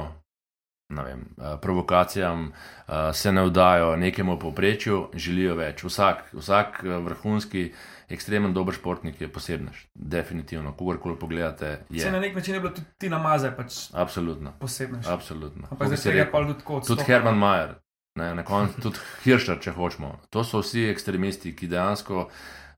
vem, 0.91 1.25
eh, 1.37 1.57
provokacijam, 1.61 2.51
eh, 2.51 3.13
se 3.13 3.31
ne 3.31 3.45
vdajo 3.45 3.95
nekemu 3.95 4.39
povprečju, 4.39 5.07
želijo 5.13 5.55
več. 5.55 5.83
Vsak, 5.83 6.23
vsak 6.33 6.81
eh, 6.83 6.97
vrhunski, 6.97 7.71
ekstremen 8.11 8.53
dober 8.53 8.75
športnik 8.75 9.21
je 9.21 9.27
posebnež, 9.27 9.85
definitivno. 9.95 10.73
Kogarkoli 10.73 11.15
pogledate, 11.19 11.79
Se 11.99 12.11
na 12.11 12.17
je. 12.17 12.21
nek 12.21 12.35
način 12.35 12.53
je 12.53 12.59
bilo 12.59 12.73
tudi 12.73 12.87
ti 12.97 13.09
namazaj, 13.09 13.55
pač 13.55 13.73
Absolutno. 13.93 14.51
posebno. 14.59 14.99
absolutno. 15.07 15.67
Ampak 15.71 15.87
zdaj 15.87 15.97
se 15.97 16.09
je 16.17 16.31
pa 16.31 16.41
tudi 16.43 16.59
tako. 16.59 16.81
Tudi 16.87 17.03
Herman 17.03 17.37
Majer, 17.37 17.75
ne, 18.15 18.35
na 18.35 18.43
koncu 18.43 18.81
tudi 18.81 18.97
Hirscher, 19.23 19.59
če 19.59 19.71
hočemo. 19.71 20.19
To 20.29 20.43
so 20.43 20.59
vsi 20.59 20.89
ekstremisti, 20.91 21.55
ki 21.55 21.67
dejansko, 21.67 22.27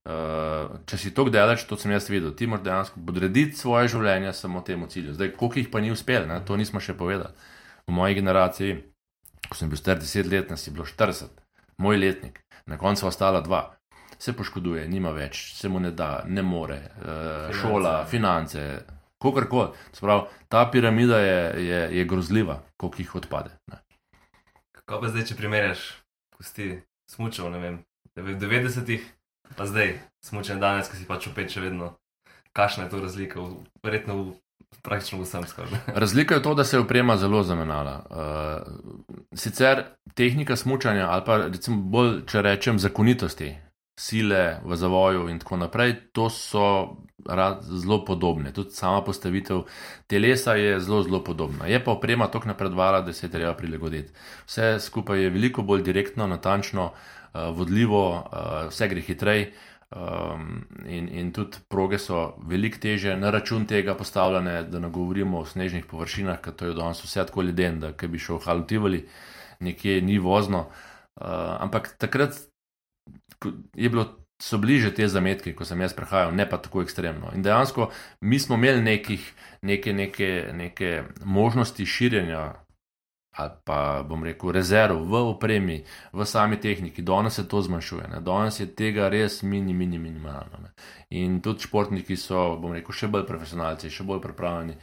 uh, 0.06 0.78
če 0.86 0.97
si 0.97 1.13
to 1.13 1.26
delaš, 1.30 1.65
to 1.65 1.78
sem 1.78 1.91
jaz 1.91 2.10
videl, 2.10 2.36
ti 2.36 2.47
moraš 2.47 2.63
dejansko 2.63 2.99
podrediti 3.06 3.58
svoje 3.58 3.88
življenje 3.88 4.34
samo 4.34 4.62
temu 4.62 4.88
cilju. 4.88 5.13
Zdaj, 5.13 5.32
koliko 5.39 5.60
jih 5.60 5.69
pa 5.71 5.82
ni 5.82 5.91
uspel, 5.91 6.28
ne, 6.28 6.41
to 6.45 6.58
nismo 6.58 6.80
še 6.80 6.93
povedali. 6.93 7.34
V 7.87 7.91
moji 7.91 8.15
generaciji, 8.15 8.77
ko 9.49 9.57
sem 9.59 9.69
bil 9.69 9.77
star 9.77 9.99
10 9.99 10.29
let, 10.31 10.49
nas 10.49 10.67
je 10.67 10.73
bilo 10.73 10.85
40, 10.85 11.31
moj 11.77 11.97
letnik, 11.99 12.39
na 12.65 12.77
koncu 12.77 13.07
ostala 13.07 13.41
dva. 13.41 13.75
Se 14.19 14.31
poškoduje, 14.33 14.85
nima 14.87 15.11
več, 15.11 15.51
se 15.57 15.69
mu 15.69 15.81
ne 15.83 15.91
da, 15.91 16.23
ne 16.27 16.41
more, 16.41 16.77
uh, 16.79 17.03
Finance. 17.03 17.59
šola, 17.59 17.93
finance, 18.07 18.61
kakorkoli. 19.19 19.73
Sprav, 19.91 20.27
ta 20.47 20.63
piramida 20.71 21.19
je, 21.19 21.65
je, 21.65 21.81
je 21.97 22.05
grozljiva, 22.05 22.61
koliko 22.77 23.01
jih 23.01 23.15
odpade. 23.15 23.51
Ne. 23.71 23.81
Kako 24.71 25.01
pa 25.01 25.11
zdaj, 25.11 25.27
če 25.31 25.39
primerjaš, 25.39 25.83
ko 26.35 26.43
si 26.47 26.69
smučal, 27.11 27.51
ne 27.51 27.59
vem, 27.59 27.81
v 28.15 28.37
90-ih, 28.39 29.03
pa 29.57 29.67
zdaj 29.67 29.97
smučen 30.23 30.59
danes, 30.63 30.87
ki 30.91 31.01
si 31.01 31.09
pač 31.09 31.27
opet 31.31 31.51
še 31.51 31.63
vedno. 31.63 31.93
Kakšna 32.53 32.85
je 32.85 32.93
to 32.93 33.01
razlika, 33.01 33.43
verjetno 33.83 34.15
v, 34.19 34.25
praktično 34.82 35.21
vsem 35.21 35.47
skoraj. 35.47 35.80
Razlika 36.04 36.36
je 36.36 36.43
to, 36.43 36.54
da 36.54 36.63
se 36.63 36.78
je 36.78 36.82
oprema 36.82 37.17
zelo 37.17 37.43
zamenjala. 37.43 38.06
Uh, 38.10 39.38
sicer 39.38 39.84
tehnika 40.13 40.56
smučanja, 40.56 41.08
ali 41.10 41.21
pa 41.26 41.38
recimo 41.38 41.78
bolj, 41.78 42.26
če 42.28 42.41
rečem, 42.41 42.80
zakonitosti, 42.80 43.56
sile 43.99 44.60
v 44.65 44.76
zavoju 44.76 45.30
in 45.30 45.39
tako 45.39 45.58
naprej, 45.58 45.95
to 46.13 46.30
so 46.30 46.97
zelo 47.62 48.06
podobne. 48.06 48.52
Tudi 48.54 48.71
sama 48.71 49.04
postavitev 49.04 49.63
telesa 50.08 50.54
je 50.54 50.80
zelo, 50.80 51.04
zelo 51.04 51.23
podobna. 51.23 51.65
Je 51.65 51.84
pa 51.84 51.91
oprema 51.91 52.28
tako 52.28 52.47
napredovala, 52.47 53.02
da 53.02 53.13
se 53.13 53.28
je 53.28 53.32
treba 53.32 53.54
prilagoditi. 53.54 54.12
Vse 54.45 54.80
skupaj 54.80 55.23
je 55.23 55.30
veliko 55.30 55.62
bolj 55.62 55.84
direktno, 55.84 56.28
natančno, 56.28 56.91
uh, 56.91 57.58
vodljivo, 57.58 58.10
uh, 58.12 58.69
vse 58.69 58.88
gre 58.88 59.02
hitreje. 59.02 59.54
Um, 59.93 60.63
in, 60.89 61.08
in 61.13 61.32
tudi 61.34 61.60
proge 61.69 61.99
so 62.01 62.34
veliko 62.49 62.79
teže, 62.82 63.13
na 63.17 63.29
račun 63.29 63.67
tega 63.69 63.93
postavljene, 63.93 64.63
da 64.63 64.79
ne 64.79 64.89
govorimo 64.89 65.43
o 65.43 65.45
snežnih 65.45 65.86
površinah, 65.86 66.39
ker 66.41 66.56
to 66.58 66.71
je 66.71 66.77
danes 66.77 67.03
vse 67.03 67.27
tako 67.29 67.45
leden, 67.45 67.77
da 67.79 67.91
bi 67.93 68.19
šel 68.19 68.39
halutivali, 68.41 69.03
nekje 69.60 70.01
ni 70.01 70.17
vozno. 70.19 70.65
Uh, 71.15 71.27
ampak 71.62 71.93
takrat 72.01 72.39
bilo, 73.75 74.08
so 74.41 74.58
bliže 74.58 74.91
te 74.95 75.08
zametke, 75.08 75.53
ko 75.53 75.65
sem 75.65 75.82
jaz 75.82 75.93
prehajal, 75.95 76.34
ne 76.36 76.47
pa 76.49 76.58
tako 76.58 76.82
ekstremno. 76.84 77.32
In 77.36 77.45
dejansko 77.45 77.91
mi 78.21 78.39
smo 78.39 78.56
imeli 78.56 78.82
nekih, 78.82 79.29
neke, 79.62 79.93
neke, 79.93 80.49
neke 80.53 81.03
možnosti 81.25 81.86
širjenja. 81.86 82.53
Ali 83.33 83.51
pa 83.65 84.03
bom 84.05 84.21
rekel, 84.23 84.51
rezerv 84.53 84.99
v 85.09 85.21
opremi, 85.33 85.79
v 86.13 86.25
sami 86.25 86.59
tehniki, 86.61 87.01
danes 87.01 87.33
se 87.33 87.47
to 87.49 87.61
zmanjšuje, 87.61 88.07
ne. 88.11 88.19
danes 88.21 88.59
je 88.59 88.67
tega 88.69 89.07
res 89.09 89.41
mini, 89.41 89.73
mini, 89.73 89.97
minimalno. 89.97 90.59
Ne. 90.61 90.69
In 91.17 91.39
tudi 91.41 91.65
športniki 91.65 92.17
so, 92.17 92.59
bom 92.61 92.75
rekel, 92.77 92.93
še 92.93 93.09
bolj 93.09 93.25
profesionalci, 93.25 93.89
še 93.89 94.05
bolj 94.05 94.21
pripravljeni. 94.21 94.77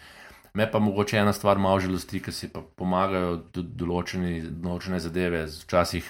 Me 0.59 0.67
pa 0.67 0.81
mogoče 0.83 1.21
ena 1.21 1.33
stvar 1.33 1.63
malo 1.63 1.79
žalosti, 1.79 2.19
ker 2.19 2.35
si 2.35 2.51
pa 2.51 2.59
pomagajo 2.63 3.37
tudi 3.55 3.71
določeni, 3.79 4.41
določene 4.51 4.99
zadeve, 4.99 5.45
z 5.47 5.63
včasih 5.63 6.09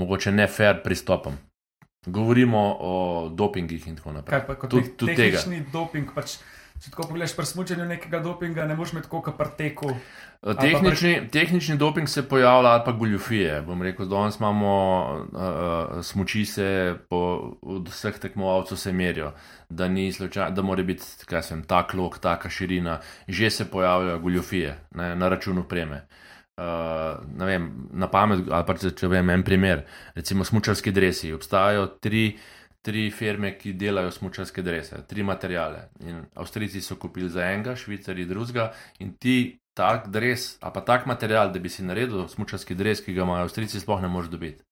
mogoče 0.00 0.32
ne 0.32 0.46
fair 0.48 0.80
pristopom. 0.84 1.36
Govorimo 2.06 2.62
o 2.80 2.94
dopingih 3.28 3.84
in 3.90 3.96
tako 4.00 4.14
naprej. 4.16 4.38
Kaj 4.38 4.46
pa 4.46 4.56
kot 4.56 4.72
nek 4.72 4.94
tudi 4.96 5.12
tega. 5.12 5.42
tehnični 5.42 5.66
doping, 5.72 6.08
pač, 6.14 6.38
če 6.82 6.90
tako 6.92 7.08
pogledaš 7.10 7.34
pri 7.36 7.46
smučanju 7.46 7.84
nekega 7.88 8.20
dopinga, 8.22 8.66
ne 8.66 8.76
moreš 8.78 8.92
imeti 8.92 9.08
koliko 9.10 9.32
preteku. 9.38 9.90
Eh, 9.90 10.54
Tehnični, 10.60 11.28
tehnični 11.32 11.76
doping 11.76 12.08
se 12.08 12.22
pojavlja, 12.28 12.70
ali 12.70 12.82
pa 12.84 12.92
goljufije. 12.92 13.62
Bom 13.66 13.82
rekel, 13.82 14.06
danes 14.06 14.38
imamo 14.38 14.72
uh, 15.32 16.04
smoči 16.04 16.44
se 16.46 16.94
po 17.10 17.18
od 17.62 17.88
vseh 17.88 18.18
tekmovalcev 18.18 18.78
se 18.78 18.92
merijo, 18.92 19.32
da, 19.68 19.88
ni 19.88 20.12
slučaj, 20.12 20.50
da 20.50 20.62
mora 20.62 20.82
biti 20.82 21.04
sem, 21.42 21.62
tak 21.62 21.94
lok, 21.94 22.18
taka 22.18 22.48
širina, 22.48 23.00
že 23.28 23.50
se 23.50 23.70
pojavljajo 23.70 24.18
goljufije 24.18 24.78
ne, 24.94 25.16
na 25.16 25.28
račun 25.28 25.58
opreme. 25.58 26.06
Uh, 26.58 26.64
ne 27.38 27.46
vem, 27.46 27.88
na 27.92 28.08
pamet, 28.10 28.40
ali 28.50 28.66
pa 28.66 28.74
če, 28.74 29.06
vem 29.08 29.30
en 29.30 29.42
primer, 29.46 29.84
recimo 30.14 30.44
smočarski 30.44 30.90
dresi. 30.90 31.32
Obstajajo 31.32 31.86
tri, 32.02 32.32
tri 32.82 33.10
firme, 33.10 33.52
ki 33.58 33.72
delajo 33.78 34.10
smočarske 34.14 34.62
drese, 34.62 35.02
tri 35.08 35.22
materijale. 35.22 35.88
In 36.06 36.22
Avstrijci 36.34 36.80
so 36.80 36.96
kupili 36.96 37.28
za 37.30 37.44
enega, 37.44 37.76
Švicari 37.76 38.24
drugega 38.24 38.72
in 38.98 39.16
ti 39.16 39.58
tak 39.78 40.08
dres, 40.10 40.56
a 40.60 40.70
pa 40.74 40.80
tak 40.80 41.06
material, 41.06 41.52
da 41.52 41.58
bi 41.58 41.70
si 41.70 41.84
naredil 41.86 42.26
smočarski 42.28 42.74
dres, 42.74 43.02
ki 43.04 43.14
ga 43.14 43.26
imajo 43.26 43.46
Avstrijci, 43.46 43.80
sploh 43.80 44.02
ne 44.02 44.08
moreš 44.08 44.30
dobiti. 44.30 44.64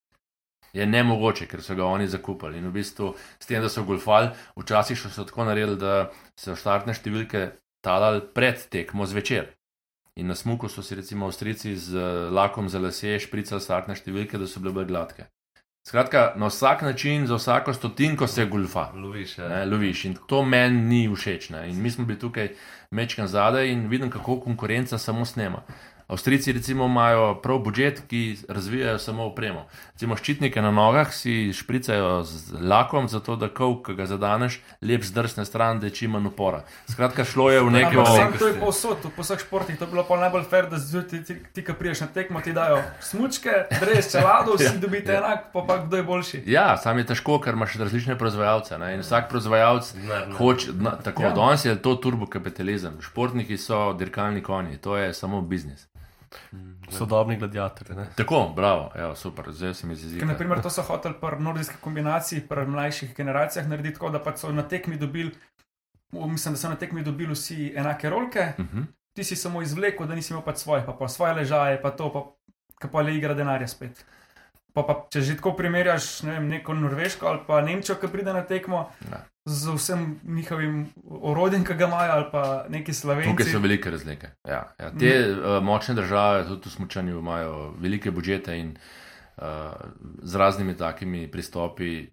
Je 0.73 0.85
nemogoče, 0.85 1.47
ker 1.47 1.63
so 1.63 1.75
ga 1.75 1.85
oni 1.87 2.07
zakupili. 2.07 2.59
In 2.59 2.67
v 2.67 2.79
bistvu 2.79 3.13
s 3.39 3.47
tem, 3.47 3.61
da 3.63 3.69
so 3.71 3.85
golfali, 3.87 4.33
včasih 4.59 4.99
so 4.99 5.23
tako 5.23 5.47
naredili, 5.47 5.79
da 5.79 6.09
so 6.35 6.57
štartne 6.59 6.95
številke 6.97 7.47
talali 7.85 8.21
pred 8.35 8.67
tekmo 8.71 9.07
zvečer. 9.07 9.53
In 10.17 10.27
na 10.27 10.35
smuku 10.35 10.67
so 10.67 10.81
si 10.81 10.97
recimo 10.97 11.29
Avstrijci 11.29 11.75
z 11.77 12.03
lakom 12.33 12.69
za 12.69 12.81
lase 12.81 13.19
špricali 13.21 13.61
startne 13.61 13.95
številke, 13.95 14.37
da 14.41 14.47
so 14.49 14.59
bile 14.59 14.85
gladke. 14.85 15.29
Skratka, 15.87 16.33
na 16.35 16.47
vsak 16.47 16.81
način, 16.81 17.27
za 17.27 17.35
vsako 17.35 17.73
stotinko 17.73 18.27
se 18.27 18.45
golfa. 18.45 18.91
Loviš, 18.93 19.37
ja. 19.37 19.47
Ne, 19.49 19.65
loviš 19.65 20.05
in 20.05 20.15
to 20.27 20.41
meni 20.45 20.81
ni 20.81 21.15
všeč. 21.15 21.49
Ne. 21.49 21.69
In 21.69 21.81
mi 21.81 21.91
smo 21.91 22.05
bili 22.05 22.19
tukaj 22.19 22.49
mečkan 22.91 23.27
zadaj 23.27 23.71
in 23.71 23.87
vidim, 23.87 24.09
kako 24.11 24.39
konkurenca 24.39 24.97
samo 24.97 25.25
snema. 25.25 25.61
Avstrijci 26.07 26.51
recimo 26.51 26.85
imajo 26.85 27.35
prav 27.35 27.57
budžet, 27.59 28.01
ki 28.07 28.19
razvijajo 28.49 28.99
samo 28.99 29.25
opremo. 29.25 29.65
Recimo 29.91 30.15
ščitnike 30.15 30.61
na 30.61 30.71
nogah 30.71 31.09
si 31.13 31.51
špricajo 31.53 32.23
z 32.23 32.53
lakom, 32.61 33.07
zato 33.07 33.35
da 33.35 33.49
kov, 33.49 33.81
ki 33.83 33.93
ga 33.93 34.05
zadaneš, 34.05 34.55
lep 34.81 35.03
zdrsne 35.03 35.43
stran, 35.45 35.79
da 35.79 35.85
je 35.85 35.91
čim 35.91 36.11
manj 36.11 36.27
upora. 36.27 36.61
Skratka, 36.87 37.25
šlo 37.25 37.49
je 37.51 37.59
v 37.59 37.71
neko. 37.71 37.89
Ampak 37.89 38.07
sam 38.07 38.15
malenkosti. 38.15 38.39
to 38.39 38.47
je 38.47 38.55
povsod, 38.55 38.97
v 39.07 39.19
vseh 39.19 39.39
športih. 39.39 39.77
To 39.77 39.83
je 39.83 39.91
bilo 39.91 40.03
pa 40.03 40.15
najbolj 40.17 40.45
fair, 40.45 40.69
da 40.69 40.79
zjutraj 40.79 41.23
ti, 41.23 41.35
ti, 41.53 41.61
ki 41.61 41.73
priješ 41.73 41.99
na 41.99 42.07
tekmo, 42.09 42.39
ti 42.41 42.53
dajo 42.53 42.79
smučke, 43.01 43.51
res 43.83 44.07
čelado, 44.09 44.55
vsi 44.55 44.79
dobite 44.85 45.11
Ja. 45.11 45.19
enak, 45.19 45.51
pa 45.51 45.61
pa 45.61 45.77
kdo 45.79 45.97
je 45.97 46.03
boljši. 46.05 46.41
Ja, 46.47 46.77
sam 46.77 46.97
je 46.97 47.05
težko, 47.05 47.35
ker 47.39 47.53
imaš 47.53 47.75
različne 47.75 48.15
proizvajalce. 48.15 48.77
Ne? 48.77 48.93
In 48.93 49.03
vsak 49.03 49.27
proizvajalec 49.29 49.91
hoče. 50.33 50.71
Tako, 51.03 51.21
Ja. 51.21 51.27
ja. 51.27 51.35
danes 51.35 51.65
je 51.65 51.75
to 51.77 51.95
turbokapitalizem. 51.97 52.95
Športniki 53.01 53.57
so 53.57 53.91
dirkalni 53.93 54.39
konji, 54.41 54.77
to 54.77 54.95
je 54.97 55.11
samo 55.13 55.41
biznis. 55.43 55.83
Sodobni 56.89 57.37
gladiator. 57.37 57.95
Ne? 57.95 58.07
Tako, 58.15 58.53
bravo, 58.55 58.91
evo, 58.95 59.15
super, 59.15 59.51
zdaj 59.51 59.73
se 59.73 59.87
mi 59.87 59.95
zdi. 59.95 60.25
Naprimer, 60.25 60.61
to 60.61 60.69
so 60.69 60.81
hoteli 60.81 61.15
pri 61.21 61.39
nordijski 61.39 61.75
kombinaciji, 61.81 62.47
pri 62.47 62.65
mlajših 62.67 63.15
generacijah 63.15 63.67
narediti 63.67 63.93
tako, 63.93 64.09
da 64.09 64.23
pač 64.23 64.39
so 64.39 64.51
na 64.51 64.63
tekmi 64.67 64.97
dobili, 64.97 65.31
mislim, 66.11 66.53
da 66.53 66.59
so 66.59 66.69
na 66.69 66.75
tekmi 66.75 67.03
dobili 67.03 67.33
vsi 67.33 67.73
enake 67.75 68.09
rolke, 68.09 68.53
Uh 68.57 68.65
-huh. 68.65 68.85
ti 69.13 69.23
si 69.23 69.35
samo 69.35 69.61
izvlekel, 69.61 70.07
da 70.07 70.15
nisi 70.15 70.33
imel 70.33 70.43
pač 70.43 70.57
svoje, 70.57 70.85
pa, 70.85 70.93
pa 70.93 71.07
svoje 71.07 71.33
ležaje, 71.33 71.81
pa 71.81 71.91
to. 71.91 72.13
Pa, 72.13 72.37
ki 72.81 72.91
pa 72.91 73.01
le 73.01 73.15
igra 73.17 73.33
denarja 73.33 73.67
spet. 73.67 74.05
Pa, 74.73 74.83
pa 74.85 74.99
če 75.09 75.21
že 75.25 75.37
tako 75.39 75.55
primerjaš 75.57 76.21
ne 76.27 76.35
vem, 76.35 76.49
neko 76.51 76.75
Norveško 76.77 77.27
ali 77.27 77.39
pa 77.47 77.61
Nemčijo, 77.65 77.97
ki 77.97 78.11
pride 78.13 78.33
na 78.33 78.43
tekmo 78.45 78.89
Ja. 79.11 79.23
Z 79.47 79.73
vsem 79.75 80.19
njihovim 80.23 80.87
orodjem, 81.07 81.63
ki 81.63 81.73
ga 81.73 81.87
imajo, 81.87 82.11
ali 82.11 82.25
pa 82.31 82.65
neki 82.69 82.93
slovenci. 82.93 83.29
Tukaj 83.29 83.51
so 83.51 83.59
velike 83.63 83.91
razlike. 83.91 84.29
Ja, 84.47 84.73
ja. 84.79 84.91
Te 84.99 85.13
uh, 85.31 85.63
močne 85.63 85.95
države, 85.95 86.43
tudi 86.47 86.69
v 86.69 86.73
smutnju, 86.73 87.19
imajo 87.19 87.71
velike 87.79 88.11
budžete 88.11 88.59
in 88.59 88.73
uh, 88.75 89.43
z 90.23 90.35
raznimi 90.35 90.77
takimi 90.77 91.31
pristopi 91.31 92.09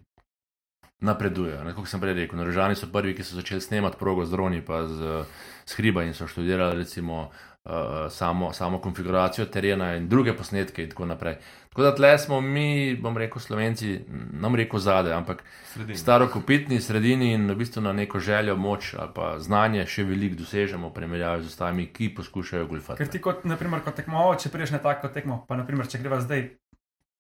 napredujejo. 1.01 1.65
ne. 1.65 1.75
Kot 1.75 1.89
sem 1.91 2.01
prej 2.01 2.15
rekel, 2.15 2.39
Noržani 2.39 2.79
so 2.79 2.87
prvi, 2.93 3.17
ki 3.19 3.27
so 3.27 3.35
začeli 3.37 3.61
snemati 3.61 3.99
progo 3.99 4.25
z 4.25 4.31
droni, 4.31 4.63
pa 4.63 4.87
z, 4.87 5.25
z 5.67 5.81
hriba 5.81 6.07
in 6.07 6.15
so 6.15 6.31
študirali 6.31 6.79
recimo, 6.85 7.31
uh, 7.65 7.73
samo, 8.11 8.53
samo 8.53 8.79
konfiguracijo 8.79 9.47
terena 9.47 9.95
in 9.97 10.09
druge 10.09 10.37
posnetke 10.37 10.83
in 10.83 10.91
tako 10.91 11.07
naprej. 11.07 11.37
Tako 11.69 11.83
da 11.83 11.95
tle 11.95 12.19
smo 12.19 12.41
mi, 12.41 12.97
bom 12.97 13.17
rekel, 13.19 13.43
slovenci, 13.43 14.01
nam 14.33 14.55
rekel 14.55 14.79
zade, 14.79 15.13
ampak 15.13 15.43
Sredini. 15.73 15.99
starokopitni 15.99 16.81
sredini 16.81 17.33
in 17.35 17.51
v 17.51 17.57
bistvu 17.57 17.83
na 17.83 17.93
neko 17.93 18.21
željo, 18.21 18.57
moč 18.57 18.95
ali 18.95 19.11
pa 19.15 19.39
znanje 19.39 19.87
še 19.87 20.05
veliko 20.05 20.37
dosežemo 20.37 20.89
v 20.89 20.95
primerjavi 20.95 21.43
z 21.43 21.47
ostalimi, 21.47 21.87
ki 21.93 22.15
poskušajo 22.15 22.67
golfati. 22.67 22.99
Ker 23.03 23.11
ti 23.11 23.21
kot, 23.21 23.45
naprimer, 23.45 23.83
kot 23.85 23.97
tekmovalec, 23.97 24.43
če 24.43 24.53
priješ 24.55 24.71
na 24.77 24.79
tako 24.79 25.09
tekmo, 25.09 25.45
pa 25.49 25.57
naprimer, 25.57 25.89
če 25.91 25.99
greva 25.99 26.21
zdaj 26.21 26.47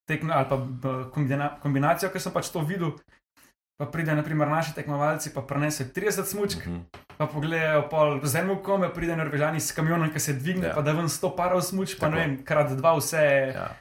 tekmo 0.06 0.32
ali 0.36 0.46
pa 0.48 0.56
b- 0.56 1.10
kombina, 1.10 1.56
kombinacijo, 1.62 2.10
ker 2.12 2.20
sem 2.20 2.32
pač 2.32 2.52
to 2.52 2.60
videl, 2.60 2.94
pa 3.76 3.86
pride 3.86 4.14
naprimer 4.14 4.48
naši 4.48 4.74
tekmovalci, 4.74 5.34
pa 5.34 5.42
prenese 5.42 5.84
30 5.86 6.24
smučk, 6.24 6.66
Mhm. 6.66 6.80
pa 7.16 7.26
pogledajo 7.26 7.88
pol 7.88 8.20
zemljo 8.22 8.56
kome, 8.56 8.88
pride 8.88 9.16
Norvežani 9.16 9.60
s 9.60 9.72
kamionom, 9.72 10.12
ki 10.12 10.20
se 10.20 10.32
dvigne, 10.32 10.62
Ja. 10.62 10.68
ja. 10.68 10.74
pa 10.74 10.82
da 10.82 10.92
ven 10.92 11.08
100 11.08 11.36
parov 11.36 11.62
smučk, 11.62 11.98
pa 11.98 12.08
ne 12.08 12.16
vem, 12.16 12.44
krat 12.44 12.70
dva 12.72 12.94
vse. 12.94 13.16
Ja. 13.16 13.52
Ja. 13.52 13.76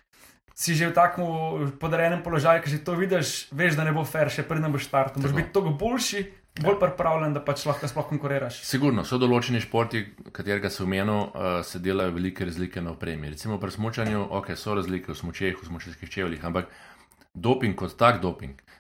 Si 0.56 0.76
že 0.76 0.88
v 0.88 0.94
takem 0.94 1.26
podarenem 1.80 2.22
položaju, 2.22 2.62
ki 2.62 2.70
že 2.70 2.78
to 2.80 2.94
vidiš, 2.94 3.50
veš, 3.52 3.74
da 3.76 3.84
ne 3.84 3.92
bo 3.92 4.04
fair, 4.04 4.30
še 4.30 4.44
preden 4.44 4.72
boš 4.72 4.86
štartil. 4.86 5.18
Moraš 5.18 5.32
Tako. 5.32 5.42
biti 5.42 5.52
toliko 5.52 5.74
boljši, 5.76 6.22
bolj 6.56 6.78
pripravljen, 6.80 7.34
da 7.34 7.42
pač 7.42 7.66
lahko 7.66 7.88
sploh 7.88 8.06
konkuriraš. 8.06 8.62
Sigurno 8.62 9.02
so 9.02 9.18
določeni 9.18 9.58
športi, 9.60 10.04
katerega 10.32 10.70
se 10.70 10.84
omenil, 10.84 11.24
uh, 11.28 11.32
se 11.64 11.80
delajo 11.80 12.12
velike 12.12 12.46
razlike 12.46 12.82
na 12.82 12.92
opremi. 12.92 13.30
Recimo 13.30 13.58
pri 13.58 13.72
smučanju, 13.72 14.28
ok, 14.32 14.54
so 14.54 14.74
razlike 14.74 15.10
v 15.10 15.16
smučeh, 15.16 15.58
v 15.58 15.66
smučarskih 15.66 16.06
čevljih, 16.08 16.46
ampak 16.46 16.70
doping 17.34 17.74
kot 17.76 17.98
tak 17.98 18.22
doping 18.22 18.54
uh, 18.54 18.73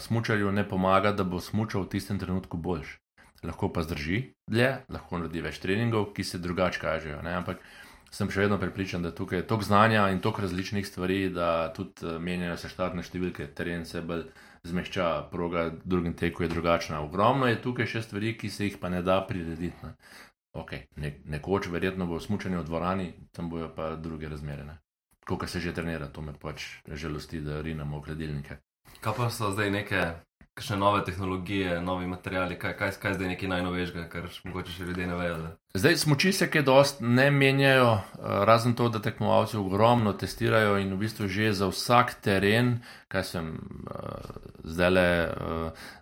smučarju 0.00 0.52
ne 0.52 0.68
pomaga, 0.68 1.12
da 1.12 1.24
bo 1.24 1.40
smučal 1.40 1.84
v 1.84 1.92
tistem 1.96 2.18
trenutku 2.18 2.56
boljši. 2.56 2.98
Lahko 3.42 3.70
pa 3.72 3.82
zdrži 3.82 4.34
dlje, 4.50 4.84
lahko 4.92 5.18
naredi 5.18 5.40
več 5.40 5.60
treningov, 5.62 6.10
ki 6.12 6.24
se 6.24 6.38
drugače 6.38 6.80
kažejo. 6.80 7.22
Ne? 7.24 7.32
Ampak 7.38 7.62
sem 8.12 8.28
še 8.28 8.44
vedno 8.44 8.58
prepričan, 8.60 9.02
da 9.06 9.14
tukaj 9.16 9.40
je 9.40 9.46
toliko 9.48 9.64
znanja 9.64 10.08
in 10.12 10.20
toliko 10.20 10.44
različnih 10.44 10.86
stvari, 10.86 11.20
da 11.32 11.72
tudi 11.72 12.04
uh, 12.04 12.18
menjajo 12.20 12.58
se 12.60 12.68
štartne 12.68 13.04
številke, 13.06 13.48
teren 13.56 13.86
se 13.88 14.02
bolj 14.04 14.26
zmehča, 14.68 15.06
proga 15.32 15.70
v 15.70 15.80
drugem 15.88 16.16
teku 16.18 16.44
je 16.44 16.50
drugačna. 16.52 17.00
Ogromno 17.06 17.48
je 17.48 17.62
tukaj 17.62 17.88
še 17.88 18.04
stvari, 18.04 18.34
ki 18.36 18.50
se 18.52 18.68
jih 18.68 18.76
pa 18.82 18.92
ne 18.92 19.00
da 19.06 19.22
prirediti. 19.24 19.86
Ne? 19.86 19.94
Okay, 20.60 20.88
ne, 20.98 21.14
nekoč 21.30 21.70
verjetno 21.70 22.10
bo 22.10 22.18
smučanje 22.20 22.58
v 22.58 22.66
dvorani, 22.66 23.12
tam 23.32 23.48
bojo 23.48 23.70
pa 23.72 23.94
druge 23.96 24.28
razmere. 24.28 24.64
ne. 24.66 24.80
Ko 25.24 25.38
se 25.46 25.60
že 25.60 25.72
trenira, 25.72 26.08
to 26.08 26.20
me 26.20 26.32
pač 26.34 26.82
žalosti, 26.88 27.40
da 27.40 27.62
rinamo 27.62 28.00
v 28.00 28.10
hladilnike. 28.10 28.58
Kaj 29.00 29.14
pa 29.16 29.30
so 29.30 29.52
zdaj 29.54 29.70
neke 29.70 30.02
kakšne 30.54 30.76
nove 30.76 31.04
tehnologije, 31.04 31.80
novi 31.80 32.06
materiali, 32.06 32.58
kaj, 32.58 32.74
kaj, 32.76 32.90
kaj 33.00 33.14
zdaj 33.14 33.28
nekaj 33.28 33.48
najnovejšega, 33.48 34.02
kar 34.12 34.26
mogoče 34.44 34.74
še 34.74 34.88
ljudje 34.90 35.06
ne 35.08 35.16
vejo? 35.16 35.36
Da... 35.40 35.52
Zdaj 35.80 35.96
smoči 36.02 36.32
se 36.36 36.50
kaj 36.50 36.64
dost 36.68 37.00
ne 37.00 37.30
menjajo, 37.30 37.92
eh, 37.94 38.34
razen 38.44 38.74
to, 38.76 38.90
da 38.92 39.00
tekmovalci 39.00 39.56
ogromno 39.56 40.12
testirajo 40.12 40.76
in 40.82 40.92
v 40.92 41.00
bistvu 41.06 41.30
že 41.32 41.52
za 41.56 41.70
vsak 41.72 42.18
teren, 42.20 42.80
kaj 43.08 43.24
sem 43.24 43.52
zdaj 44.64 44.90
le 44.90 45.08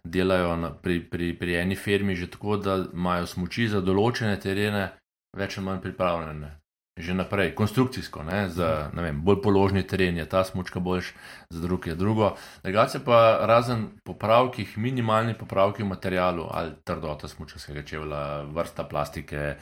delajo 0.05 0.57
na, 0.57 0.71
pri, 0.75 1.01
pri, 1.07 1.33
pri 1.39 1.61
eni 1.63 1.77
firmi, 1.77 2.17
že 2.17 2.31
tako, 2.31 2.57
da 2.57 2.81
imajo 2.93 3.27
smoči 3.27 3.69
za 3.69 3.81
določene 3.85 4.41
terene 4.41 4.89
več 5.37 5.59
ali 5.59 5.67
manj 5.67 5.85
pripravljene. 5.87 6.51
Že 6.99 7.15
naprej, 7.15 7.53
konstrukcijsko, 7.55 8.25
ne, 8.27 8.49
za 8.51 8.91
ne 8.91 9.03
vem, 9.03 9.21
bolj 9.23 9.39
položni 9.43 9.85
teren 9.87 10.17
je 10.19 10.25
ta 10.27 10.43
smočka 10.45 10.81
boljš, 10.83 11.13
za 11.51 11.61
drug 11.63 11.87
je 11.87 11.95
drugo. 11.95 12.33
Drugače 12.65 12.99
pa 13.07 13.39
razen 13.47 13.87
popravkih, 14.05 14.79
minimalni 14.79 15.35
popravki 15.39 15.83
v 15.83 15.93
materialu 15.95 16.49
ali 16.51 16.75
trdota 16.85 17.29
smočarskega 17.29 17.83
čevlja, 17.87 18.23
vrsta 18.51 18.85
plastike, 18.85 19.55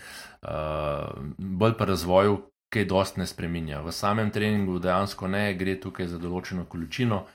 uh, 0.42 0.48
bolj 1.36 1.76
pa 1.76 1.84
razvoju, 1.84 2.40
kaj 2.72 2.88
dost 2.88 3.16
ne 3.16 3.26
spreminja. 3.26 3.82
V 3.84 3.92
samem 3.92 4.30
treningu 4.30 4.78
dejansko 4.78 5.28
ne 5.28 5.52
gre 5.54 5.76
tukaj 5.80 6.08
za 6.08 6.18
določeno 6.18 6.64
količino. 6.64 7.26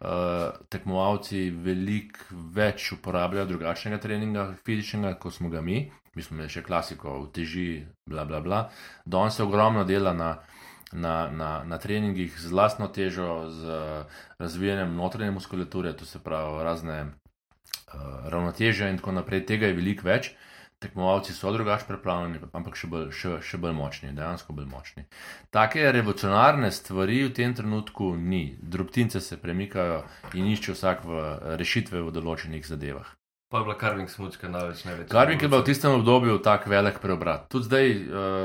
Uh, 0.00 0.54
tekmovalci 0.72 1.50
veliko 1.50 2.38
več 2.54 2.92
uporabljajo 2.94 3.50
drugačnega 3.50 3.98
treninga, 4.00 4.46
fizičnega, 4.64 5.18
kot 5.20 5.34
smo 5.34 5.50
ga 5.52 5.60
mi. 5.60 5.90
Mi 6.16 6.22
smo 6.22 6.36
imeli 6.36 6.50
še 6.50 6.64
klasiko, 6.66 7.14
teži, 7.34 7.84
bla, 8.10 8.24
bla, 8.26 8.40
bla. 8.42 8.64
Danes 9.04 9.36
se 9.38 9.44
ogromno 9.44 9.84
dela 9.86 10.12
na, 10.12 10.30
na, 10.92 11.30
na, 11.30 11.50
na 11.64 11.78
treningih 11.78 12.34
z 12.34 12.52
lastno 12.52 12.88
težo, 12.90 13.46
z 13.50 13.80
razvijanjem 14.42 14.96
notranje 14.96 15.30
muskulature, 15.30 15.92
to 15.96 16.04
se 16.04 16.18
pravi 16.18 16.64
razne 16.66 17.00
uh, 17.06 18.26
ravnoteže 18.26 18.90
in 18.90 18.98
tako 18.98 19.14
naprej. 19.20 19.46
Tega 19.46 19.70
je 19.70 19.78
veliko 19.78 20.08
več. 20.08 20.34
Tekmovalci 20.80 21.34
so 21.36 21.50
drugače 21.52 21.84
pripravljeni, 21.84 22.38
ampak 22.56 22.78
še 22.80 22.88
bolj, 22.88 23.10
še, 23.12 23.34
še 23.44 23.58
bolj 23.60 23.74
močni, 23.76 24.14
dejansko 24.16 24.56
bolj 24.56 24.70
močni. 24.70 25.04
Take 25.52 25.84
revolucionarne 25.92 26.72
stvari 26.72 27.20
v 27.26 27.34
tem 27.36 27.54
trenutku 27.54 28.14
ni. 28.16 28.56
Drobtince 28.56 29.20
se 29.20 29.36
premikajo 29.36 30.00
in 30.32 30.48
iščejo 30.48 30.78
vsak 30.78 31.04
v 31.04 31.24
rešitve 31.60 32.00
v 32.00 32.14
določenih 32.16 32.64
zadevah. 32.64 33.19
Pa 33.50 33.58
je 33.58 33.64
bila 33.66 33.74
carving 33.80 34.10
smočka 34.10 34.48
največ 34.48 34.84
največja. 34.86 35.10
Carving 35.10 35.42
je 35.42 35.48
bil 35.50 35.58
v 35.58 35.66
tistem 35.66 35.94
obdobju 35.98 36.36
tak 36.38 36.68
velik 36.70 37.00
preobrat. 37.02 37.48
Tudi 37.50 37.66
zdaj 37.66 37.88
uh, 37.90 38.04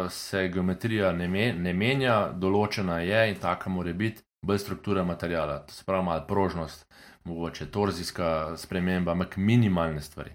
se 0.10 0.48
geometrija 0.50 1.12
ne, 1.14 1.28
me, 1.30 1.52
ne 1.54 1.74
menja, 1.78 2.16
določena 2.34 3.04
je 3.06 3.20
in 3.30 3.38
taka 3.38 3.70
mora 3.70 3.94
biti, 3.94 4.26
bolj 4.42 4.64
struktura 4.64 5.04
materijala, 5.06 5.60
to 5.68 5.78
se 5.78 5.86
pravi 5.86 6.08
malo 6.10 6.26
prožnost, 6.26 6.88
mogoče 7.30 7.70
torzijska 7.70 8.58
sprememba, 8.58 9.14
ampak 9.14 9.38
minimalne 9.38 10.02
stvari. 10.02 10.34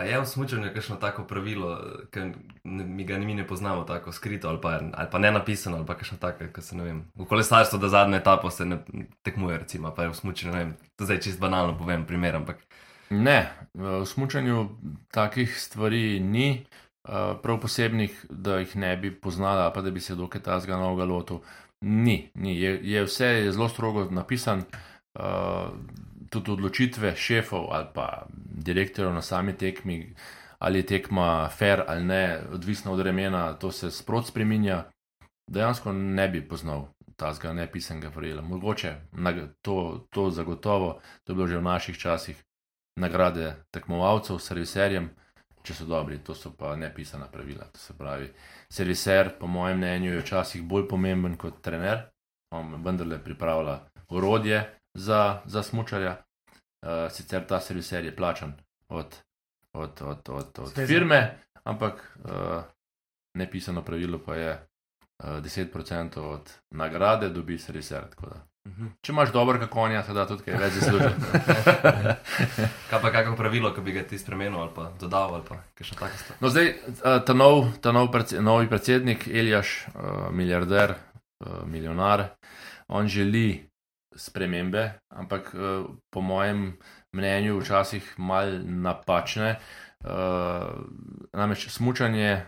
A 0.00 0.04
je 0.04 0.20
v 0.20 0.26
smučanju 0.26 0.70
kakšno 0.74 0.96
tako 0.96 1.26
pravilo, 1.28 1.76
ki 2.08 2.20
mi 2.64 3.04
ga 3.04 3.18
mi 3.18 3.34
ne 3.34 3.46
poznamo, 3.46 3.84
tako 3.84 4.12
skrito 4.12 4.48
ali 4.48 4.60
pa, 4.60 4.80
ali 4.92 5.08
pa 5.12 5.18
ne 5.18 5.30
napisano, 5.30 5.76
ali 5.76 5.86
pa 5.86 5.94
kakšno 5.94 6.16
tako, 6.18 6.46
ki 6.54 6.62
se 6.62 6.76
ne 6.76 6.84
vem. 6.84 7.02
V 7.14 7.26
kolesarstvu, 7.28 7.78
da 7.78 7.88
zadnjo 7.88 8.16
etapo 8.16 8.50
se 8.50 8.64
ne 8.64 8.78
tekmuje, 9.22 9.58
recimo, 9.58 9.92
pa 9.94 10.02
je 10.02 10.14
v 10.14 10.16
smučanju, 10.16 10.52
ne 10.52 10.58
vem, 10.58 10.72
to 10.96 11.04
zdaj 11.04 11.20
čist 11.20 11.40
banalno 11.40 11.76
povem, 11.78 12.06
primer, 12.08 12.40
ampak. 12.40 12.64
Ne, 13.10 13.52
v 13.74 14.00
smučanju 14.06 14.68
takih 15.12 15.52
stvari 15.60 16.20
ni, 16.20 16.64
uh, 17.04 17.36
prav 17.42 17.60
posebnih, 17.60 18.24
da 18.30 18.56
jih 18.64 18.76
ne 18.80 18.96
bi 18.96 19.12
poznala, 19.12 19.68
pa 19.72 19.84
da 19.84 19.90
bi 19.90 20.00
se 20.00 20.16
dokaj 20.16 20.40
tazga 20.48 20.80
novega 20.80 21.04
lotu. 21.04 21.42
Ni, 21.80 22.30
ni. 22.34 22.56
Je, 22.56 22.78
je 22.88 23.04
vse 23.04 23.26
je 23.26 23.52
zelo 23.52 23.68
strogo 23.68 24.08
napisan. 24.10 24.64
Uh, 25.12 25.76
tudi 26.30 26.50
odločitve 26.50 27.16
šefov 27.16 27.66
ali 27.70 27.86
pa 27.94 28.26
direktorjev 28.66 29.14
na 29.14 29.22
sami 29.22 29.52
tekmi, 29.52 30.14
ali 30.58 30.78
je 30.78 30.86
tekma 30.86 31.48
fair 31.48 31.82
ali 31.86 32.04
ne, 32.04 32.40
odvisno 32.52 32.92
od 32.92 32.98
vremena, 32.98 33.52
to 33.52 33.72
se 33.72 33.90
sprot 33.90 34.26
spreminja. 34.26 34.84
Dejansko 35.50 35.92
ne 35.92 36.28
bi 36.28 36.48
poznal 36.48 36.86
tazga 37.16 37.52
nepisanega 37.52 38.10
pravila. 38.10 38.42
Mogoče 38.42 38.94
to, 39.62 40.06
to 40.10 40.30
zagotovo, 40.30 41.00
to 41.24 41.32
je 41.32 41.36
bilo 41.36 41.46
že 41.46 41.58
v 41.58 41.62
naših 41.62 41.98
časih, 41.98 42.44
nagrade 42.96 43.54
tekmovalcev, 43.70 44.38
serviserjem, 44.38 45.10
če 45.62 45.74
so 45.74 45.84
dobri, 45.84 46.18
to 46.24 46.34
so 46.34 46.52
pa 46.56 46.76
nepisana 46.76 47.26
pravila. 47.26 47.64
To 47.72 47.78
se 47.78 47.96
pravi, 47.98 48.30
serviser, 48.68 49.34
po 49.40 49.46
mojem 49.46 49.78
mnenju, 49.78 50.12
je 50.12 50.20
včasih 50.20 50.62
bolj 50.62 50.88
pomemben 50.88 51.36
kot 51.36 51.60
trener, 51.62 52.06
on 52.50 52.78
vendarle 52.84 53.18
pripravlja 53.24 53.78
orodje 54.08 54.79
za, 54.94 55.40
za 55.44 55.62
smočarja. 55.62 56.22
Uh, 56.82 57.12
sicer 57.12 57.46
ta 57.46 57.60
serviser 57.60 58.04
je 58.04 58.16
plačan 58.16 58.52
od, 58.88 59.16
od, 59.72 60.02
od, 60.02 60.28
od, 60.28 60.58
od 60.58 60.86
firme, 60.86 61.38
ampak 61.64 62.16
uh, 62.24 62.62
nepisano 63.34 63.82
pravilo 63.82 64.18
pa 64.18 64.34
je 64.34 64.52
uh, 65.24 65.28
10% 65.28 66.18
od 66.18 66.52
nagrade, 66.70 67.28
dobi 67.28 67.58
serviser. 67.58 68.08
Če 69.00 69.12
imaš 69.12 69.32
dobro 69.32 69.66
konja, 69.68 70.02
se 70.04 70.12
da 70.12 70.26
tudi 70.28 70.44
kaj 70.44 70.56
več 70.60 70.72
zaslužiti. 70.72 71.20
kaj 72.90 73.00
pa 73.02 73.12
kakšno 73.12 73.36
pravilo, 73.36 73.72
ki 73.74 73.84
bi 73.84 73.92
ga 73.92 74.02
ti 74.08 74.18
spremenil 74.18 74.60
ali 74.60 74.72
pa 74.76 74.90
dodal 75.00 75.36
ali 75.36 75.44
pa 75.48 75.60
še 75.80 75.96
tako 75.96 76.20
stvar? 76.20 76.38
No, 76.40 76.50
zdaj 76.52 76.74
ta 77.26 77.36
nov, 77.36 77.64
ta 77.80 77.92
nov 77.96 78.10
predse, 78.12 78.40
novi 78.44 78.68
predsednik, 78.68 79.24
Eljaš, 79.28 79.88
milijarder, 80.36 80.94
milijonar, 81.64 82.26
on 82.88 83.08
želi 83.08 83.69
spremembe, 84.20 84.84
ampak 85.08 85.54
uh, 85.54 85.86
po 86.10 86.20
mojem 86.20 86.76
mnenju 87.16 87.60
včasih 87.60 88.14
mal 88.18 88.60
napačne. 88.64 89.56
Uh, 90.04 90.84
namreč 91.32 91.68
smučanje 91.68 92.46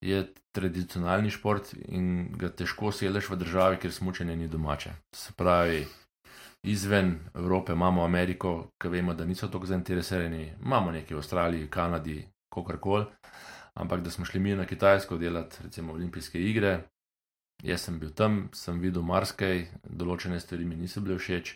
je 0.00 0.26
tradicionalni 0.52 1.30
šport 1.30 1.74
in 1.88 2.30
ga 2.38 2.50
težko 2.54 2.92
seleš 2.92 3.30
v 3.30 3.40
državi, 3.42 3.80
kjer 3.82 3.92
smučanje 3.92 4.36
ni 4.36 4.48
domače. 4.48 4.90
Se 5.14 5.32
pravi, 5.36 5.86
izven 6.62 7.18
Evrope 7.34 7.72
imamo 7.72 8.04
Ameriko, 8.04 8.70
ki 8.82 8.88
vemo, 8.88 9.14
da 9.14 9.24
niso 9.24 9.48
tako 9.48 9.66
zainteresirani, 9.66 10.52
imamo 10.64 10.92
nekaj 10.92 11.14
v 11.14 11.22
Avstraliji, 11.22 11.70
Kanadi, 11.70 12.22
kakorkoli. 12.54 13.06
Ampak 13.78 14.00
da 14.00 14.10
smo 14.10 14.24
šli 14.24 14.40
mi 14.40 14.54
na 14.56 14.66
Kitajsko 14.66 15.18
delati, 15.18 15.56
recimo 15.64 15.92
olimpijske 15.92 16.40
igre, 16.42 16.80
jaz 17.62 17.80
sem 17.80 17.98
bil 17.98 18.10
tam, 18.14 18.48
sem 18.54 18.78
videl 18.80 19.02
marsikaj, 19.02 19.66
določene 19.82 20.40
stvari 20.40 20.66
mi 20.66 20.78
niso 20.78 21.02
bile 21.02 21.18
všeč. 21.18 21.54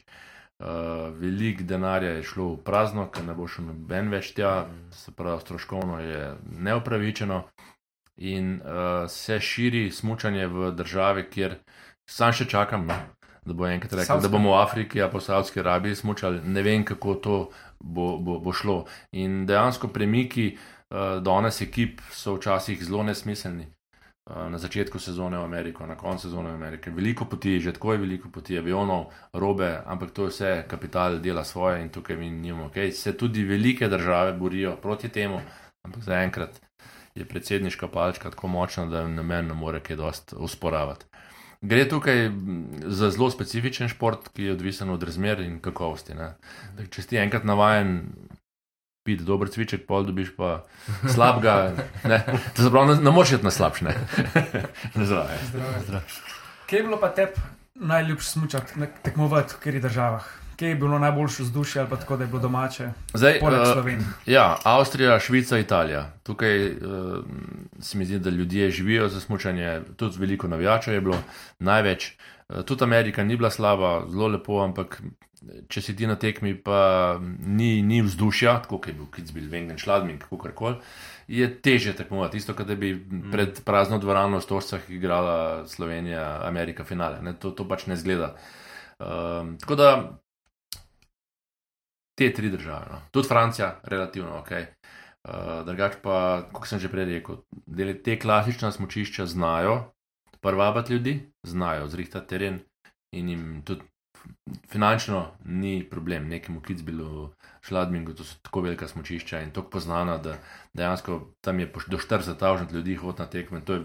Uh, 0.63 1.11
Veliko 1.19 1.65
denarja 1.67 2.17
je 2.19 2.27
šlo 2.27 2.53
v 2.53 2.59
prazno, 2.63 3.09
ker 3.11 3.25
ne 3.27 3.35
bo 3.35 3.49
šel 3.51 3.67
noben 3.73 4.13
več 4.13 4.31
tja, 4.37 4.69
se 4.95 5.15
pravi, 5.15 5.43
stroškovno 5.43 5.99
je 6.03 6.21
neupravičeno. 6.69 7.41
In 8.23 8.61
uh, 8.61 9.09
se 9.11 9.41
širi 9.41 9.89
smutanje 9.91 10.47
v 10.47 10.71
države, 10.79 11.27
kjer 11.31 11.57
sam 12.07 12.35
še 12.37 12.47
čakam, 12.47 12.87
no, 12.87 12.99
da 13.43 13.57
bo 13.57 13.67
enkrat 13.67 13.97
rekel, 13.97 14.07
Savdska. 14.07 14.29
da 14.29 14.33
bomo 14.37 14.53
v 14.53 14.61
Afriki, 14.61 15.03
a 15.03 15.09
po 15.11 15.19
Saudski 15.21 15.63
Arabiji 15.65 15.99
smučali. 16.03 16.43
Ne 16.45 16.63
vem, 16.63 16.85
kako 16.87 17.15
to 17.15 17.39
bo, 17.81 18.19
bo, 18.23 18.39
bo 18.39 18.55
šlo. 18.55 18.85
In 19.19 19.43
dejansko 19.49 19.91
premiki 19.91 20.53
uh, 20.55 21.19
danes 21.25 21.63
ekip 21.65 22.05
so 22.13 22.37
včasih 22.39 22.85
zelo 22.85 23.03
nesmiselni. 23.09 23.67
Uh, 24.23 24.47
na 24.51 24.59
začetku 24.59 24.99
sezone 25.03 25.35
v 25.35 25.43
Ameriko, 25.43 25.83
na 25.87 25.97
koncu 25.99 26.31
sezone 26.31 26.53
v 26.53 26.55
Ameriki. 26.55 26.91
Veliko 26.95 27.25
poti, 27.27 27.59
že 27.61 27.73
tako 27.75 27.93
je 27.93 27.99
veliko 27.99 28.31
poti, 28.31 28.55
avionov, 28.55 29.11
robe, 29.35 29.83
ampak 29.83 30.15
to 30.15 30.29
je 30.29 30.31
vse, 30.31 30.51
kapital 30.71 31.19
dela 31.19 31.43
svoje 31.45 31.83
in 31.83 31.91
tukaj 31.91 32.17
mi 32.17 32.31
nimamo. 32.31 32.71
Okay? 32.71 32.95
Se 32.95 33.17
tudi 33.19 33.43
velike 33.43 33.89
države 33.89 34.33
borijo 34.39 34.77
proti 34.77 35.09
temu, 35.09 35.41
ampak 35.83 36.03
zaenkrat 36.03 36.61
je 37.15 37.25
predsedniška 37.25 37.89
palčka 37.89 38.31
tako 38.31 38.49
močna, 38.49 38.87
da 38.87 39.09
na 39.09 39.23
meni 39.23 39.49
ne 39.49 39.55
more 39.55 39.81
kaj 39.81 39.97
dosti 39.97 40.39
usporavati. 40.39 41.05
Gre 41.63 41.89
tukaj 41.89 42.31
za 42.87 43.11
zelo 43.11 43.31
specifičen 43.31 43.89
šport, 43.89 44.29
ki 44.29 44.43
je 44.43 44.53
odvisen 44.53 44.91
od 44.91 45.03
razmer 45.03 45.41
in 45.41 45.59
kakovosti. 45.59 46.15
Če 46.91 47.03
si 47.03 47.19
enkrat 47.19 47.45
navajen 47.45 48.07
piti 49.05 49.25
dober 49.25 49.49
cviček, 49.49 49.87
pol 49.87 50.05
dobiš 50.07 50.35
pa 50.37 50.65
slabega, 51.15 51.73
ne, 52.05 52.25
to 52.57 52.63
se 52.63 52.71
pravi, 52.71 52.95
ne, 52.95 53.01
ne 53.03 53.11
moreš 53.11 53.33
iti 53.33 53.45
na 53.45 53.51
slabše. 53.51 53.85
Zdravo. 55.07 55.29
Zdravje. 55.49 56.07
Kje 56.67 56.77
je 56.77 56.83
bilo 56.83 57.01
pa 57.01 57.09
tebi 57.09 57.33
najljubše 57.75 58.31
smučati, 58.31 58.73
tekmovati 59.03 59.55
v 59.55 59.59
kateri 59.59 59.81
državah? 59.81 60.29
Kje 60.57 60.69
je 60.69 60.75
bilo 60.75 60.99
najboljše 60.99 61.43
vzdušje 61.43 61.81
ali 61.81 61.91
pa 61.91 61.97
tako, 61.97 62.17
da 62.17 62.25
je 62.25 62.29
bilo 62.29 62.41
domače? 62.41 62.91
Zdaj, 63.15 63.41
Poleg 63.41 63.61
eh, 63.61 63.73
Slovenije. 63.73 64.09
Ja, 64.27 64.57
Avstrija, 64.65 65.21
Švica, 65.21 65.59
Italija. 65.59 66.11
Tukaj 66.23 66.67
uh, 66.67 66.77
se 67.81 67.99
mi 67.99 68.05
zdi, 68.05 68.19
da 68.19 68.31
ljudje 68.31 68.71
živijo 68.71 69.09
za 69.09 69.21
smutanje, 69.21 69.81
tudi 69.97 70.19
veliko 70.19 70.49
navijačev 70.49 70.95
je 70.95 71.01
bilo, 71.01 71.19
največ. 71.59 72.11
Uh, 72.11 72.32
tudi 72.67 72.85
Amerika 72.85 73.25
ni 73.25 73.37
bila 73.37 73.51
slaba, 73.51 74.05
zelo 74.09 74.29
lepo, 74.29 74.61
ampak 74.63 75.01
če 75.43 75.83
si 75.83 75.95
ti 75.99 76.07
na 76.07 76.17
tekmi, 76.21 76.55
pa 76.55 77.19
ni, 77.21 77.83
ni 77.83 78.01
vzdušja, 78.05 78.55
tako 78.65 78.79
kot 78.79 78.91
je 78.93 78.97
bil 78.99 79.09
Kitzbühel, 79.13 79.51
Wengen, 79.51 79.79
Schladming, 79.81 80.23
kako 80.23 80.53
koli, 80.57 80.77
je 81.29 81.49
teže 81.65 81.95
tekmovati. 81.99 82.39
Isto, 82.39 82.55
kot 82.59 82.69
da 82.69 82.77
bi 82.79 82.93
pred 83.33 83.63
prazno 83.67 83.99
dvorano 84.03 84.39
v 84.39 84.47
Stožcah 84.47 84.91
igrala 84.91 85.67
Slovenija, 85.67 86.43
Amerika 86.47 86.85
finale. 86.85 87.23
Ne? 87.23 87.35
To, 87.41 87.55
to 87.57 87.67
pač 87.69 87.87
ne 87.91 87.99
zgleda. 87.99 88.35
Um, 89.03 89.57
tako 89.63 89.79
da 89.79 89.89
te 92.19 92.31
tri 92.33 92.51
države. 92.53 92.87
No. 92.93 93.01
Tudi 93.11 93.29
Francija, 93.29 93.75
relativno 93.83 94.39
ok. 94.43 94.53
Uh, 95.23 95.63
drugač 95.67 95.99
pa, 96.03 96.49
kot 96.53 96.67
sem 96.67 96.83
že 96.83 96.91
prej 96.91 97.07
rekel, 97.09 97.43
te 98.03 98.19
klasična 98.19 98.73
smočišča 98.75 99.27
znajo 99.31 99.92
prvabati 100.43 100.93
ljudi, 100.93 101.21
znajo 101.43 101.89
zrihtati 101.89 102.29
teren 102.29 102.61
in 103.13 103.29
jim 103.29 103.63
tudi 103.65 103.83
finančno 104.69 105.27
ni 105.45 105.89
problem. 105.91 106.29
Nekemu 106.29 106.61
Kitzbilu, 106.61 107.31
Šladmingu, 107.61 108.15
to 108.15 108.25
so 108.25 108.39
tako 108.43 108.61
velika 108.61 108.89
smočišča 108.89 109.41
in 109.41 109.51
tako 109.51 109.71
poznana, 109.71 110.19
da 110.19 110.37
dejansko 110.75 111.21
tam 111.41 111.61
je 111.61 111.73
do 111.87 111.99
40 111.99 112.73
ljudi 112.73 112.95
hod 112.95 113.19
na 113.19 113.27
tekme. 113.27 113.61
To 113.65 113.75
je 113.75 113.83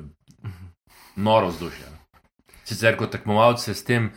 noro 1.15 1.47
vzdušje. 1.47 1.85
Sicer 2.63 2.97
kot 2.97 3.11
tekmovalec 3.11 3.59
se 3.59 3.73
s 3.73 3.83
tem 3.83 4.11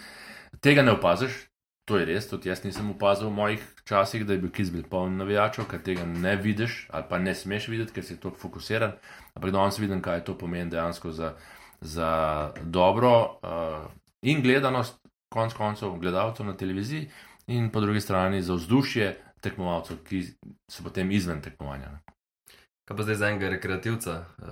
tega 0.60 0.82
ne 0.82 0.92
opaziš, 0.92 1.50
To 1.90 1.98
je 1.98 2.04
res, 2.06 2.28
tudi 2.30 2.46
jaz 2.46 2.60
nisem 2.62 2.92
opazil 2.92 3.26
v 3.26 3.34
mojih 3.34 3.62
časih, 3.88 4.22
da 4.22 4.36
je 4.36 4.42
bil 4.44 4.52
Kizbil 4.54 4.84
poln 4.86 5.16
navijačev, 5.18 5.66
ker 5.66 5.80
tega 5.82 6.04
ne 6.06 6.36
vidiš 6.38 6.84
ali 6.94 7.08
pa 7.08 7.18
ne 7.18 7.32
smeš 7.34 7.66
videti, 7.72 7.96
ker 7.96 8.04
si 8.06 8.14
tako 8.14 8.38
fokusiran. 8.38 8.92
Ampak 9.34 9.50
danes 9.50 9.80
vidim, 9.82 9.98
kaj 9.98 10.22
to 10.28 10.36
pomeni 10.38 10.70
dejansko 10.70 11.10
za, 11.10 11.32
za 11.80 12.52
dobro 12.62 13.38
uh, 13.42 13.90
in 14.22 14.42
gledanost, 14.42 14.98
konc 15.32 15.54
koncev, 15.54 15.98
gledalcev 15.98 16.46
na 16.46 16.56
televiziji, 16.56 17.10
in 17.46 17.70
po 17.70 17.80
drugi 17.80 18.00
strani 18.00 18.42
za 18.42 18.54
vzdušje 18.54 19.16
tekmovalcev, 19.40 19.96
ki 20.04 20.22
so 20.70 20.84
potem 20.84 21.10
izven 21.10 21.40
tekmovanja. 21.42 21.98
Kaj 22.88 22.96
pa 22.96 23.02
zdaj 23.02 23.14
za 23.14 23.28
enega 23.28 23.48
rekreativca, 23.48 24.24
eh, 24.42 24.46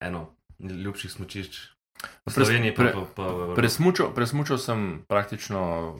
eno 0.00 0.28
ljubših 0.58 1.12
smočišč 1.12 1.58
v 2.26 2.32
Sloveniji, 2.32 2.74
pa, 2.74 2.82
pre- 2.82 3.06
pa, 3.16 3.22
v 3.22 3.40
Evropi? 3.42 3.60
Presmučal, 3.60 4.14
presmučal 4.14 4.58
sem 4.58 5.04
praktično 5.08 5.98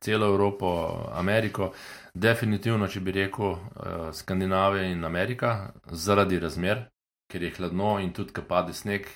celo 0.00 0.26
Evropo, 0.26 0.68
Ameriko, 1.14 1.72
definitivno, 2.14 2.88
če 2.88 3.00
bi 3.00 3.12
rekel, 3.12 3.52
eh, 3.52 4.12
Skandinavija 4.12 4.90
in 4.90 5.04
Amerika, 5.04 5.72
zaradi 5.86 6.38
razmer, 6.38 6.88
ker 7.30 7.42
je 7.42 7.54
hladno 7.56 7.98
in 8.00 8.12
tudi, 8.12 8.32
ko 8.32 8.42
pade 8.42 8.74
sneg, 8.74 9.06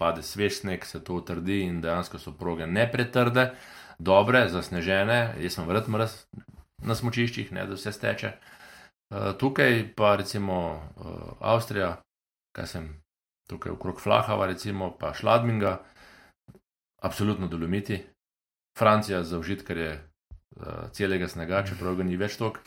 pade 0.00 0.22
svež 0.22 0.60
sneg, 0.60 0.84
se 0.86 1.00
to 1.04 1.20
utrdi 1.20 1.62
in 1.64 1.80
dejansko 1.80 2.18
so 2.18 2.32
proge 2.32 2.66
ne 2.66 2.86
pretrde, 2.90 3.52
dobre, 3.98 4.48
zasnežene. 4.48 5.36
Jaz 5.40 5.58
sem 5.58 5.68
vrt 5.68 5.88
mrz 5.88 6.16
na 6.84 6.94
smočiščih, 6.94 7.52
ne 7.54 7.66
da 7.66 7.78
vse 7.78 7.92
steče. 7.94 8.32
Eh, 8.34 9.32
Tukaj 9.38 9.94
pa 9.96 10.16
recimo 10.16 10.58
eh, 10.74 11.10
Avstrija, 11.40 11.96
kaj 12.56 12.66
sem 12.66 12.88
tukaj 13.48 13.72
okrog 13.72 14.00
Flahava, 14.00 14.46
recimo 14.46 14.90
pa 14.98 15.14
Šladminga, 15.14 15.78
absolutno 17.02 17.48
dolomiti. 17.48 18.00
Francija 18.78 19.22
za 19.22 19.38
užitkarje 19.38 19.90
uh, 19.94 20.90
celega 20.92 21.28
snega, 21.28 21.60
čeprav 21.62 21.94
ga 21.94 22.02
ni 22.02 22.16
več 22.18 22.34
toliko. 22.40 22.58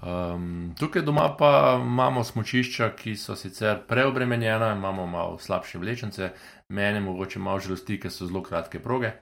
Um, 0.00 0.74
tukaj 0.78 1.02
doma 1.02 1.36
pa 1.38 1.78
imamo 1.82 2.24
smočišča, 2.24 2.90
ki 2.96 3.16
so 3.16 3.36
sicer 3.36 3.82
preobremenjena, 3.88 4.72
imamo 4.72 5.06
malo 5.06 5.38
slabše 5.38 5.78
vlečence, 5.78 6.30
mene 6.68 7.00
mogoče 7.00 7.38
malo 7.38 7.60
žalosti, 7.60 7.98
ker 8.00 8.12
so 8.12 8.26
zelo 8.26 8.42
kratke 8.42 8.80
proge, 8.80 9.12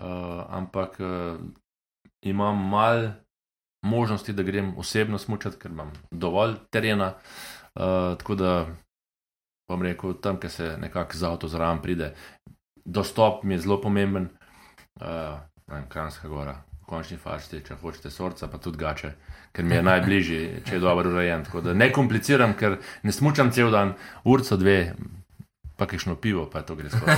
uh, 0.00 0.44
ampak 0.48 0.96
uh, 1.00 1.36
imam 2.24 2.68
mal 2.68 3.10
možnosti, 3.84 4.32
da 4.32 4.42
grem 4.42 4.72
osebno 4.78 5.18
smučati, 5.18 5.58
ker 5.58 5.70
imam 5.70 5.92
dovolj 6.10 6.56
terena. 6.70 7.14
Uh, 7.74 8.16
tako 8.18 8.34
da 8.34 8.66
bom 9.68 9.82
rekel, 9.82 10.14
tam, 10.22 10.40
kjer 10.40 10.50
se 10.50 10.76
nekako 10.80 11.16
z 11.16 11.24
avto 11.24 11.48
zraven 11.48 11.82
pride, 11.82 12.14
dostop 12.84 13.44
mi 13.44 13.54
je 13.54 13.58
zelo 13.58 13.80
pomemben. 13.80 14.28
Uh, 15.00 15.38
Kranjska 15.88 16.28
gora, 16.28 16.62
končni 16.90 17.18
fazi, 17.20 17.62
če 17.66 17.78
hočete 17.80 18.10
sorca, 18.10 18.48
pa 18.50 18.58
tudi 18.58 18.80
gače, 18.82 19.12
ker 19.54 19.66
mi 19.66 19.78
je 19.78 19.86
najbližji, 19.86 20.42
če 20.66 20.76
je 20.76 20.82
dobro 20.82 21.12
urejen. 21.14 21.46
Tako 21.46 21.62
da 21.68 21.74
ne 21.74 21.90
kompliciram, 21.94 22.56
ker 22.58 22.80
ne 23.06 23.14
smučam 23.14 23.52
cel 23.54 23.70
dan, 23.74 23.94
urco 24.24 24.58
dve, 24.58 24.78
pa 25.80 25.86
kišno 25.88 26.16
pivo, 26.20 26.44
pa 26.50 26.64
to 26.66 26.76
gre 26.76 26.90
skozi. 26.92 27.14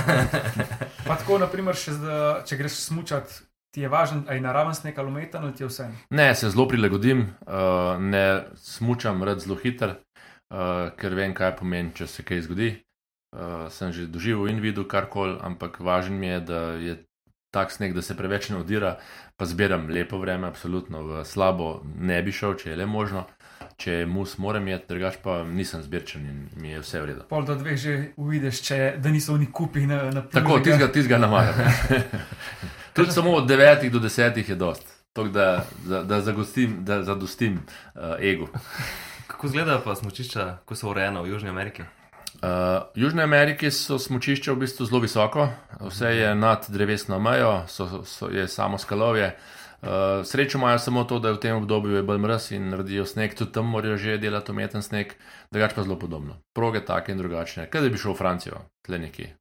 Pa 1.07 1.17
tako, 1.19 1.35
naprimer, 1.41 1.75
zda, 1.75 2.45
če 2.47 2.55
greš 2.55 2.77
smučati, 2.85 3.41
ti 3.75 3.81
je 3.83 3.89
važen, 3.91 4.21
aj 4.31 4.39
naraven 4.39 4.75
sneg 4.77 4.99
ali 5.01 5.11
umeten, 5.11 5.43
ali 5.43 5.55
ti 5.57 5.65
je 5.65 5.67
vse. 5.67 5.89
Ne, 6.15 6.29
se 6.35 6.49
zelo 6.53 6.67
prilagodim, 6.71 7.25
uh, 7.43 7.99
ne 7.99 8.45
smučam 8.55 9.23
rad 9.27 9.43
zelo 9.43 9.57
hiter, 9.59 9.97
uh, 10.53 10.93
ker 10.95 11.17
vem, 11.17 11.33
kaj 11.35 11.57
pomeni, 11.59 11.91
če 11.97 12.07
se 12.07 12.23
kaj 12.23 12.45
zgodi. 12.47 12.71
Uh, 13.33 13.65
sem 13.73 13.89
že 13.91 14.05
doživel 14.07 14.51
in 14.51 14.61
videl 14.61 14.85
karkoli, 14.85 15.39
ampak 15.41 15.81
važno 15.81 16.15
mi 16.21 16.29
je, 16.29 16.39
da 16.45 16.59
je 16.77 16.95
tak 17.53 17.71
sneg, 17.71 17.93
da 17.93 18.01
se 18.01 18.17
preveč 18.17 18.49
ne 18.49 18.57
odira, 18.57 18.95
pa 19.37 19.45
zbiram 19.45 19.85
lepo 19.89 20.17
vreme, 20.17 20.47
absolutno 20.47 21.03
v 21.05 21.23
slabo 21.25 21.83
ne 22.01 22.17
bi 22.25 22.33
šel, 22.33 22.57
če 22.57 22.73
je 22.73 22.77
le 22.81 22.89
možno. 22.89 23.27
Če 23.77 23.91
je 23.91 24.07
mus, 24.09 24.35
moram 24.41 24.65
jeti, 24.67 24.85
drugač 24.89 25.19
pa 25.23 25.37
nisem 25.47 25.81
zbirčen 25.85 26.25
in 26.29 26.39
mi 26.61 26.73
je 26.73 26.81
vse 26.81 27.01
v 27.01 27.09
redu. 27.09 27.23
Pol 27.29 27.45
do 27.45 27.55
dveh 27.57 27.77
že 27.79 27.93
uvidiš, 28.17 28.61
če, 28.65 28.79
da 29.01 29.13
niso 29.13 29.33
oni 29.37 29.47
kupi 29.53 29.85
na, 29.89 30.01
na 30.13 30.25
Tako, 30.25 30.57
plužega. 30.57 30.89
tizga, 30.89 30.89
tizga 30.97 31.21
namaram. 31.21 31.61
Tudi 32.97 33.13
samo 33.13 33.37
od 33.39 33.49
9 33.49 33.89
do 33.89 34.01
10 34.03 34.49
je 34.49 34.55
dost. 34.55 34.85
Tako 35.13 35.29
da, 35.29 35.65
da, 35.85 36.03
da, 36.03 36.21
zagostim, 36.21 36.77
da 36.85 37.03
zadostim 37.03 37.59
uh, 37.61 38.01
ego. 38.19 38.49
Kako 39.27 39.47
izgledajo 39.47 39.81
pa 39.85 39.95
smočišča, 39.95 40.65
ko 40.65 40.75
so 40.75 40.89
urejena 40.89 41.21
v 41.21 41.29
Južni 41.33 41.49
Ameriki? 41.49 41.85
Uh, 42.43 42.49
v 42.95 43.07
Južni 43.07 43.23
Ameriki 43.23 43.71
so 43.71 43.95
smočišča 43.95 44.51
v 44.51 44.67
bistvu 44.67 44.83
zelo 44.83 44.99
visoko, 44.99 45.47
vse 45.79 46.09
je 46.11 46.35
nad 46.35 46.65
drevesno 46.67 47.15
mejo, 47.15 47.63
so, 47.71 48.03
so, 48.03 48.27
je 48.27 48.47
samo 48.51 48.75
skalovje. 48.75 49.31
Uh, 49.79 50.27
srečo 50.27 50.57
imajo 50.57 50.79
samo 50.79 51.03
to, 51.03 51.19
da 51.23 51.31
je 51.31 51.33
v 51.33 51.39
tem 51.39 51.55
obdobju 51.55 51.95
je 51.95 52.03
bolj 52.03 52.19
mraz 52.19 52.51
in 52.51 52.67
naredijo 52.69 53.05
sneg, 53.07 53.31
tudi 53.35 53.55
tam 53.55 53.71
morajo 53.71 53.95
že 53.97 54.17
delati 54.17 54.51
umeten 54.51 54.83
sneg, 54.83 55.15
drugače 55.51 55.75
pa 55.75 55.83
zelo 55.87 55.95
podobno. 55.95 56.35
Proge 56.51 56.83
take 56.83 57.15
in 57.15 57.17
drugačne. 57.17 57.69
Kaj 57.71 57.81
da 57.81 57.89
bi 57.89 57.97
šel 57.97 58.11
v 58.11 58.19
Francijo, 58.19 58.59
tle 58.83 58.99
nekje. 58.99 59.37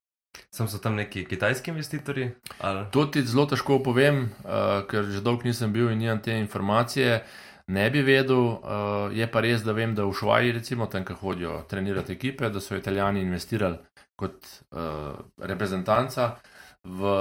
Sem 0.54 0.68
so 0.70 0.78
tam 0.78 0.94
neki 0.94 1.24
kitajski 1.26 1.74
investitorji? 1.74 2.30
Ali? 2.62 2.86
To 2.94 3.06
ti 3.10 3.26
zelo 3.26 3.50
težko 3.50 3.82
povem, 3.82 4.30
uh, 4.46 4.86
ker 4.86 5.10
že 5.10 5.26
dolgo 5.26 5.42
nisem 5.42 5.74
bil 5.74 5.90
in 5.90 5.98
nimam 5.98 6.22
te 6.22 6.38
informacije. 6.38 7.24
Ne 7.66 7.90
bi 7.90 8.02
vedel, 8.02 8.38
uh, 8.38 8.58
je 9.14 9.26
pa 9.30 9.40
res, 9.40 9.62
da 9.62 9.72
vem, 9.72 9.94
da 9.94 10.04
v 10.04 10.14
Švaji, 10.16 10.52
recimo 10.58 10.86
tam, 10.86 11.04
kjer 11.04 11.18
hodijo 11.20 11.60
trenirati 11.70 12.12
ekipe, 12.12 12.50
da 12.50 12.60
so 12.60 12.76
italijani 12.76 13.22
investirali 13.22 13.78
kot 14.16 14.46
uh, 14.70 15.14
reprezentanca 15.38 16.36
v 16.84 17.12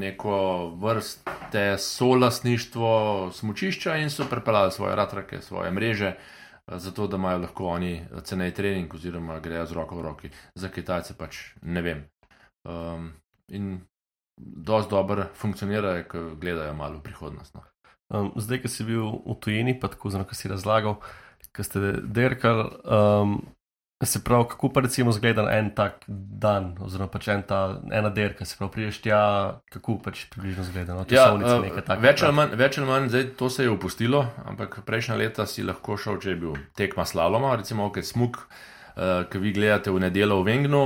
neko 0.00 0.36
vrste 0.80 1.78
solasništvo 1.78 3.30
smočišča 3.32 3.96
in 4.00 4.10
so 4.10 4.24
prepeljali 4.30 4.72
svoje 4.72 4.96
ratrake, 4.96 5.42
svoje 5.42 5.70
mreže, 5.70 6.14
uh, 6.16 6.78
zato 6.78 7.06
da 7.06 7.16
imajo 7.16 7.38
lahko 7.38 7.66
oni 7.66 8.06
cenej 8.24 8.54
trening 8.54 8.94
oziroma 8.94 9.40
grejo 9.40 9.66
z 9.66 9.72
roko 9.72 9.96
v 9.96 10.02
roki. 10.02 10.30
Za 10.54 10.68
Kitajce 10.68 11.14
pač 11.18 11.38
ne 11.62 11.82
vem. 11.82 12.04
Um, 12.64 13.12
in 13.48 13.80
dosti 14.36 14.90
dobro 14.90 15.26
funkcionirajo, 15.34 16.04
ko 16.08 16.22
gledajo 16.34 16.74
malo 16.74 16.98
v 16.98 17.02
prihodnost. 17.02 17.54
No. 17.54 17.69
Um, 18.10 18.32
zdaj, 18.34 18.64
ki 18.64 18.68
si 18.68 18.84
bil 18.86 19.06
v 19.22 19.38
tujini, 19.38 19.76
pa 19.78 19.86
tako 19.90 20.10
zelo, 20.10 20.26
ki 20.26 20.34
si 20.34 20.50
razlagal, 20.50 20.98
ki 21.54 21.62
ste 21.66 21.92
derkali, 22.02 22.66
um, 22.82 23.36
se 24.02 24.22
pravi, 24.24 24.48
kako 24.50 24.70
pa 24.74 24.82
recimo 24.82 25.12
zgleda 25.12 25.44
en 25.54 25.70
tak 25.76 26.02
dan, 26.08 26.72
oziroma 26.82 27.10
pač 27.12 27.28
en 27.30 27.44
ta, 27.46 27.60
ena 27.92 28.10
derka, 28.10 28.48
se 28.48 28.58
pravi, 28.58 28.72
priješ 28.74 28.98
tja, 29.04 29.20
kako 29.70 30.00
pač 30.02 30.24
približno 30.32 30.66
zgleda. 30.66 30.96
No, 30.98 31.06
Ja, 31.12 31.28
uh, 31.36 31.68
taka, 31.78 32.00
več, 32.02 32.24
ali 32.26 32.34
manj, 32.34 32.58
več 32.58 32.80
ali 32.80 32.90
manj, 32.90 33.12
zdaj 33.14 33.28
to 33.38 33.52
se 33.52 33.68
je 33.68 33.70
opustilo, 33.70 34.24
ampak 34.42 34.80
prejšnja 34.88 35.20
leta 35.20 35.46
si 35.46 35.62
lahko 35.62 36.00
šel, 36.00 36.18
če 36.18 36.34
je 36.34 36.40
bil 36.42 36.58
tekma 36.80 37.06
slaloma, 37.06 37.54
recimo, 37.62 37.92
ker 37.94 38.06
smuk, 38.06 38.42
uh, 38.42 38.66
ki 38.94 39.38
vi 39.38 39.52
gledate 39.52 39.90
v 39.90 40.02
nedelo 40.02 40.40
v 40.42 40.50
Vengnu, 40.50 40.84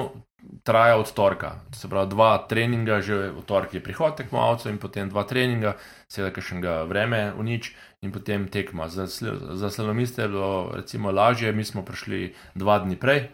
traja 0.63 0.97
od 0.97 1.13
torka. 1.13 1.61
To 1.71 1.79
se 1.79 1.89
pravi, 1.89 2.11
dva 2.11 2.39
treninga, 2.49 3.01
že 3.01 3.31
v 3.33 3.43
torek 3.47 3.75
je 3.75 3.83
prihod 3.85 4.17
tekmovalcev 4.17 4.73
in 4.73 4.79
potem 4.79 5.09
dva 5.09 5.25
treninga, 5.29 5.77
seveda, 6.09 6.33
ker 6.35 6.45
še 6.45 6.61
ga 6.61 6.75
vreme 6.89 7.33
v 7.37 7.45
nič 7.45 7.73
in 8.05 8.13
potem 8.13 8.49
tekma. 8.49 8.89
Za, 8.89 9.07
za 9.09 9.69
slalomiste 9.71 10.25
je 10.25 10.33
bilo 10.33 10.73
recimo 10.75 11.13
lažje, 11.13 11.53
mi 11.53 11.65
smo 11.65 11.85
prišli 11.85 12.35
dva 12.55 12.79
dni 12.85 12.97
prej. 12.97 13.29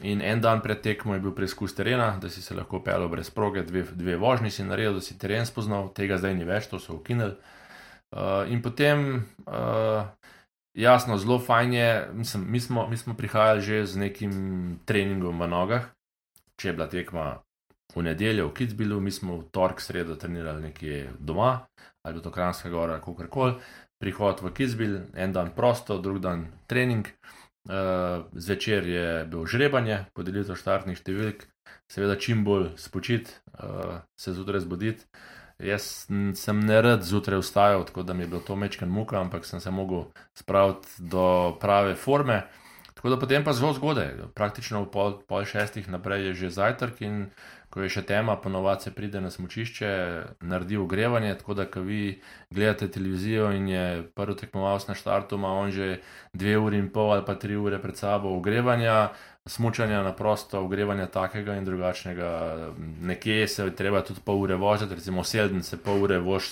In 0.00 0.22
en 0.24 0.40
dan 0.40 0.62
pred 0.64 0.80
tekmo 0.80 1.12
je 1.14 1.20
bil 1.20 1.34
preizkus 1.36 1.74
terena, 1.76 2.14
da 2.16 2.30
si 2.32 2.40
se 2.40 2.54
lahko 2.56 2.80
pelil 2.80 3.08
brez 3.12 3.28
proge, 3.30 3.64
dve, 3.68 3.84
dve 3.92 4.16
vožnji 4.16 4.50
si 4.50 4.64
naredil, 4.64 4.96
da 4.96 5.04
si 5.04 5.18
teren 5.20 5.44
spoznal, 5.44 5.90
tega 5.92 6.16
zdaj 6.16 6.38
ni 6.38 6.46
več, 6.48 6.70
to 6.70 6.80
so 6.80 6.96
ukinili. 6.96 7.36
Uh, 8.10 8.48
in 8.48 8.62
potem, 8.64 9.26
uh, 9.44 10.08
jasno, 10.74 11.18
zelo 11.18 11.38
fajn 11.38 11.72
je, 11.72 12.08
mislim, 12.12 12.44
mi, 12.50 12.60
smo, 12.60 12.88
mi 12.88 12.96
smo 12.96 13.14
prihajali 13.14 13.60
že 13.60 13.86
z 13.86 13.96
nekim 13.96 14.32
treningom 14.84 15.40
v 15.40 15.48
nogah. 15.48 15.84
Če 16.56 16.68
je 16.68 16.72
bila 16.76 16.88
tekma 16.88 17.26
v 17.96 18.02
nedeljo 18.04 18.48
v 18.48 18.54
Kitzbilu, 18.54 19.00
mi 19.00 19.10
smo 19.10 19.40
v 19.40 19.48
torek, 19.50 19.80
sredo 19.80 20.16
trenirali 20.16 20.70
nekje 20.70 21.10
doma, 21.18 21.66
ali 22.06 22.22
to 22.22 22.30
Kranjska 22.30 22.70
gora, 22.70 23.00
kako 23.00 23.26
koli. 23.30 23.54
Prihod 24.00 24.40
v 24.40 24.52
Kitzbil, 24.54 24.94
en 25.14 25.32
dan 25.32 25.52
prosto, 25.56 25.98
drug 25.98 26.20
dan 26.20 26.46
trening. 26.66 27.08
Uh, 27.68 28.24
zvečer 28.32 28.86
je 28.88 29.24
bil 29.28 29.44
žrebanje, 29.44 30.06
podelitev 30.16 30.56
štartnih 30.56 30.96
številk, 30.96 31.44
seveda 31.92 32.16
čim 32.16 32.40
bolj 32.44 32.70
spočiti, 32.80 33.34
uh, 33.60 34.00
se 34.16 34.32
zjutraj 34.32 34.64
zbuditi. 34.64 35.04
Jaz 35.60 36.08
sem 36.34 36.60
ne 36.64 36.80
rad 36.82 37.02
zjutraj 37.04 37.42
vstajal, 37.42 37.84
tako 37.84 38.02
da 38.02 38.14
mi 38.14 38.22
je 38.22 38.32
bilo 38.32 38.40
to 38.40 38.56
mečken 38.56 38.88
muka, 38.88 39.20
ampak 39.20 39.46
sem 39.46 39.60
se 39.60 39.70
mogel 39.70 40.04
spraviti 40.34 40.88
do 40.98 41.56
prave 41.60 41.94
forme. 41.94 42.42
Tako 42.94 43.08
da 43.08 43.18
potem 43.18 43.44
pa 43.44 43.52
zelo 43.52 43.72
zgodaj, 43.72 44.10
praktično 44.34 44.82
v 44.82 44.90
pol, 44.92 45.14
pol 45.28 45.44
šestih 45.48 45.88
naprej 45.88 46.26
je 46.26 46.34
že 46.34 46.50
zajtrk 46.52 47.00
in 47.00 47.30
ko 47.70 47.80
je 47.80 47.88
še 47.88 48.02
tema, 48.02 48.34
ponovadi 48.36 48.84
se 48.84 48.90
pride 48.92 49.20
na 49.22 49.30
smočišče, 49.30 49.90
naredi 50.42 50.76
ogrevanje, 50.76 51.36
tako 51.38 51.54
da 51.54 51.64
ko 51.70 51.80
vi 51.86 52.18
gledate 52.50 52.90
televizijo 52.90 53.52
in 53.54 53.68
je 53.70 53.84
prvi 54.14 54.36
tekmovalec 54.42 54.88
na 54.90 54.98
štartu, 54.98 55.38
ima 55.38 55.54
on 55.54 55.70
že 55.70 56.00
dve 56.34 56.58
uri 56.58 56.82
in 56.82 56.90
pol 56.90 57.14
ali 57.14 57.24
pa 57.24 57.38
tri 57.38 57.56
ure 57.56 57.78
pred 57.78 57.96
sabo 57.96 58.34
ogrevanja, 58.36 59.14
smučanja 59.48 60.02
na 60.02 60.12
prosto, 60.12 60.60
ogrevanja 60.60 61.06
takega 61.06 61.56
in 61.56 61.64
drugačnega. 61.64 62.30
Nekje 63.00 63.48
se 63.48 63.64
je 63.64 63.76
treba 63.76 64.02
tudi 64.04 64.20
pol 64.24 64.42
ure 64.42 64.54
voziti, 64.54 64.94
recimo 64.94 65.24
Selden 65.24 65.62
se 65.62 65.78
pol 65.82 66.02
ure 66.02 66.18
vož 66.18 66.44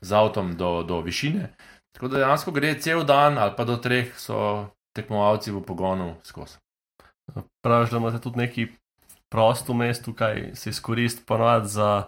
z 0.00 0.12
avtom 0.12 0.56
do, 0.56 0.82
do 0.82 1.00
višine. 1.00 1.54
Tako 1.92 2.08
da 2.08 2.18
dejansko 2.18 2.50
gre 2.52 2.74
cel 2.80 3.04
dan 3.04 3.38
ali 3.38 3.52
pa 3.56 3.64
do 3.64 3.76
treh 3.76 4.12
so 4.18 4.68
tekmovalci 4.96 5.52
v 5.52 5.62
pogonu 5.64 6.14
skozi. 6.24 6.58
Praviš, 7.64 7.90
da 7.90 7.96
imate 7.96 8.20
tudi 8.20 8.38
neki 8.38 8.66
prosto 9.28 9.74
mesto, 9.74 10.14
kaj 10.14 10.54
se 10.54 10.70
izkoristi 10.70 11.24
ponovadi 11.26 11.68
za, 11.68 12.04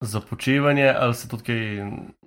za 0.00 0.20
počivanje, 0.20 0.94
ali 0.98 1.14
se 1.14 1.28
tudi 1.28 1.44
kaj 1.44 1.60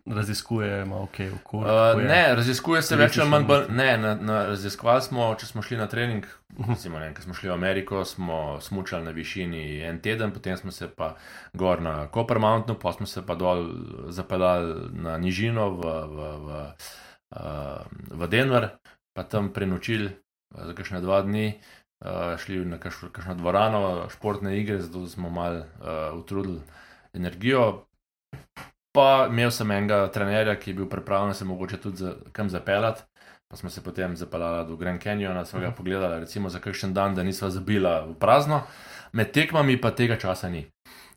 raziskuje, 0.05 0.85
malo 0.85 1.07
kaj 1.17 1.29
okolje. 1.29 1.71
Uh, 1.71 2.03
ne, 2.03 2.35
raziskuje 2.35 2.81
se 2.81 2.95
več 2.95 3.17
ali 3.17 3.29
manj. 3.29 3.47
Ne, 3.73 3.97
na, 3.97 4.13
na, 4.15 4.41
raziskovali 4.51 5.01
smo, 5.01 5.29
če 5.39 5.47
smo 5.49 5.63
šli 5.65 5.79
na 5.79 5.87
trening, 5.89 6.27
recimo, 6.69 6.99
ne, 7.01 7.09
ko 7.15 7.25
smo 7.25 7.37
šli 7.37 7.49
v 7.49 7.55
Ameriko, 7.55 8.03
smo 8.05 8.59
smučali 8.61 9.07
na 9.07 9.13
višini 9.15 9.81
en 9.87 9.99
teden, 10.05 10.33
potem 10.35 10.57
smo 10.61 10.71
se 10.71 10.87
pa 10.87 11.15
gor 11.53 11.81
na 11.81 11.95
Copper 12.13 12.39
Mountainu, 12.39 12.77
pa 12.81 12.93
smo 12.93 13.09
se 13.09 13.25
pa 13.25 13.37
dol 13.39 13.65
zapeljali 14.13 14.91
na 14.93 15.17
nižino 15.17 15.71
v, 15.79 15.95
v, 16.11 16.29
v, 16.43 16.61
uh, 17.39 18.21
v 18.21 18.29
Denver, 18.29 18.69
pa 19.17 19.25
tam 19.25 19.49
prenočili 19.55 20.11
uh, 20.11 20.67
za 20.69 20.77
kakšne 20.77 21.01
dva 21.01 21.23
dni. 21.25 21.55
Uh, 22.05 22.35
šli 22.37 22.59
na 22.67 22.77
kakšno, 22.77 23.09
kakšno 23.09 23.37
dvorano, 23.39 23.81
športne 24.13 24.51
igre, 24.59 24.77
zato 24.83 25.07
smo 25.09 25.31
malo 25.33 25.63
uh, 25.63 26.11
utrudili 26.19 26.59
energijo, 27.15 27.87
Pa 28.95 29.27
imel 29.27 29.51
sem 29.51 29.71
enega 29.75 30.05
trenerja, 30.07 30.55
ki 30.55 30.71
je 30.71 30.75
bil 30.77 30.87
pripravljen 30.89 31.35
se 31.35 31.45
mogoče 31.45 31.77
tudi 31.83 31.97
za, 31.97 32.13
kam 32.31 32.49
zapeljati. 32.49 33.03
Pa 33.47 33.57
smo 33.57 33.69
se 33.69 33.83
potem 33.83 34.15
zapeljali 34.15 34.67
do 34.67 34.75
Grand 34.75 35.03
Canyona, 35.03 35.45
smo 35.45 35.59
ga 35.59 35.71
pogledali, 35.71 36.19
recimo 36.19 36.49
za 36.49 36.59
kakšen 36.59 36.93
dan, 36.93 37.15
da 37.15 37.23
nisva 37.23 37.49
zabila 37.49 38.05
v 38.05 38.15
prazno. 38.19 38.61
Med 39.11 39.31
tekmami 39.31 39.81
pa 39.81 39.91
tega 39.91 40.17
časa 40.17 40.49
ni. 40.49 40.65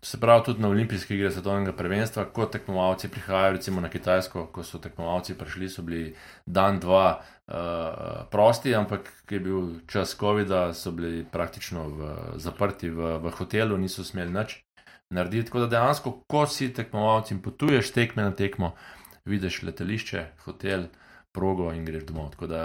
To 0.01 0.07
se 0.07 0.21
pravi, 0.21 0.45
tudi 0.45 0.63
na 0.63 0.69
olimpijske 0.69 1.15
igre 1.15 1.31
svetovnega 1.31 1.73
prvenstva, 1.73 2.25
ko 2.25 2.47
tekmovalci 2.47 3.09
prihajajo, 3.09 3.53
recimo 3.53 3.81
na 3.81 3.89
Kitajsko, 3.89 4.47
ko 4.53 4.63
so 4.63 4.79
tekmovalci 4.79 5.35
prišli, 5.39 5.69
so 5.69 5.83
bili 5.83 6.15
dan, 6.47 6.79
dva 6.81 7.19
uh, 7.19 8.29
prosti, 8.31 8.75
ampak 8.75 9.11
ki 9.27 9.35
je 9.35 9.41
bil 9.41 9.67
čas 9.87 10.15
COVID-a, 10.21 10.73
so 10.75 10.93
bili 10.93 11.25
praktično 11.33 11.89
v, 11.89 12.15
zaprti 12.37 12.91
v, 12.91 13.19
v 13.19 13.35
hotelu, 13.41 13.77
niso 13.77 14.05
smeli 14.05 14.35
nič 14.35 14.63
narediti. 15.11 15.47
Tako 15.47 15.65
da 15.65 15.67
dejansko, 15.67 16.13
ko 16.27 16.47
si 16.47 16.73
tekmovalci 16.75 17.35
in 17.35 17.43
potuješ 17.43 17.93
tekme 17.93 18.23
na 18.23 18.33
tekmo, 18.37 18.75
vidiš 19.25 19.63
letališče, 19.63 20.25
hotel, 20.45 20.89
progo 21.33 21.73
in 21.73 21.85
greš 21.85 22.05
domov. 22.09 22.31
Tako 22.37 22.47
da 22.47 22.63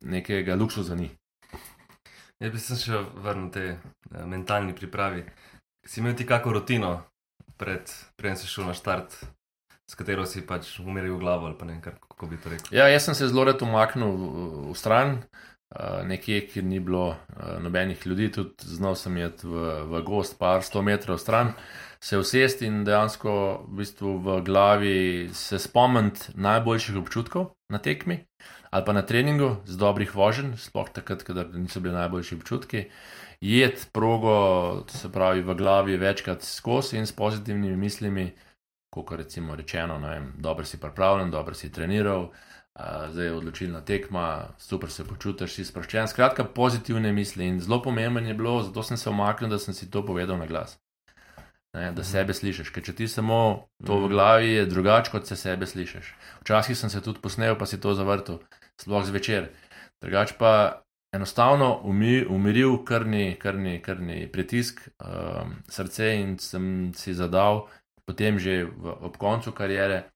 nekega 0.00 0.56
luksuza 0.56 0.94
ni. 0.94 1.10
Jaz 2.40 2.52
bi 2.52 2.58
se 2.58 2.76
še 2.80 3.02
vrnil 3.20 3.50
te 3.52 3.66
eh, 3.68 4.24
mentalni 4.26 4.74
pripravi. 4.74 5.24
Si 5.86 6.00
imel 6.00 6.16
ti 6.16 6.26
kako 6.26 6.52
rutino, 6.56 6.94
pred, 7.60 7.90
preden 8.16 8.38
si 8.40 8.48
šel 8.48 8.70
na 8.70 8.74
štart, 8.76 9.16
s 9.90 9.98
katero 9.98 10.24
si 10.28 10.40
pač 10.46 10.78
umiril 10.80 11.18
glavo 11.18 11.48
ali 11.48 11.58
pa 11.58 11.66
ne 11.68 11.80
kar- 11.84 11.98
kako 12.00 12.26
bi 12.30 12.38
to 12.40 12.52
rekel. 12.52 12.72
Ja, 12.72 12.88
jaz 12.88 13.08
sem 13.08 13.14
se 13.14 13.28
zelo 13.28 13.44
rad 13.44 13.62
umaknil 13.62 14.08
v, 14.08 14.28
v 14.70 14.76
stran, 14.78 15.18
uh, 15.18 15.49
nekje, 16.04 16.40
kjer 16.46 16.64
ni 16.64 16.80
bilo 16.80 17.08
uh, 17.08 17.62
nobenih 17.62 18.06
ljudi, 18.06 18.32
tudi 18.32 18.54
znal 18.66 18.96
sem 18.98 19.16
iti 19.16 19.46
v, 19.46 19.84
v 19.86 20.02
gost, 20.02 20.38
par 20.38 20.64
sto 20.66 20.82
metrov 20.82 21.18
stran, 21.18 21.52
se 22.02 22.18
usesti 22.18 22.66
in 22.66 22.82
dejansko 22.84 23.32
v, 23.68 23.76
bistvu 23.78 24.16
v 24.18 24.40
glavi 24.42 25.30
se 25.34 25.58
spomniti 25.58 26.32
najboljših 26.34 26.96
občutkov 26.96 27.52
na 27.68 27.78
tekmi 27.78 28.24
ali 28.70 28.84
pa 28.86 28.92
na 28.92 29.02
treningu 29.02 29.56
z 29.66 29.76
dobrih 29.76 30.14
voženj, 30.14 30.54
sploh 30.56 30.90
takrat, 30.94 31.24
kadar 31.26 31.48
niso 31.54 31.80
bili 31.82 31.94
najboljši 31.94 32.36
občutki. 32.36 32.84
Jed 33.42 33.82
progo, 33.92 34.84
se 34.86 35.10
pravi 35.10 35.42
v 35.42 35.56
glavi 35.58 35.96
večkrat 35.98 36.46
skozi 36.46 37.00
in 37.00 37.06
s 37.06 37.12
pozitivnimi 37.12 37.76
mislimi, 37.76 38.28
kot 38.94 39.10
recimo 39.18 39.56
rečeno, 39.58 39.98
vem, 39.98 40.30
dobro 40.38 40.64
si 40.64 40.78
pripravljen, 40.78 41.30
dobro 41.30 41.54
si 41.54 41.72
treniral, 41.72 42.30
Uh, 42.30 42.49
zdaj 42.78 43.26
je 43.26 43.34
odločilna 43.34 43.80
tekma, 43.80 44.54
super 44.58 44.90
se 44.90 45.04
počutiš, 45.04 45.54
si 45.54 45.64
sproščen. 45.64 46.08
Skratka, 46.08 46.44
pozitivne 46.44 47.12
misli. 47.12 47.46
In 47.46 47.60
zelo 47.60 47.80
pomemben 47.82 48.26
je 48.26 48.34
bilo, 48.34 48.60
zato 48.62 48.82
sem 48.82 48.96
se 48.96 49.10
omaknil, 49.10 49.50
da 49.50 49.58
sem 49.58 49.74
si 49.74 49.90
to 49.90 50.04
povedal 50.06 50.38
na 50.38 50.46
glas. 50.46 50.78
Ne, 51.74 51.92
da 51.94 52.02
sebe 52.02 52.34
slišiš, 52.34 52.72
ker 52.74 52.82
če 52.82 52.96
ti 52.98 53.06
samo 53.06 53.68
to 53.86 54.00
v 54.02 54.08
glavi 54.10 54.48
je 54.56 54.66
drugače, 54.66 55.10
kot 55.12 55.26
se 55.26 55.36
sebe 55.38 55.66
slišiš. 55.70 56.14
Včasih 56.42 56.78
sem 56.78 56.90
se 56.90 57.02
tudi 57.02 57.22
posnel, 57.22 57.54
pa 57.58 57.66
si 57.66 57.78
to 57.80 57.94
zavrtel, 57.94 58.40
sploh 58.80 59.04
zvečer. 59.06 59.52
Drugače 60.02 60.34
pa 60.38 60.82
enostavno 61.14 61.80
umi, 61.86 62.24
umiril 62.26 62.80
krni, 62.84 63.36
krni, 63.38 63.78
krni 63.82 64.26
pritisk 64.32 64.82
um, 64.98 65.54
srce 65.70 66.10
in 66.18 66.38
sem 66.42 66.90
si 66.94 67.14
zadal, 67.14 67.68
potem 68.06 68.38
že 68.38 68.64
v, 68.66 68.96
ob 69.06 69.14
koncu 69.18 69.54
karijere, 69.54 70.08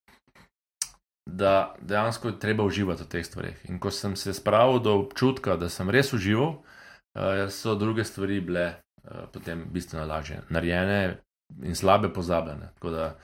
da 1.27 1.75
dejansko 1.81 2.29
je 2.29 2.39
treba 2.39 2.65
uživati 2.65 3.03
v 3.03 3.09
teh 3.09 3.27
stvarih. 3.27 3.65
In 3.69 3.79
ko 3.79 3.91
sem 3.91 4.17
se 4.17 4.35
spravil 4.35 4.79
do 4.79 4.95
občutka, 5.01 5.57
da 5.57 5.69
sem 5.69 5.91
res 5.91 6.13
užival, 6.13 6.61
uh, 6.61 7.49
so 7.51 7.75
druge 7.75 8.05
stvari 8.05 8.41
bile 8.41 8.67
uh, 8.75 9.25
potem 9.33 9.65
bistveno 9.73 10.07
lažje, 10.07 10.43
narejene 10.49 11.19
in 11.63 11.75
slabe 11.75 12.13
pozabljene. 12.13 12.73
Tako 12.75 12.91
da 12.91 13.17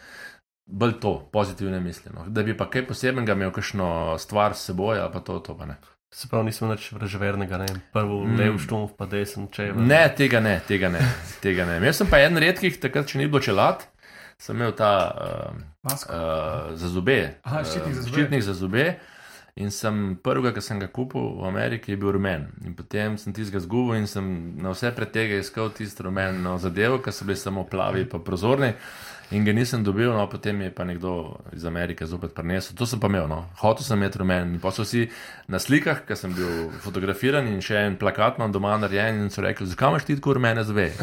bolj 0.67 1.01
to, 1.01 1.29
pozitivne 1.33 1.81
misli. 1.81 2.13
No. 2.15 2.25
Da 2.29 2.43
bi 2.43 2.57
pa 2.57 2.71
kaj 2.71 2.87
posebnega 2.87 3.33
imel, 3.33 3.53
kakšno 3.53 4.19
stvar 4.19 4.55
s 4.55 4.71
seboj 4.71 5.01
ali 5.01 5.13
pa 5.13 5.21
to, 5.21 5.39
to 5.39 5.57
pa 5.59 5.67
ne. 5.67 5.77
Se 6.15 6.27
pravi, 6.29 6.49
nisem 6.49 6.71
več 6.71 6.89
vražvernega, 6.93 7.59
ne 7.59 7.67
prvo 7.95 8.25
Mm. 8.25 8.33
mm. 8.33 8.39
lev 8.39 8.59
štumf, 8.59 8.97
pa 8.99 9.07
desen 9.07 9.47
če. 9.53 9.73
Ne, 9.77 10.03
tega 10.17 10.41
ne, 10.41 10.61
tega 10.67 10.89
ne. 10.91 11.03
Tega 11.43 11.67
ne. 11.69 11.79
Jaz 11.87 12.01
sem 12.03 12.11
pa 12.11 12.19
eden 12.19 12.41
redkih, 12.43 12.81
takrat, 12.83 13.07
če 13.07 13.19
ni 13.19 13.29
bilo 13.31 13.41
čelad, 13.41 13.85
sem 14.41 14.57
imel 14.57 14.73
ta 14.73 14.93
uh, 15.21 15.93
uh, 15.93 16.77
za 16.77 16.89
zobe. 16.89 17.21
Aha, 17.45 17.65
ščitnik 17.65 17.95
za 17.95 18.01
eh, 18.01 18.05
zobe. 18.05 18.17
Ščitnik 18.17 18.47
za 18.47 18.55
zobe. 18.57 18.87
In 19.61 19.73
sem 19.75 20.15
prvega, 20.23 20.55
ki 20.57 20.63
sem 20.65 20.79
ga 20.81 20.87
kupil 20.89 21.35
v 21.43 21.49
Ameriki, 21.51 21.93
je 21.93 22.01
bil 22.01 22.15
rumen. 22.17 22.47
In 22.65 22.73
potem 22.79 23.19
sem 23.21 23.35
tistega 23.37 23.61
zgubil 23.61 23.99
in 23.99 24.07
sem 24.09 24.25
na 24.63 24.73
vse 24.73 24.95
pretege 24.97 25.41
iskal 25.43 25.73
tisto 25.75 26.07
rumeno 26.07 26.55
zadevo, 26.63 27.03
ker 27.05 27.13
so 27.13 27.27
bili 27.29 27.37
samo 27.37 27.67
plavi 27.69 28.07
in 28.07 28.25
prozorni. 28.25 28.73
In 29.37 29.45
ga 29.45 29.53
nisem 29.53 29.85
dobil, 29.85 30.09
no 30.11 30.25
potem 30.31 30.63
je 30.65 30.71
pa 30.75 30.87
nekdo 30.89 31.37
iz 31.53 31.67
Amerike 31.69 32.07
zopet 32.07 32.33
prinesel. 32.35 32.75
To 32.79 32.87
sem 32.87 33.03
pa 33.03 33.11
imel, 33.13 33.29
no. 33.29 33.45
hotel 33.61 33.85
sem 33.85 34.01
imeti 34.01 34.23
rumen. 34.23 34.57
In 34.57 34.63
pa 34.63 34.73
so 34.73 34.87
vsi 34.87 35.11
na 35.51 35.61
slikah, 35.61 36.07
ker 36.09 36.17
sem 36.17 36.33
bil 36.35 36.71
fotografiran 36.81 37.47
in 37.47 37.61
še 37.61 37.85
en 37.91 38.01
plakat 38.01 38.41
imam 38.41 38.55
doma 38.55 38.79
narejen 38.81 39.27
in 39.27 39.31
so 39.31 39.45
rekli, 39.45 39.69
zakaj 39.69 39.93
imaš 39.93 40.09
ti 40.09 40.17
tako 40.17 40.39
rumene 40.41 40.65
zve? 40.65 40.93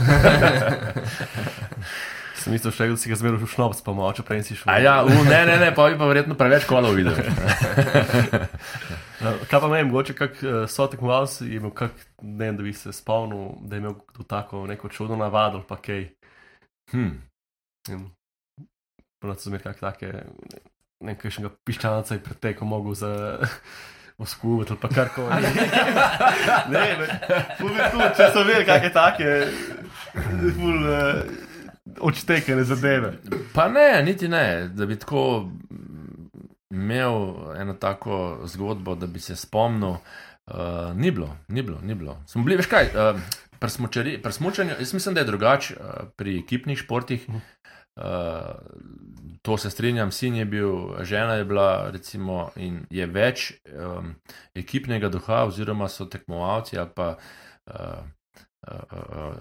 Sem 2.47 2.53
mislil, 2.55 2.71
še, 2.71 2.85
da 2.87 2.95
si 2.95 3.09
ga 3.11 3.15
zmeril 3.19 3.41
v 3.41 3.47
šnops, 3.51 3.81
pa 3.83 3.91
moče 3.91 4.23
prej 4.23 4.45
si 4.47 4.55
šel. 4.55 4.71
Ja, 4.79 5.01
u, 5.03 5.11
ne, 5.27 5.39
ne, 5.49 5.57
ne, 5.59 5.73
pa 5.75 5.89
bi 5.91 5.97
pa 5.99 6.07
verjetno 6.07 6.37
preveč 6.39 6.63
kolov 6.63 6.95
videl. 6.95 7.11
Kaj 9.51 9.59
pa 9.59 9.67
meni, 9.67 9.89
mogoče 9.89 10.15
kak 10.15 10.39
uh, 10.45 10.63
so 10.71 10.87
tekmovalci, 10.87 11.49
je 11.51 11.59
imel 11.59 11.73
kak, 11.75 11.91
ne 12.21 12.45
vem, 12.45 12.55
da 12.55 12.63
bi 12.63 12.71
se 12.73 12.93
spomnil, 12.95 13.49
da 13.67 13.75
je 13.75 13.83
imel 13.83 13.97
kdo 14.13 14.23
tako 14.23 14.63
neko 14.67 14.87
čudno 14.87 15.17
navado 15.19 15.59
pa 15.67 15.75
kaj. 15.75 16.07
Hm. 16.91 17.09
In 17.89 18.05
Ponovno 19.19 19.41
so 19.41 19.49
imeli 19.49 19.63
kak 19.63 19.83
take, 19.83 20.07
ne 20.07 21.11
vem, 21.11 21.19
kakšnega 21.19 21.51
piščanca 21.67 22.15
je 22.15 22.23
pretekel 22.23 22.71
mogo 22.71 22.95
za 22.95 23.11
oskubiti 24.23 24.71
ali 24.71 24.79
pa 24.79 24.87
karkoli. 24.87 25.41
ne, 26.71 26.85
ne, 26.95 27.43
ful 27.59 27.75
bi 27.75 27.91
tu, 27.91 28.07
če 28.15 28.31
so 28.31 28.47
imeli 28.47 28.63
kakšne 28.71 28.93
take, 28.95 29.35
ful 30.61 30.87
uh, 30.87 31.46
odštekane 31.99 32.63
zadeve. 32.63 33.13
Pa 33.53 33.67
ne, 33.69 34.03
niti 34.05 34.27
ne, 34.27 34.67
da 34.67 34.85
bi 34.85 34.99
tako 34.99 35.49
imel 36.69 37.33
eno 37.57 37.73
tako 37.73 38.39
zgodbo, 38.45 38.95
da 38.95 39.07
bi 39.07 39.19
se 39.19 39.35
spomnil. 39.35 39.95
Uh, 40.47 40.95
ni 40.95 41.11
bilo, 41.11 41.37
ni 41.47 41.61
bilo, 41.61 41.79
ni 41.83 41.95
bilo. 41.95 42.23
Smo 42.25 42.43
bili, 42.43 42.55
veš 42.55 42.65
kaj, 42.71 42.85
uh, 42.85 43.19
pri 43.59 43.69
smučari- 43.69 44.21
pri 44.21 44.31
smučanju, 44.31 44.71
jaz 44.79 44.93
mislim, 44.93 45.15
da 45.15 45.21
je 45.21 45.25
drugače 45.25 45.75
uh, 45.75 46.07
pri 46.15 46.39
ekipnih 46.39 46.77
športih. 46.77 47.27
Uh, 47.95 48.03
to 49.41 49.57
se 49.57 49.69
strinjam, 49.69 50.11
sin 50.11 50.35
je 50.35 50.45
bil, 50.45 51.03
žena 51.03 51.33
je 51.33 51.45
bila, 51.45 51.89
recimo, 51.91 52.49
in 52.55 52.85
je 52.89 53.05
več 53.05 53.53
um, 53.73 54.15
ekipnega 54.55 55.09
duha, 55.09 55.43
oziroma 55.43 55.87
so 55.89 56.05
tekmovalci 56.05 56.77
ali 56.77 56.89
pa 56.95 57.17
uh, 57.65 57.73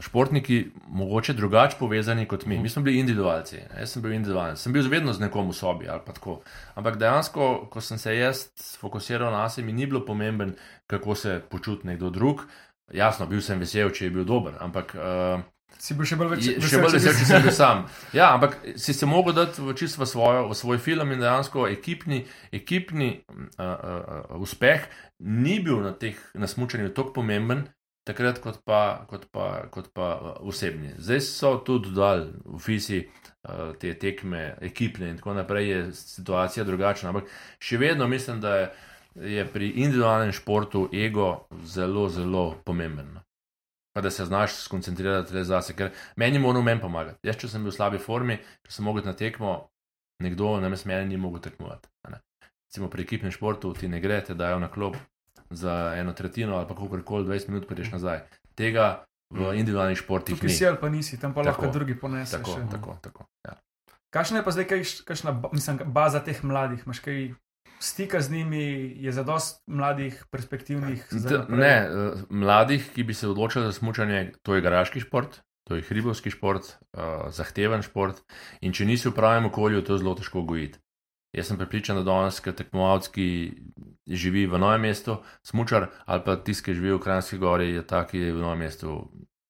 športniki 0.01 0.59
mogoče 0.89 1.33
drugače 1.33 1.77
povezani 1.79 2.27
kot 2.27 2.47
mi. 2.47 2.59
Mi 2.59 2.68
smo 2.68 2.83
bili 2.83 3.01
individualci, 3.01 3.57
jaz 3.79 3.91
sem 3.93 4.03
bil 4.03 4.12
individualen, 4.12 4.57
sem 4.57 4.72
bil 4.72 4.89
vedno 4.91 5.12
z 5.12 5.20
nekom 5.20 5.49
v 5.51 5.57
sobi 5.57 5.89
ali 5.89 6.01
pa 6.07 6.12
tako. 6.12 6.41
Ampak 6.74 6.99
dejansko, 6.99 7.66
ko 7.70 7.81
sem 7.81 7.99
se 7.99 8.16
jaz 8.16 8.47
fokusiral 8.81 9.33
na 9.33 9.49
sebe, 9.49 9.66
mi 9.66 9.72
ni 9.72 9.87
bilo 9.87 10.05
pomemben, 10.07 10.55
kako 10.87 11.14
se 11.14 11.41
počuti 11.51 11.87
nekdo 11.87 12.11
drug. 12.11 12.47
Jasno, 12.95 13.27
bil 13.27 13.41
sem 13.43 13.59
vesel, 13.59 13.91
če 13.91 14.05
je 14.07 14.11
bil 14.14 14.24
dober, 14.24 14.55
ampak 14.61 14.95
uh, 14.95 15.43
Si 15.79 15.93
bil 15.93 16.07
še 16.09 16.16
bolj 16.16 16.31
več, 16.31 16.47
je- 16.47 16.61
še 16.62 16.79
bolj 16.81 16.95
vesel, 16.97 17.12
če 17.12 17.24
sem 17.29 17.43
bil 17.45 17.53
sam. 17.53 17.83
Ja, 18.16 18.31
ampak 18.33 18.55
si 18.81 18.95
se 18.97 19.05
mogel 19.07 19.35
dati 19.37 19.61
v 19.61 19.74
čisto 19.77 20.01
v, 20.01 20.07
svojo, 20.09 20.47
v 20.49 20.55
svoj 20.57 20.79
film 20.81 21.12
in 21.12 21.20
dejansko 21.20 21.66
ekipni, 21.68 22.22
ekipni 22.55 23.11
uh, 23.29 23.74
uh, 23.74 24.41
uspeh 24.41 24.87
ni 25.20 25.59
bil 25.61 25.83
na, 25.85 25.93
teh, 25.93 26.16
na 26.35 26.47
smučanju 26.49 26.95
tako 26.97 27.12
pomemben. 27.20 27.66
Takrat, 28.07 28.38
kot 28.38 28.61
pa, 28.62 29.02
kot, 29.11 29.24
pa, 29.34 29.66
kot 29.74 29.88
pa 29.94 30.09
uh, 30.14 30.26
osebni. 30.46 30.92
Zdaj 31.02 31.20
so 31.26 31.57
tudi 31.66 31.90
dodali 31.90 32.28
v 32.44 32.59
FISI 32.62 33.00
uh, 33.02 33.72
te 33.82 33.96
tekme, 33.98 34.52
ekipne 34.62 35.09
in 35.11 35.16
tako 35.18 35.34
naprej, 35.34 35.70
je 35.70 35.80
situacija 35.98 36.64
drugačna. 36.68 37.11
Ampak 37.11 37.32
še 37.59 37.80
vedno 37.82 38.07
mislim, 38.07 38.38
da 38.40 38.52
je, 38.61 38.68
je 39.38 39.46
pri 39.50 39.72
individualnem 39.82 40.30
športu 40.36 40.84
ego 40.94 41.48
zelo, 41.64 42.07
zelo 42.09 42.44
pomemben. 42.64 43.11
no. 43.16 43.24
Pa 43.96 44.04
da 44.04 44.11
se 44.11 44.28
znaš 44.28 44.54
skoncentrirati 44.68 45.34
le 45.34 45.42
zase, 45.44 45.74
ker 45.74 45.90
meni 46.16 46.38
mora 46.38 46.62
meni 46.62 46.80
pomagati. 46.80 47.26
Jaz, 47.26 47.40
če 47.42 47.48
sem 47.48 47.64
bil 47.64 47.72
v 47.72 47.76
slabi 47.80 47.98
formi, 47.98 48.38
če 48.68 48.76
sem 48.76 48.86
mogel 48.86 49.09
na 49.09 49.16
tekmo, 49.18 49.57
nekdo 50.22 50.61
namesto 50.61 50.92
mene 50.92 51.09
ni 51.09 51.18
mogel 51.18 51.42
tekmovati. 51.42 51.90
Recimo 52.07 52.90
pri 52.92 53.02
ekipnem 53.02 53.34
športu 53.34 53.72
ti 53.74 53.88
ne 53.88 53.98
gre, 54.04 54.20
te 54.22 54.34
dajo 54.38 54.61
na 54.62 54.70
klop 54.70 54.94
za 55.51 55.95
eno 55.97 56.12
tretjino 56.12 56.57
ali 56.57 56.68
pa 56.68 56.74
kakorkoli 56.74 57.24
20 57.24 57.49
minut, 57.49 57.68
prideš 57.68 57.93
nazaj. 57.93 58.20
Tega 58.55 59.05
v 59.30 59.53
individualnih 59.59 59.99
športih 59.99 60.37
Tukaj 60.37 60.49
ni. 60.49 60.55
si 60.55 60.66
ali 60.66 60.78
pa 60.80 60.89
nisi, 60.89 61.20
tam 61.20 61.34
pa 61.34 61.43
Tako. 61.43 61.62
lahko 61.62 61.78
drugi 61.78 61.99
ponesejo. 61.99 62.43
Tako, 62.43 62.61
tako, 62.70 62.99
tako. 63.03 63.26
Ja. 63.47 63.57
Kakšna 64.11 64.39
je 64.39 64.45
pa 64.45 64.51
zdaj 64.51 64.66
kaj, 64.70 64.82
kakšna 65.05 65.43
mislim, 65.53 65.80
baza 65.87 66.20
teh 66.22 66.45
mladih? 66.45 66.82
Imaš 66.87 67.01
kaj 67.03 67.34
stika 67.80 68.20
z 68.20 68.30
njimi, 68.30 68.95
je 68.97 69.12
za 69.12 69.22
dost 69.22 69.62
mladih, 69.66 70.24
perspektivnih? 70.30 71.07
ne, 71.49 71.74
eh, 71.74 72.22
mladih, 72.30 72.91
ki 72.95 73.03
bi 73.03 73.14
se 73.14 73.28
odločili 73.28 73.64
za 73.64 73.72
smučanje, 73.72 74.32
to 74.43 74.55
je 74.55 74.61
garaški 74.61 75.01
šport, 75.01 75.41
to 75.68 75.74
je 75.74 75.82
hribovski 75.82 76.30
šport, 76.30 76.62
uh, 76.62 77.26
zahteven 77.34 77.82
šport. 77.82 78.22
In 78.61 78.72
če 78.72 78.84
nisi 78.87 79.09
v 79.09 79.14
pravem 79.14 79.51
okolju, 79.51 79.82
to 79.82 79.97
je 79.97 79.99
zelo 79.99 80.14
težko 80.14 80.43
gojiti. 80.47 80.78
Jaz 81.37 81.51
sem 81.51 81.59
prepričan, 81.61 81.99
da 82.01 82.03
danes, 82.07 82.41
ker 82.41 82.55
tekmovalec, 82.57 83.11
ki 83.12 83.28
živi 84.09 84.47
v 84.49 84.59
novem 84.59 84.87
mestu, 84.89 85.18
smučar 85.45 85.91
ali 86.07 86.22
pa 86.24 86.39
tisti, 86.41 86.64
ki 86.64 86.76
živi 86.78 86.95
v 86.95 87.01
Krajnski 87.05 87.39
gori, 87.39 87.70
je 87.74 87.82
tak, 87.87 88.11
ki 88.14 88.22
je 88.22 88.32
v 88.32 88.41
novem 88.41 88.64
mestu. 88.64 89.03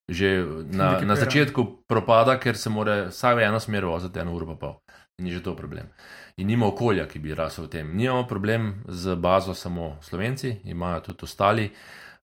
Že 0.07 0.29
na, 0.71 1.01
na 1.03 1.17
začetku 1.19 1.87
propada, 1.91 2.37
ker 2.39 2.59
se 2.59 2.71
mora 2.71 3.09
vsaj 3.11 3.35
v 3.39 3.47
eno 3.47 3.59
smer 3.63 3.87
voziti 3.87 4.23
eno 4.23 4.35
uro 4.35 4.47
pa 4.55 4.55
pol. 4.55 4.75
In 5.19 5.27
je 5.27 5.39
že 5.39 5.43
to 5.43 5.57
problem. 5.57 5.89
In 6.37 6.47
nima 6.47 6.67
okolja, 6.67 7.07
ki 7.09 7.19
bi 7.19 7.35
rasel 7.35 7.67
v 7.67 7.71
tem. 7.73 7.87
Nimamo 7.97 8.27
problem 8.29 8.85
z 8.87 9.17
bazo 9.17 9.55
samo 9.55 9.97
Slovenci, 10.03 10.61
imajo 10.65 11.01
tudi 11.11 11.25
ostali. 11.25 11.71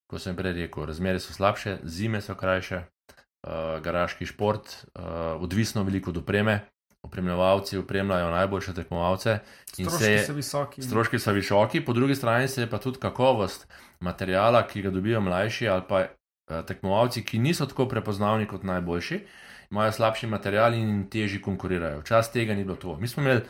Kot 0.07 0.21
sem 0.21 0.35
prej 0.35 0.53
rekel, 0.53 0.85
razmere 0.85 1.19
so 1.19 1.33
slabše, 1.33 1.79
zime 1.83 2.21
so 2.21 2.35
krajše, 2.35 2.83
uh, 2.83 3.79
garaški 3.81 4.27
šport, 4.29 4.85
uh, 4.93 5.41
odvisno 5.41 5.83
veliko 5.83 6.11
od 6.11 6.21
opreme. 6.21 6.59
Opremljevalci 7.03 7.77
opremljajo 7.77 8.29
najboljše 8.31 8.73
tekmovalce. 8.73 9.39
Stroški 9.73 10.03
se 10.03 10.25
so 10.25 10.33
visoki. 10.33 10.81
Stroški 10.81 11.19
so 11.19 11.31
visoki, 11.31 11.81
po 11.85 11.93
drugi 11.93 12.15
strani 12.15 12.47
se 12.47 12.61
je 12.61 12.69
pa 12.69 12.77
tudi 12.77 12.99
kakovost 12.99 13.67
materijala, 13.99 14.67
ki 14.67 14.81
ga 14.81 14.89
dobijo 14.89 15.21
mlajši 15.21 15.67
ali 15.67 15.83
pa 15.89 15.99
eh, 16.01 16.63
tekmovalci, 16.67 17.25
ki 17.25 17.39
niso 17.39 17.65
tako 17.65 17.87
prepoznavni 17.87 18.47
kot 18.47 18.63
najboljši, 18.63 19.19
imajo 19.71 19.91
slabši 19.91 20.27
material 20.27 20.73
in 20.73 21.09
težji 21.09 21.41
konkurirajo. 21.41 21.99
Včasih 21.99 22.33
tega 22.33 22.55
ni 22.55 22.63
bilo 22.63 22.75
to. 22.75 22.97
Mi 22.97 23.07
smo 23.07 23.23
imeli. 23.23 23.41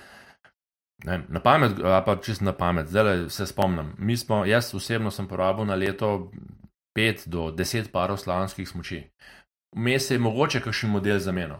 Ne, 1.04 1.12
vem, 1.12 1.26
na 1.30 1.39
pamet, 1.39 1.72
ali 1.84 2.04
pa 2.06 2.16
čist 2.16 2.41
na 2.41 2.54
pamet, 2.54 2.88
zdaj 2.88 3.30
se 3.30 3.45
spomnim. 3.45 3.93
Mi 3.97 4.18
Smo, 4.18 4.45
jaz 4.45 4.74
osebno 4.76 5.12
sem 5.12 5.28
porabil 5.28 5.66
na 5.66 5.76
leto 5.76 6.32
5 6.97 7.28
do 7.28 7.51
10 7.51 7.91
parov 7.91 8.18
slalomskih 8.18 8.70
smoči. 8.70 9.04
Vmes 9.76 10.12
je 10.12 10.20
mogoče 10.20 10.62
kakšen 10.62 10.89
model 10.89 11.20
zamenjal. 11.20 11.60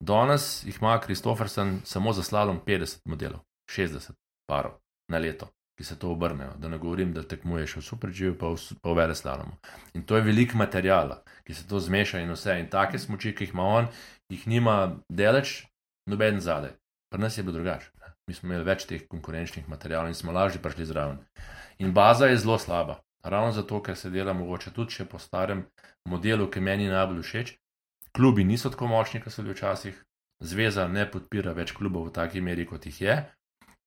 Danes 0.00 0.64
jih 0.64 0.78
ima 0.80 1.00
Kristofersen 1.00 1.80
samo 1.84 2.12
za 2.12 2.22
slalom 2.22 2.60
50 2.66 2.98
modelov, 3.04 3.40
60 3.68 4.12
parov 4.48 4.72
na 5.08 5.18
leto, 5.18 5.48
ki 5.78 5.84
se 5.84 5.98
to 5.98 6.10
obrnejo. 6.10 6.54
Da 6.58 6.68
ne 6.68 6.78
govorim, 6.78 7.12
da 7.12 7.22
tekmuješ 7.22 7.76
v 7.76 7.82
superživu, 7.82 8.36
pa 8.38 8.48
v, 8.48 8.56
pa 8.82 8.90
v 8.90 8.96
vele 8.96 9.14
slalomu. 9.14 9.52
In 9.94 10.02
to 10.02 10.16
je 10.16 10.22
velik 10.22 10.54
materijala, 10.54 11.20
ki 11.44 11.54
se 11.54 11.68
to 11.68 11.80
zmeša 11.80 12.24
in 12.24 12.32
vse. 12.32 12.56
In 12.60 12.70
take 12.72 12.98
smoči, 12.98 13.34
ki 13.36 13.44
jih 13.44 13.54
ima 13.54 13.66
on, 13.66 13.92
jih 14.32 14.46
nima 14.48 14.96
deleč, 15.08 15.66
noben 16.08 16.40
zadaj. 16.40 16.72
Pri 17.12 17.20
nas 17.20 17.38
je 17.38 17.44
bilo 17.44 17.58
drugače. 17.58 17.90
Mi 18.26 18.34
smo 18.34 18.48
imeli 18.48 18.64
več 18.64 18.86
teh 18.86 19.04
konkurenčnih 19.10 19.68
materijalov 19.68 20.08
in 20.08 20.14
smo 20.14 20.32
lažje 20.32 20.62
prišli 20.62 20.86
zraven. 20.86 21.18
In 21.78 21.92
baza 21.92 22.30
je 22.30 22.38
zelo 22.38 22.58
slaba. 22.58 23.00
Ravno 23.22 23.52
zato, 23.52 23.82
ker 23.82 23.96
se 23.96 24.10
dela 24.10 24.32
mogoče 24.32 24.70
tudi 24.70 25.04
po 25.04 25.18
starem 25.18 25.66
modelu, 26.08 26.46
ki 26.48 26.60
meni 26.60 26.88
najbolj 26.88 27.22
všeč. 27.22 27.59
Klubi 28.16 28.44
niso 28.44 28.70
tako 28.70 28.88
močni, 28.90 29.20
kot 29.20 29.32
so 29.32 29.42
bili 29.42 29.54
včasih, 29.54 29.98
zveza 30.42 30.88
ne 30.88 31.06
podpira 31.10 31.52
več 31.56 31.72
klubov 31.76 32.08
v 32.08 32.14
taki 32.16 32.40
meri, 32.40 32.66
kot 32.66 32.86
jih 32.86 33.02
je. 33.02 33.18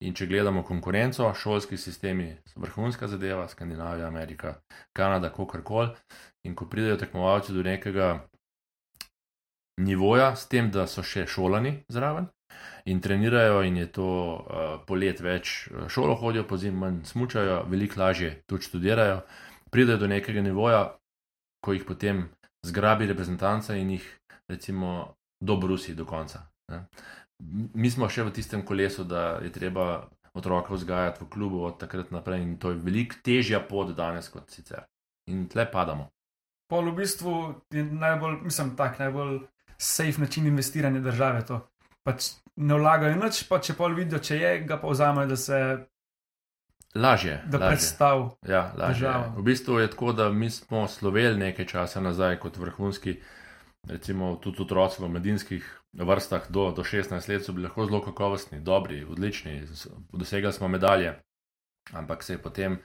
In 0.04 0.16
če 0.16 0.28
gledamo 0.28 0.64
konkurenco, 0.68 1.30
šolski 1.38 1.78
sistemi 1.78 2.34
so 2.50 2.60
vrhunska 2.60 3.08
zadeva, 3.08 3.48
Skandinavija, 3.48 4.08
Amerika, 4.08 4.58
Kanada, 4.94 5.32
kakorkoli. 5.32 5.94
In 6.44 6.56
ko 6.56 6.68
pridejo 6.68 6.98
tekmovalci 7.00 7.56
do 7.56 7.64
nekega 7.64 8.28
nivoja, 9.80 10.34
s 10.36 10.48
tem, 10.52 10.72
da 10.72 10.88
so 10.88 11.04
še 11.04 11.28
šolani 11.28 11.78
zraven, 11.92 12.28
In 12.86 13.00
trenirajo, 13.02 13.64
in 13.64 13.78
je 13.78 13.88
to 13.96 14.06
uh, 14.06 14.80
polet 14.88 15.20
več 15.24 15.54
eh, 15.72 15.86
šolo 15.90 16.18
hodijo, 16.20 16.44
po 16.48 16.58
zim 16.60 16.76
manj 16.84 17.04
smučajo, 17.08 17.62
veliko 17.72 18.02
lažje 18.02 18.34
tudi 18.48 18.68
študirajo, 18.68 19.22
pridejo 19.72 20.02
do 20.02 20.10
nekega 20.12 20.44
nivoja, 20.44 20.82
ko 21.64 21.74
jih 21.74 21.86
potem 21.88 22.26
zgrabi 22.66 23.08
reprezentanca 23.08 23.76
in 23.76 23.90
jih 23.90 24.08
recimo 24.50 25.16
dobrusi 25.40 25.96
do 25.96 26.06
konca. 26.06 26.46
Ne. 26.72 26.86
Mi 27.74 27.92
smo 27.92 28.08
še 28.10 28.24
v 28.24 28.32
tistem 28.32 28.64
kolesu, 28.66 29.04
da 29.04 29.40
je 29.44 29.52
treba 29.52 30.08
otroka 30.34 30.74
vzgajati 30.74 31.24
v 31.24 31.30
klubu 31.30 31.64
od 31.68 31.78
takrat 31.80 32.12
naprej 32.12 32.42
in 32.42 32.58
to 32.58 32.72
je 32.72 32.80
veliko 32.82 33.20
težja 33.24 33.60
pot 33.60 33.92
danes 33.96 34.30
kot 34.30 34.50
sicer. 34.50 34.86
In 35.30 35.48
tle 35.48 35.66
padamo. 35.72 36.10
Pol 36.72 36.90
v 36.92 36.96
bistvu 37.04 37.34
je 37.72 37.84
najbolj, 37.84 38.40
mislim, 38.48 38.76
tak 38.76 39.00
najbolj 39.00 39.42
safe 39.78 40.22
način 40.22 40.48
investiranja 40.48 41.00
države. 41.04 41.46
To. 41.46 41.60
Pač 42.04 42.32
ne 42.56 42.80
vlagajo 42.80 43.20
nič, 43.20 43.44
pa 43.50 43.60
če 43.60 43.76
pol 43.78 43.96
vidijo, 43.96 44.20
če 44.20 44.40
je, 44.40 44.54
ga 44.68 44.80
pa 44.82 44.92
vzamejo, 44.92 45.30
da 45.30 45.38
se 45.38 45.60
Lažje. 46.96 47.42
da 47.46 47.58
lažje. 47.58 47.70
predstav. 47.70 48.30
Ja, 48.48 48.74
lažje. 48.78 49.08
je. 49.08 49.12
Država. 49.12 49.34
V 49.38 49.42
bistvu 49.44 49.80
je 49.80 49.90
tako, 49.90 50.14
da 50.14 50.30
mi 50.30 50.50
smo 50.50 50.88
sloveli 50.88 51.38
nekaj 51.38 51.66
časa 51.66 52.02
nazaj 52.02 52.40
kot 52.40 52.58
vrhunski, 52.58 53.20
recimo 53.88 54.36
tudi 54.36 54.62
otroci 54.62 55.02
v 55.02 55.10
medijskih 55.10 55.80
vrstah 55.94 56.52
do, 56.52 56.72
do 56.72 56.84
16 56.84 57.30
let 57.30 57.46
so 57.46 57.54
bili 57.54 57.64
lahko 57.64 57.86
zelo 57.86 58.02
kakovostni, 58.02 58.62
dobri, 58.62 59.04
odlični, 59.04 59.62
dosegali 60.12 60.54
smo 60.54 60.68
medalje, 60.68 61.20
ampak 61.94 62.24
se 62.24 62.34
je 62.34 62.42
potem 62.42 62.80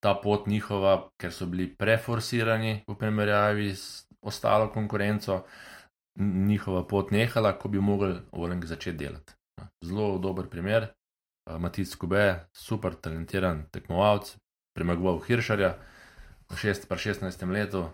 ta 0.00 0.14
pot 0.14 0.46
njihova, 0.46 1.08
ker 1.20 1.32
so 1.32 1.46
bili 1.46 1.74
preforsirani 1.76 2.84
v 2.88 2.94
primerjavi 2.94 3.70
s 3.74 4.06
ostalo 4.22 4.68
konkurenco, 4.72 5.44
njihova 6.20 6.86
pot 6.86 7.10
nehala, 7.10 7.52
ko 7.58 7.68
bi 7.68 7.80
mogli 7.80 8.14
Oleg 8.32 8.64
začeti 8.64 8.96
delati. 8.96 9.32
Zelo 9.84 10.18
dober 10.18 10.48
primer. 10.48 10.88
Eh, 11.50 11.58
Matic 11.58 11.94
Kube, 11.96 12.46
super 12.54 12.94
talentiran 12.94 13.66
tekmovalec, 13.72 14.36
premagoval 14.76 15.20
Hiršarja 15.26 15.74
v 16.50 16.56
šest, 16.56 16.88
pri 16.88 16.98
16. 16.98 17.50
letu. 17.50 17.90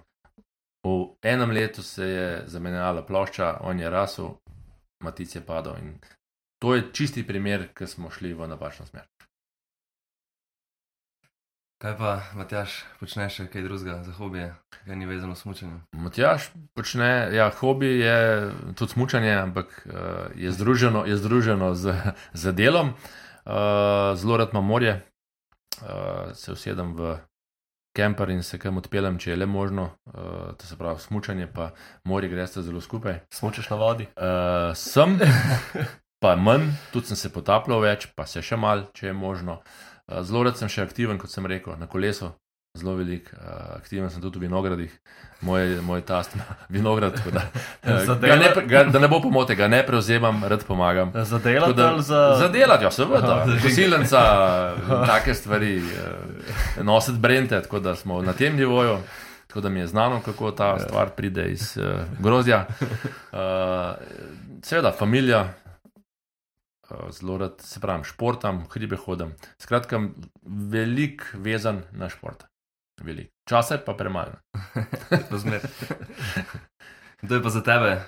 V 0.87 1.19
enem 1.23 1.51
letu 1.51 1.83
se 1.83 2.05
je 2.07 2.43
zamenjala 2.47 3.03
plošča, 3.03 3.59
on 3.61 3.81
je 3.81 3.91
rasel, 3.91 4.37
Matic 5.03 5.35
je 5.35 5.43
padel. 5.43 5.77
In 5.83 5.99
to 6.63 6.75
je 6.75 6.93
čisti 6.93 7.27
primer, 7.27 7.69
ki 7.75 7.87
smo 7.87 8.11
šli 8.11 8.35
v 8.35 8.49
napačno 8.49 8.87
smer. 8.87 9.05
Kaj 11.83 11.93
pa, 11.99 12.13
Matjaš, 12.33 12.87
počneš 13.01 13.35
še 13.37 13.45
kaj 13.53 13.67
drugega 13.67 13.99
za 14.07 14.13
hobije, 14.17 14.55
kaj 14.73 14.97
ni 14.97 15.05
vezano 15.07 15.35
s 15.37 15.45
mučenjem? 15.45 15.83
Matjaš 15.93 16.49
počne, 16.73 17.29
ja, 17.37 17.51
hobi 17.51 17.99
je 18.01 18.17
tudi 18.79 18.95
smučanje, 18.95 19.35
ampak 19.37 19.75
uh, 19.85 19.93
je 20.33 20.55
združeno, 20.57 21.05
je 21.05 21.19
združeno 21.21 21.75
z, 21.75 21.93
z 22.33 22.53
delom. 22.57 22.95
Uh, 22.95 23.26
zelo 24.17 24.37
rad 24.37 24.53
imam 24.53 24.67
morje, 24.67 25.01
uh, 25.83 26.35
se 26.35 26.53
usedem 26.53 26.95
v 26.97 27.17
kemper 27.97 28.31
in 28.31 28.43
se 28.43 28.59
kam 28.59 28.77
odpeljem, 28.77 29.19
če 29.19 29.31
je 29.31 29.37
le 29.37 29.47
možno. 29.47 29.91
Uh, 30.07 30.53
to 30.59 30.67
se 30.69 30.77
pravi, 30.77 31.01
smučanje 31.01 31.49
pa 31.55 31.71
morje 32.05 32.31
greste 32.31 32.63
zelo 32.63 32.81
skupaj. 32.81 33.21
Smučeš 33.33 33.71
na 33.71 33.77
vodi. 33.81 34.09
Uh, 34.17 34.75
sem, 34.77 35.19
pa 36.23 36.37
manj, 36.37 36.69
tudi 36.93 37.13
sem 37.13 37.17
se 37.17 37.33
potapljal 37.33 37.81
več, 37.85 38.11
pa 38.17 38.27
se 38.27 38.43
še 38.43 38.59
mal, 38.61 38.89
če 38.97 39.11
je 39.11 39.17
možno. 39.17 39.61
Uh, 40.07 40.21
zelo 40.23 40.45
rad 40.47 40.61
sem 40.61 40.69
še 40.73 40.85
aktiven, 40.85 41.21
kot 41.23 41.33
sem 41.33 41.47
rekel, 41.49 41.79
na 41.81 41.89
kolesu. 41.89 42.35
Zelo 42.77 42.95
velik, 42.97 43.31
uh, 43.33 43.77
aktiven 43.77 44.11
sem 44.11 44.21
tudi 44.21 44.39
v 44.39 44.43
vinogradih, 44.47 44.93
moj, 45.41 45.79
moj 45.83 46.03
tast 46.05 46.35
ima 46.35 46.45
vinograd. 46.77 47.17
Da, 47.33 47.43
uh, 47.83 48.05
Za 48.05 48.15
ga 48.15 48.37
ne, 48.37 48.51
ga, 48.67 48.85
da 48.85 48.99
ne 48.99 49.09
bo 49.09 49.21
pomote, 49.23 49.55
ga 49.55 49.69
ne 49.69 49.81
prevzemam, 49.87 50.45
rad 50.45 50.65
pomagam. 50.65 51.13
Za 51.15 51.39
Tako 51.39 51.49
delati 51.49 51.75
Da, 51.75 51.95
za. 51.99 52.37
za 52.39 52.49
delati, 52.49 52.85
ja, 52.85 52.91
seveda. 52.91 53.47
Posiljenca, 53.63 54.21
take 55.11 55.35
stvari, 55.35 55.79
eh, 55.79 56.83
nositi 56.83 57.19
brente, 57.19 57.63
tako 57.63 57.81
da 57.81 57.95
smo 57.97 58.23
na 58.23 58.33
tem 58.33 58.57
nivoju. 58.57 58.99
Tako 59.47 59.61
da 59.61 59.69
mi 59.69 59.81
je 59.81 59.87
znano, 59.87 60.21
kako 60.25 60.51
ta 60.51 60.79
stvar 60.79 61.11
pride 61.17 61.47
iz 61.49 61.77
uh, 61.77 61.85
grozdja. 62.19 62.67
Uh, 63.33 63.39
seveda, 64.69 64.93
familija, 64.93 65.55
uh, 66.91 66.97
zelo 67.11 67.39
rad 67.39 67.55
se 67.59 67.81
pravim, 67.81 68.05
športam, 68.05 68.67
hribe 68.71 68.97
hodim. 68.97 69.33
Skratka, 69.59 70.01
velik 70.45 71.25
vezan 71.35 71.83
na 71.93 72.09
šport. 72.09 72.45
Velik. 73.03 73.31
Časa 73.49 73.75
je 73.75 73.85
pa 73.85 73.95
premalo. 73.95 74.33
Razmer. 75.31 75.61
Kdo 77.23 77.35
je 77.35 77.43
pa 77.43 77.51
za 77.51 77.61
tebe, 77.61 78.03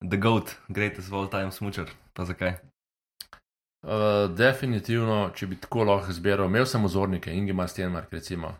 the 0.00 0.16
goat, 0.16 0.56
greatest 0.68 1.08
of 1.08 1.14
all 1.14 1.30
time 1.30 1.52
smučar, 1.52 1.90
pa 2.12 2.24
zakaj? 2.24 2.54
Uh, 3.80 4.28
definitivno, 4.36 5.30
če 5.34 5.46
bi 5.46 5.56
tako 5.56 5.86
lahko 5.88 6.12
izbiral, 6.12 6.50
imel 6.50 6.66
sem 6.68 6.84
ozornike, 6.84 7.32
Ingemar 7.32 7.68
Stenmark, 7.68 8.12
recimo, 8.12 8.52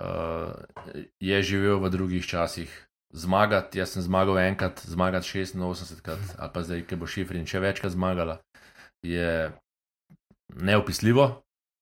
uh, 0.00 0.52
je 1.20 1.42
živel 1.42 1.80
v 1.80 1.90
drugih 1.90 2.26
časih. 2.26 2.84
Zmagati, 3.16 3.80
jaz 3.80 3.94
sem 3.94 4.04
zmagal 4.04 4.36
enkrat, 4.42 4.82
zmagati 4.84 5.24
86 5.24 6.02
krat, 6.04 6.20
ali 6.36 6.52
pa 6.52 6.62
zdaj, 6.62 6.84
ki 6.84 6.98
bo 7.00 7.08
šifrin 7.08 7.48
še 7.48 7.62
večkrat 7.64 7.94
zmagala, 7.96 8.36
je 9.00 9.48
neopisljivo, 10.60 11.30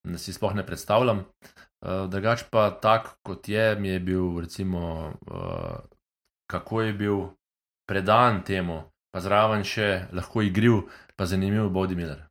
da 0.07 0.21
si 0.21 0.31
sploh 0.31 0.55
ne 0.55 0.63
predstavljam. 0.63 1.25
Uh, 1.25 1.66
drugač 1.81 2.43
pa 2.51 2.71
tak, 2.71 3.17
kot 3.23 3.49
je, 3.49 3.75
mi 3.75 3.89
je 3.89 3.99
bil, 3.99 4.39
recimo, 4.41 5.13
uh, 5.31 5.77
kako 6.47 6.81
je 6.81 6.93
bil 6.93 7.17
predan 7.87 8.43
temu, 8.43 8.83
pa 9.11 9.21
zraven 9.21 9.63
še 9.63 10.07
lahko 10.13 10.41
igriv, 10.41 10.87
pa 11.15 11.25
zanimiv 11.25 11.69
Bodi 11.69 11.95
Miller. 11.95 12.25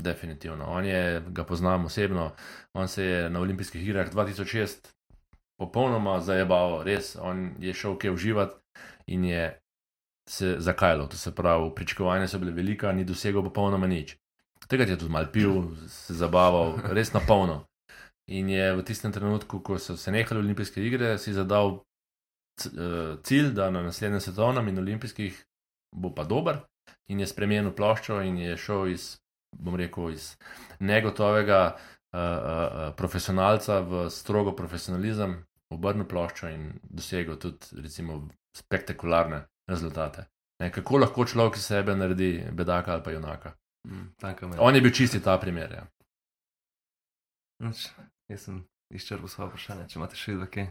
Definitivno. 0.00 0.64
On 0.70 0.84
je, 0.84 1.20
ga 1.28 1.44
poznam 1.44 1.84
osebno, 1.84 2.30
on 2.72 2.88
se 2.88 3.04
je 3.04 3.30
na 3.30 3.40
olimpijskih 3.40 3.82
igrah 3.88 4.08
2006 4.12 4.92
popolnoma 5.60 6.20
zajebal, 6.24 6.82
res, 6.86 7.16
on 7.20 7.50
je 7.60 7.74
šel 7.74 7.98
kje 7.98 8.14
uživati 8.14 8.86
in 9.12 9.24
je 9.24 9.42
se 10.30 10.54
zakajalo, 10.58 11.06
to 11.06 11.16
se 11.16 11.34
pravi, 11.34 11.70
pričakovanja 11.74 12.28
so 12.28 12.38
bile 12.38 12.52
velika, 12.52 12.92
ni 12.92 13.04
dosegel 13.04 13.42
popolnoma 13.42 13.86
nič. 13.86 14.16
Tega 14.68 14.84
je 14.84 14.98
tudi 14.98 15.10
mal 15.10 15.26
pil, 15.32 15.74
se 15.88 16.14
zabaval, 16.14 16.78
res 16.94 17.12
na 17.12 17.20
polno. 17.26 17.64
In 18.30 18.48
je 18.48 18.66
v 18.76 18.82
tistem 18.86 19.12
trenutku, 19.12 19.58
ko 19.58 19.78
so 19.78 19.96
se 19.98 20.12
nehali 20.12 20.40
olimpijske 20.40 20.82
igre, 20.86 21.16
si 21.18 21.32
zadal 21.34 21.80
eh, 22.64 23.16
cilj, 23.26 23.50
da 23.56 23.70
na 23.70 23.82
naslednjem 23.82 24.20
svetovnem 24.20 24.68
in 24.68 24.78
olimpijskih 24.78 25.40
bo 25.96 26.12
pa 26.14 26.24
dober, 26.24 26.60
in 27.10 27.20
je 27.20 27.26
spremenil 27.26 27.74
ploščo 27.74 28.20
in 28.22 28.38
je 28.38 28.56
šel 28.56 28.92
iz 28.94 29.16
bom 29.58 29.74
rekel, 29.76 30.10
iz 30.10 30.36
negotovega 30.78 31.60
uh, 31.74 32.20
uh, 32.20 32.94
profesionalca 32.96 33.80
v 33.80 34.04
strogo 34.10 34.54
profesionalizem, 34.56 35.40
obrnil 35.74 36.06
ploščo 36.06 36.50
in 36.50 36.70
dosegel 36.82 37.38
tudi, 37.38 37.82
recimo, 37.82 38.22
spektakularne 38.56 39.44
rezultate. 39.70 40.26
Ne, 40.60 40.70
kako 40.74 41.00
lahko 41.04 41.24
človek 41.26 41.56
iz 41.56 41.66
sebe 41.70 41.94
naredi 41.96 42.30
bedaka 42.52 42.92
ali 42.94 43.02
pa 43.02 43.14
junaka? 43.14 43.54
Mm. 43.88 44.06
On 44.58 44.74
je 44.74 44.80
bil 44.80 44.92
čisti 44.92 45.22
ta 45.24 45.38
primer. 45.40 45.72
Ja. 45.72 47.70
Jaz 48.30 48.40
sem 48.46 48.60
izčrpal 48.94 49.28
svoje 49.28 49.48
vprašanje, 49.50 49.88
če 49.90 49.98
imate 49.98 50.16
še 50.18 50.36
kaj. 50.54 50.68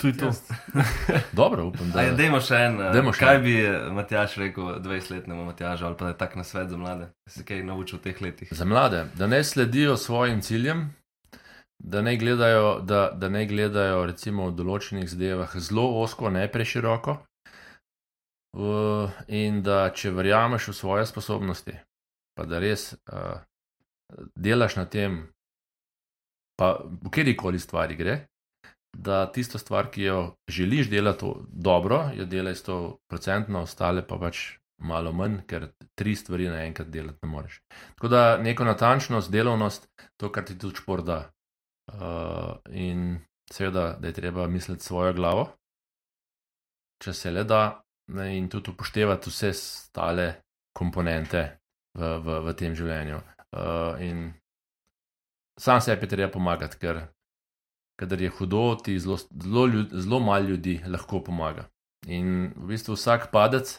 Tu 0.00 0.08
je 0.08 0.16
to. 0.18 0.30
Dobro, 1.40 1.66
upam, 1.68 1.90
da 1.92 2.00
Ajde, 2.00 2.16
dajmo 2.18 2.40
še 2.40 2.56
en. 2.66 2.78
eh, 2.80 2.92
Dajmo 2.96 3.12
še 3.12 3.20
kaj 3.22 3.36
en. 3.36 3.42
bi 3.44 3.52
eh, 3.60 3.74
Matjaš 3.92 4.36
rekel 4.40 4.70
20-letnemu 4.82 5.44
Matjažu 5.46 5.86
ali 5.86 5.96
pa 5.96 6.08
da 6.08 6.14
je 6.14 6.18
tak 6.18 6.36
na 6.36 6.44
svet 6.44 6.72
za 6.72 6.78
mlade, 6.80 7.10
da 7.12 7.30
se 7.30 7.44
kaj 7.44 7.60
naučil 7.62 8.00
v 8.00 8.02
teh 8.02 8.22
letih? 8.24 8.48
Za 8.50 8.64
mlade, 8.64 9.04
da 9.14 9.28
ne 9.28 9.44
sledijo 9.44 9.96
svojim 9.96 10.40
ciljem, 10.42 10.88
da 11.78 12.02
ne 12.02 12.16
gledajo, 12.16 12.80
da, 12.80 13.10
da 13.14 13.28
ne 13.28 13.44
gledajo 13.46 14.06
recimo 14.08 14.48
v 14.48 14.56
določenih 14.56 15.06
zadevah 15.06 15.54
zelo 15.60 15.86
osko, 16.02 16.30
ne 16.30 16.48
preširoko. 16.50 17.18
Uh, 18.52 19.08
in 19.32 19.62
da 19.64 19.86
če 19.96 20.10
verjameš 20.12 20.66
v 20.68 20.74
svoje 20.76 21.06
sposobnosti, 21.08 21.72
pa 22.36 22.44
da 22.44 22.58
res 22.60 22.90
uh, 22.92 23.38
delaš 24.36 24.76
na 24.76 24.84
tem, 24.84 25.22
pa 26.62 26.78
v 27.02 27.10
kjerkoli 27.10 27.58
stvari 27.58 27.96
gre, 27.98 28.20
da 28.96 29.24
tisto 29.32 29.58
stvar, 29.58 29.88
ki 29.90 30.02
jo 30.02 30.18
želiš 30.48 30.90
delati 30.90 31.26
dobro, 31.48 32.04
jo 32.14 32.24
delaj 32.24 32.54
100%, 32.54 33.56
ostale 33.58 34.04
pa 34.06 34.18
pač 34.20 34.42
malo 34.78 35.12
manj, 35.12 35.40
ker 35.46 35.72
tri 35.98 36.14
stvari 36.16 36.46
naenkrat 36.52 36.90
delati 36.90 37.18
ne 37.22 37.28
moreš. 37.28 37.58
Tako 37.96 38.08
da 38.08 38.38
neko 38.38 38.64
natančnost, 38.64 39.30
delovnost, 39.30 39.88
to, 40.16 40.30
kar 40.32 40.44
ti 40.44 40.58
tudi 40.58 40.78
šport 40.78 41.06
da. 41.06 41.18
Uh, 41.92 42.54
in 42.70 43.18
seveda, 43.50 43.96
da 43.98 44.06
je 44.06 44.14
treba 44.14 44.46
misliti 44.46 44.84
svojo 44.84 45.12
glavo, 45.18 45.48
če 47.02 47.12
se 47.12 47.30
le 47.30 47.42
da, 47.44 47.82
in 48.30 48.46
tudi 48.48 48.70
upoštevati 48.70 49.30
vse 49.30 49.50
stale 49.58 50.28
komponente 50.78 51.42
v, 51.98 52.14
v, 52.22 52.38
v 52.46 52.54
tem 52.54 52.78
življenju. 52.78 53.18
Uh, 53.50 53.98
in 53.98 54.30
sam 55.62 55.80
sebi 55.80 56.08
treba 56.08 56.26
pomagati, 56.28 56.76
ker 56.76 57.00
kadar 57.96 58.20
je 58.20 58.28
hudo, 58.30 58.74
ti 58.74 58.98
zelo, 58.98 59.16
zelo, 59.16 59.66
ljud- 59.66 59.94
zelo 59.94 60.20
malo 60.20 60.44
ljudi 60.44 60.80
lahko 60.86 61.20
pomaga. 61.20 61.68
In 62.06 62.50
v 62.56 62.66
bistvu 62.66 62.94
vsak 62.94 63.30
padec 63.30 63.78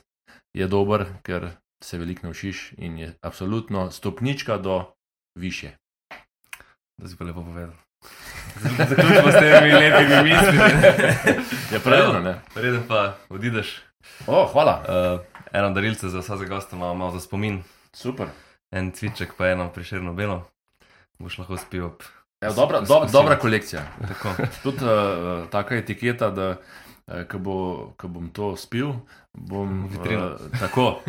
je 0.53 0.67
dober, 0.67 1.05
ker 1.21 1.49
se 1.83 1.97
veliko 1.97 2.23
naučiš 2.23 2.71
in 2.77 2.97
je 2.97 3.13
absolutno 3.21 3.91
stopnička 3.91 4.57
do 4.57 4.85
više. 5.35 5.71
Da 6.97 7.07
si 7.07 7.17
pa 7.17 7.25
lepo 7.25 7.43
povedal. 7.43 7.73
Zaključimo 8.79 9.31
s 9.31 9.39
temi 9.39 9.71
lepimi 9.71 10.23
mislimi. 10.23 10.69
Je 11.73 11.79
pravilno, 11.79 12.19
ne? 12.19 12.39
Preden 12.53 12.83
pa 12.87 13.17
odideš, 13.29 13.81
O, 14.27 14.45
hvala. 14.53 14.83
uh, 14.83 15.19
eno 15.51 15.69
darilce 15.69 16.09
za 16.09 16.19
vsakega 16.19 16.55
gosta 16.55 16.75
imamo 16.75 16.93
malo 16.93 17.11
za 17.11 17.19
spomin, 17.19 17.63
Super. 17.93 18.27
en 18.71 18.91
cviček 18.91 19.33
pa 19.37 19.47
eno 19.47 19.69
priširno 19.69 20.13
belo. 20.13 20.49
Boš 21.23 21.37
lahko 21.39 21.57
spil 21.57 21.85
ob. 21.85 22.03
Evo, 22.41 22.53
dobra, 22.55 22.81
do, 22.81 23.01
s- 23.01 23.11
dobra 23.11 23.35
kolekcija. 23.37 23.81
Tudi 24.63 24.83
uh, 24.83 24.93
taka 25.47 25.75
etiketa, 25.75 26.27
da 26.29 26.47
uh, 26.51 27.21
ko, 27.23 27.39
bo, 27.39 27.57
ko 27.95 28.07
bom 28.09 28.27
to 28.29 28.57
spil, 28.57 28.89
bom 29.31 29.85
Vitrino. 29.87 30.25
Uh, 30.27 30.59
tako. 30.59 30.99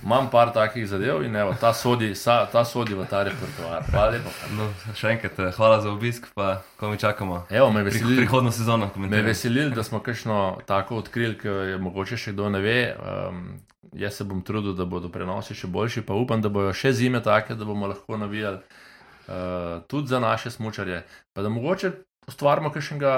Imam 0.00 0.30
par 0.30 0.52
takih 0.52 0.86
zadev 0.86 1.24
in 1.24 1.34
evo, 1.36 1.56
ta, 1.56 1.72
sodi, 1.72 2.12
sa, 2.14 2.46
ta 2.46 2.62
sodi 2.64 2.94
v 2.94 3.06
ta 3.06 3.24
repertoar. 3.24 3.82
Hvala 3.88 4.12
lepa. 4.12 4.30
No, 4.52 4.68
še 4.94 5.10
enkrat 5.10 5.38
eh, 5.40 5.50
hvala 5.50 5.80
za 5.80 5.90
obisk, 5.90 6.30
pa 6.32 6.48
ko 6.76 6.88
mi 6.88 6.98
čakamo. 6.98 7.42
Evo, 7.50 7.68
me 7.70 7.82
Pri, 7.82 7.90
veseli, 7.90 8.16
prihodno 8.16 8.52
sezono 8.52 8.86
me 8.86 8.92
komentiramo. 8.92 9.26
veseli, 9.26 9.66
da 9.70 9.82
smo 9.82 9.98
kakšno 10.00 10.38
tako 10.64 10.96
odkrili, 10.96 11.34
ki 11.36 11.48
je 11.68 11.78
mogoče 11.80 12.16
še 12.18 12.32
kdo 12.32 12.48
ne 12.50 12.60
ve. 12.60 12.78
Um, 12.94 13.42
jaz 13.94 14.14
se 14.14 14.24
bom 14.24 14.42
trudil, 14.42 14.72
da 14.72 14.86
bodo 14.86 15.08
prenosi 15.08 15.54
še 15.54 15.66
boljši, 15.68 16.02
pa 16.02 16.14
upam, 16.14 16.38
da 16.38 16.48
bojo 16.50 16.70
še 16.72 16.92
zime 16.94 17.18
take, 17.20 17.54
da 17.54 17.64
bomo 17.64 17.86
lahko 17.86 18.16
navijali 18.16 18.62
uh, 19.26 19.82
tudi 19.86 20.08
za 20.08 20.20
naše 20.20 20.50
smočarje. 20.50 21.06
Pa 21.32 21.42
da 21.42 21.48
mogoče 21.48 21.92
ustvarimo 22.26 22.72
kakšnega 22.72 23.14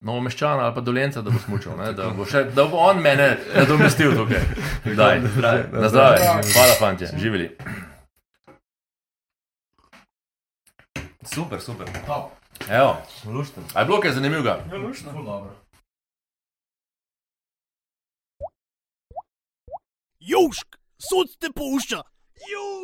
novomeščana 0.00 0.66
ali 0.66 0.74
pa 0.74 0.80
dolenca, 0.80 1.22
da 1.22 1.30
bo 1.30 1.38
smučal, 1.38 1.76
ne? 1.78 1.92
da 1.96 2.10
bo, 2.14 2.26
še, 2.28 2.44
da 2.54 2.66
bo 2.68 2.80
on 2.90 3.00
mene 3.02 3.36
nadomestil 3.54 4.14
tukaj. 4.16 4.42
Daj, 5.00 5.20
na 5.72 5.88
zdravje. 5.88 6.32
Hvala, 6.52 6.74
fantje, 6.78 7.10
živeli. 7.18 7.50
Super, 11.26 11.60
super. 11.60 11.88
Evo, 12.70 12.96
Lušten. 13.24 13.64
a 13.74 13.80
je 13.80 13.86
bilo 13.86 14.00
kaj 14.00 14.12
zanimivega? 14.12 14.60
Južk, 20.20 20.78
sod 20.98 21.36
te 21.38 21.50
pušča. 21.54 22.02
Južk. 22.52 22.75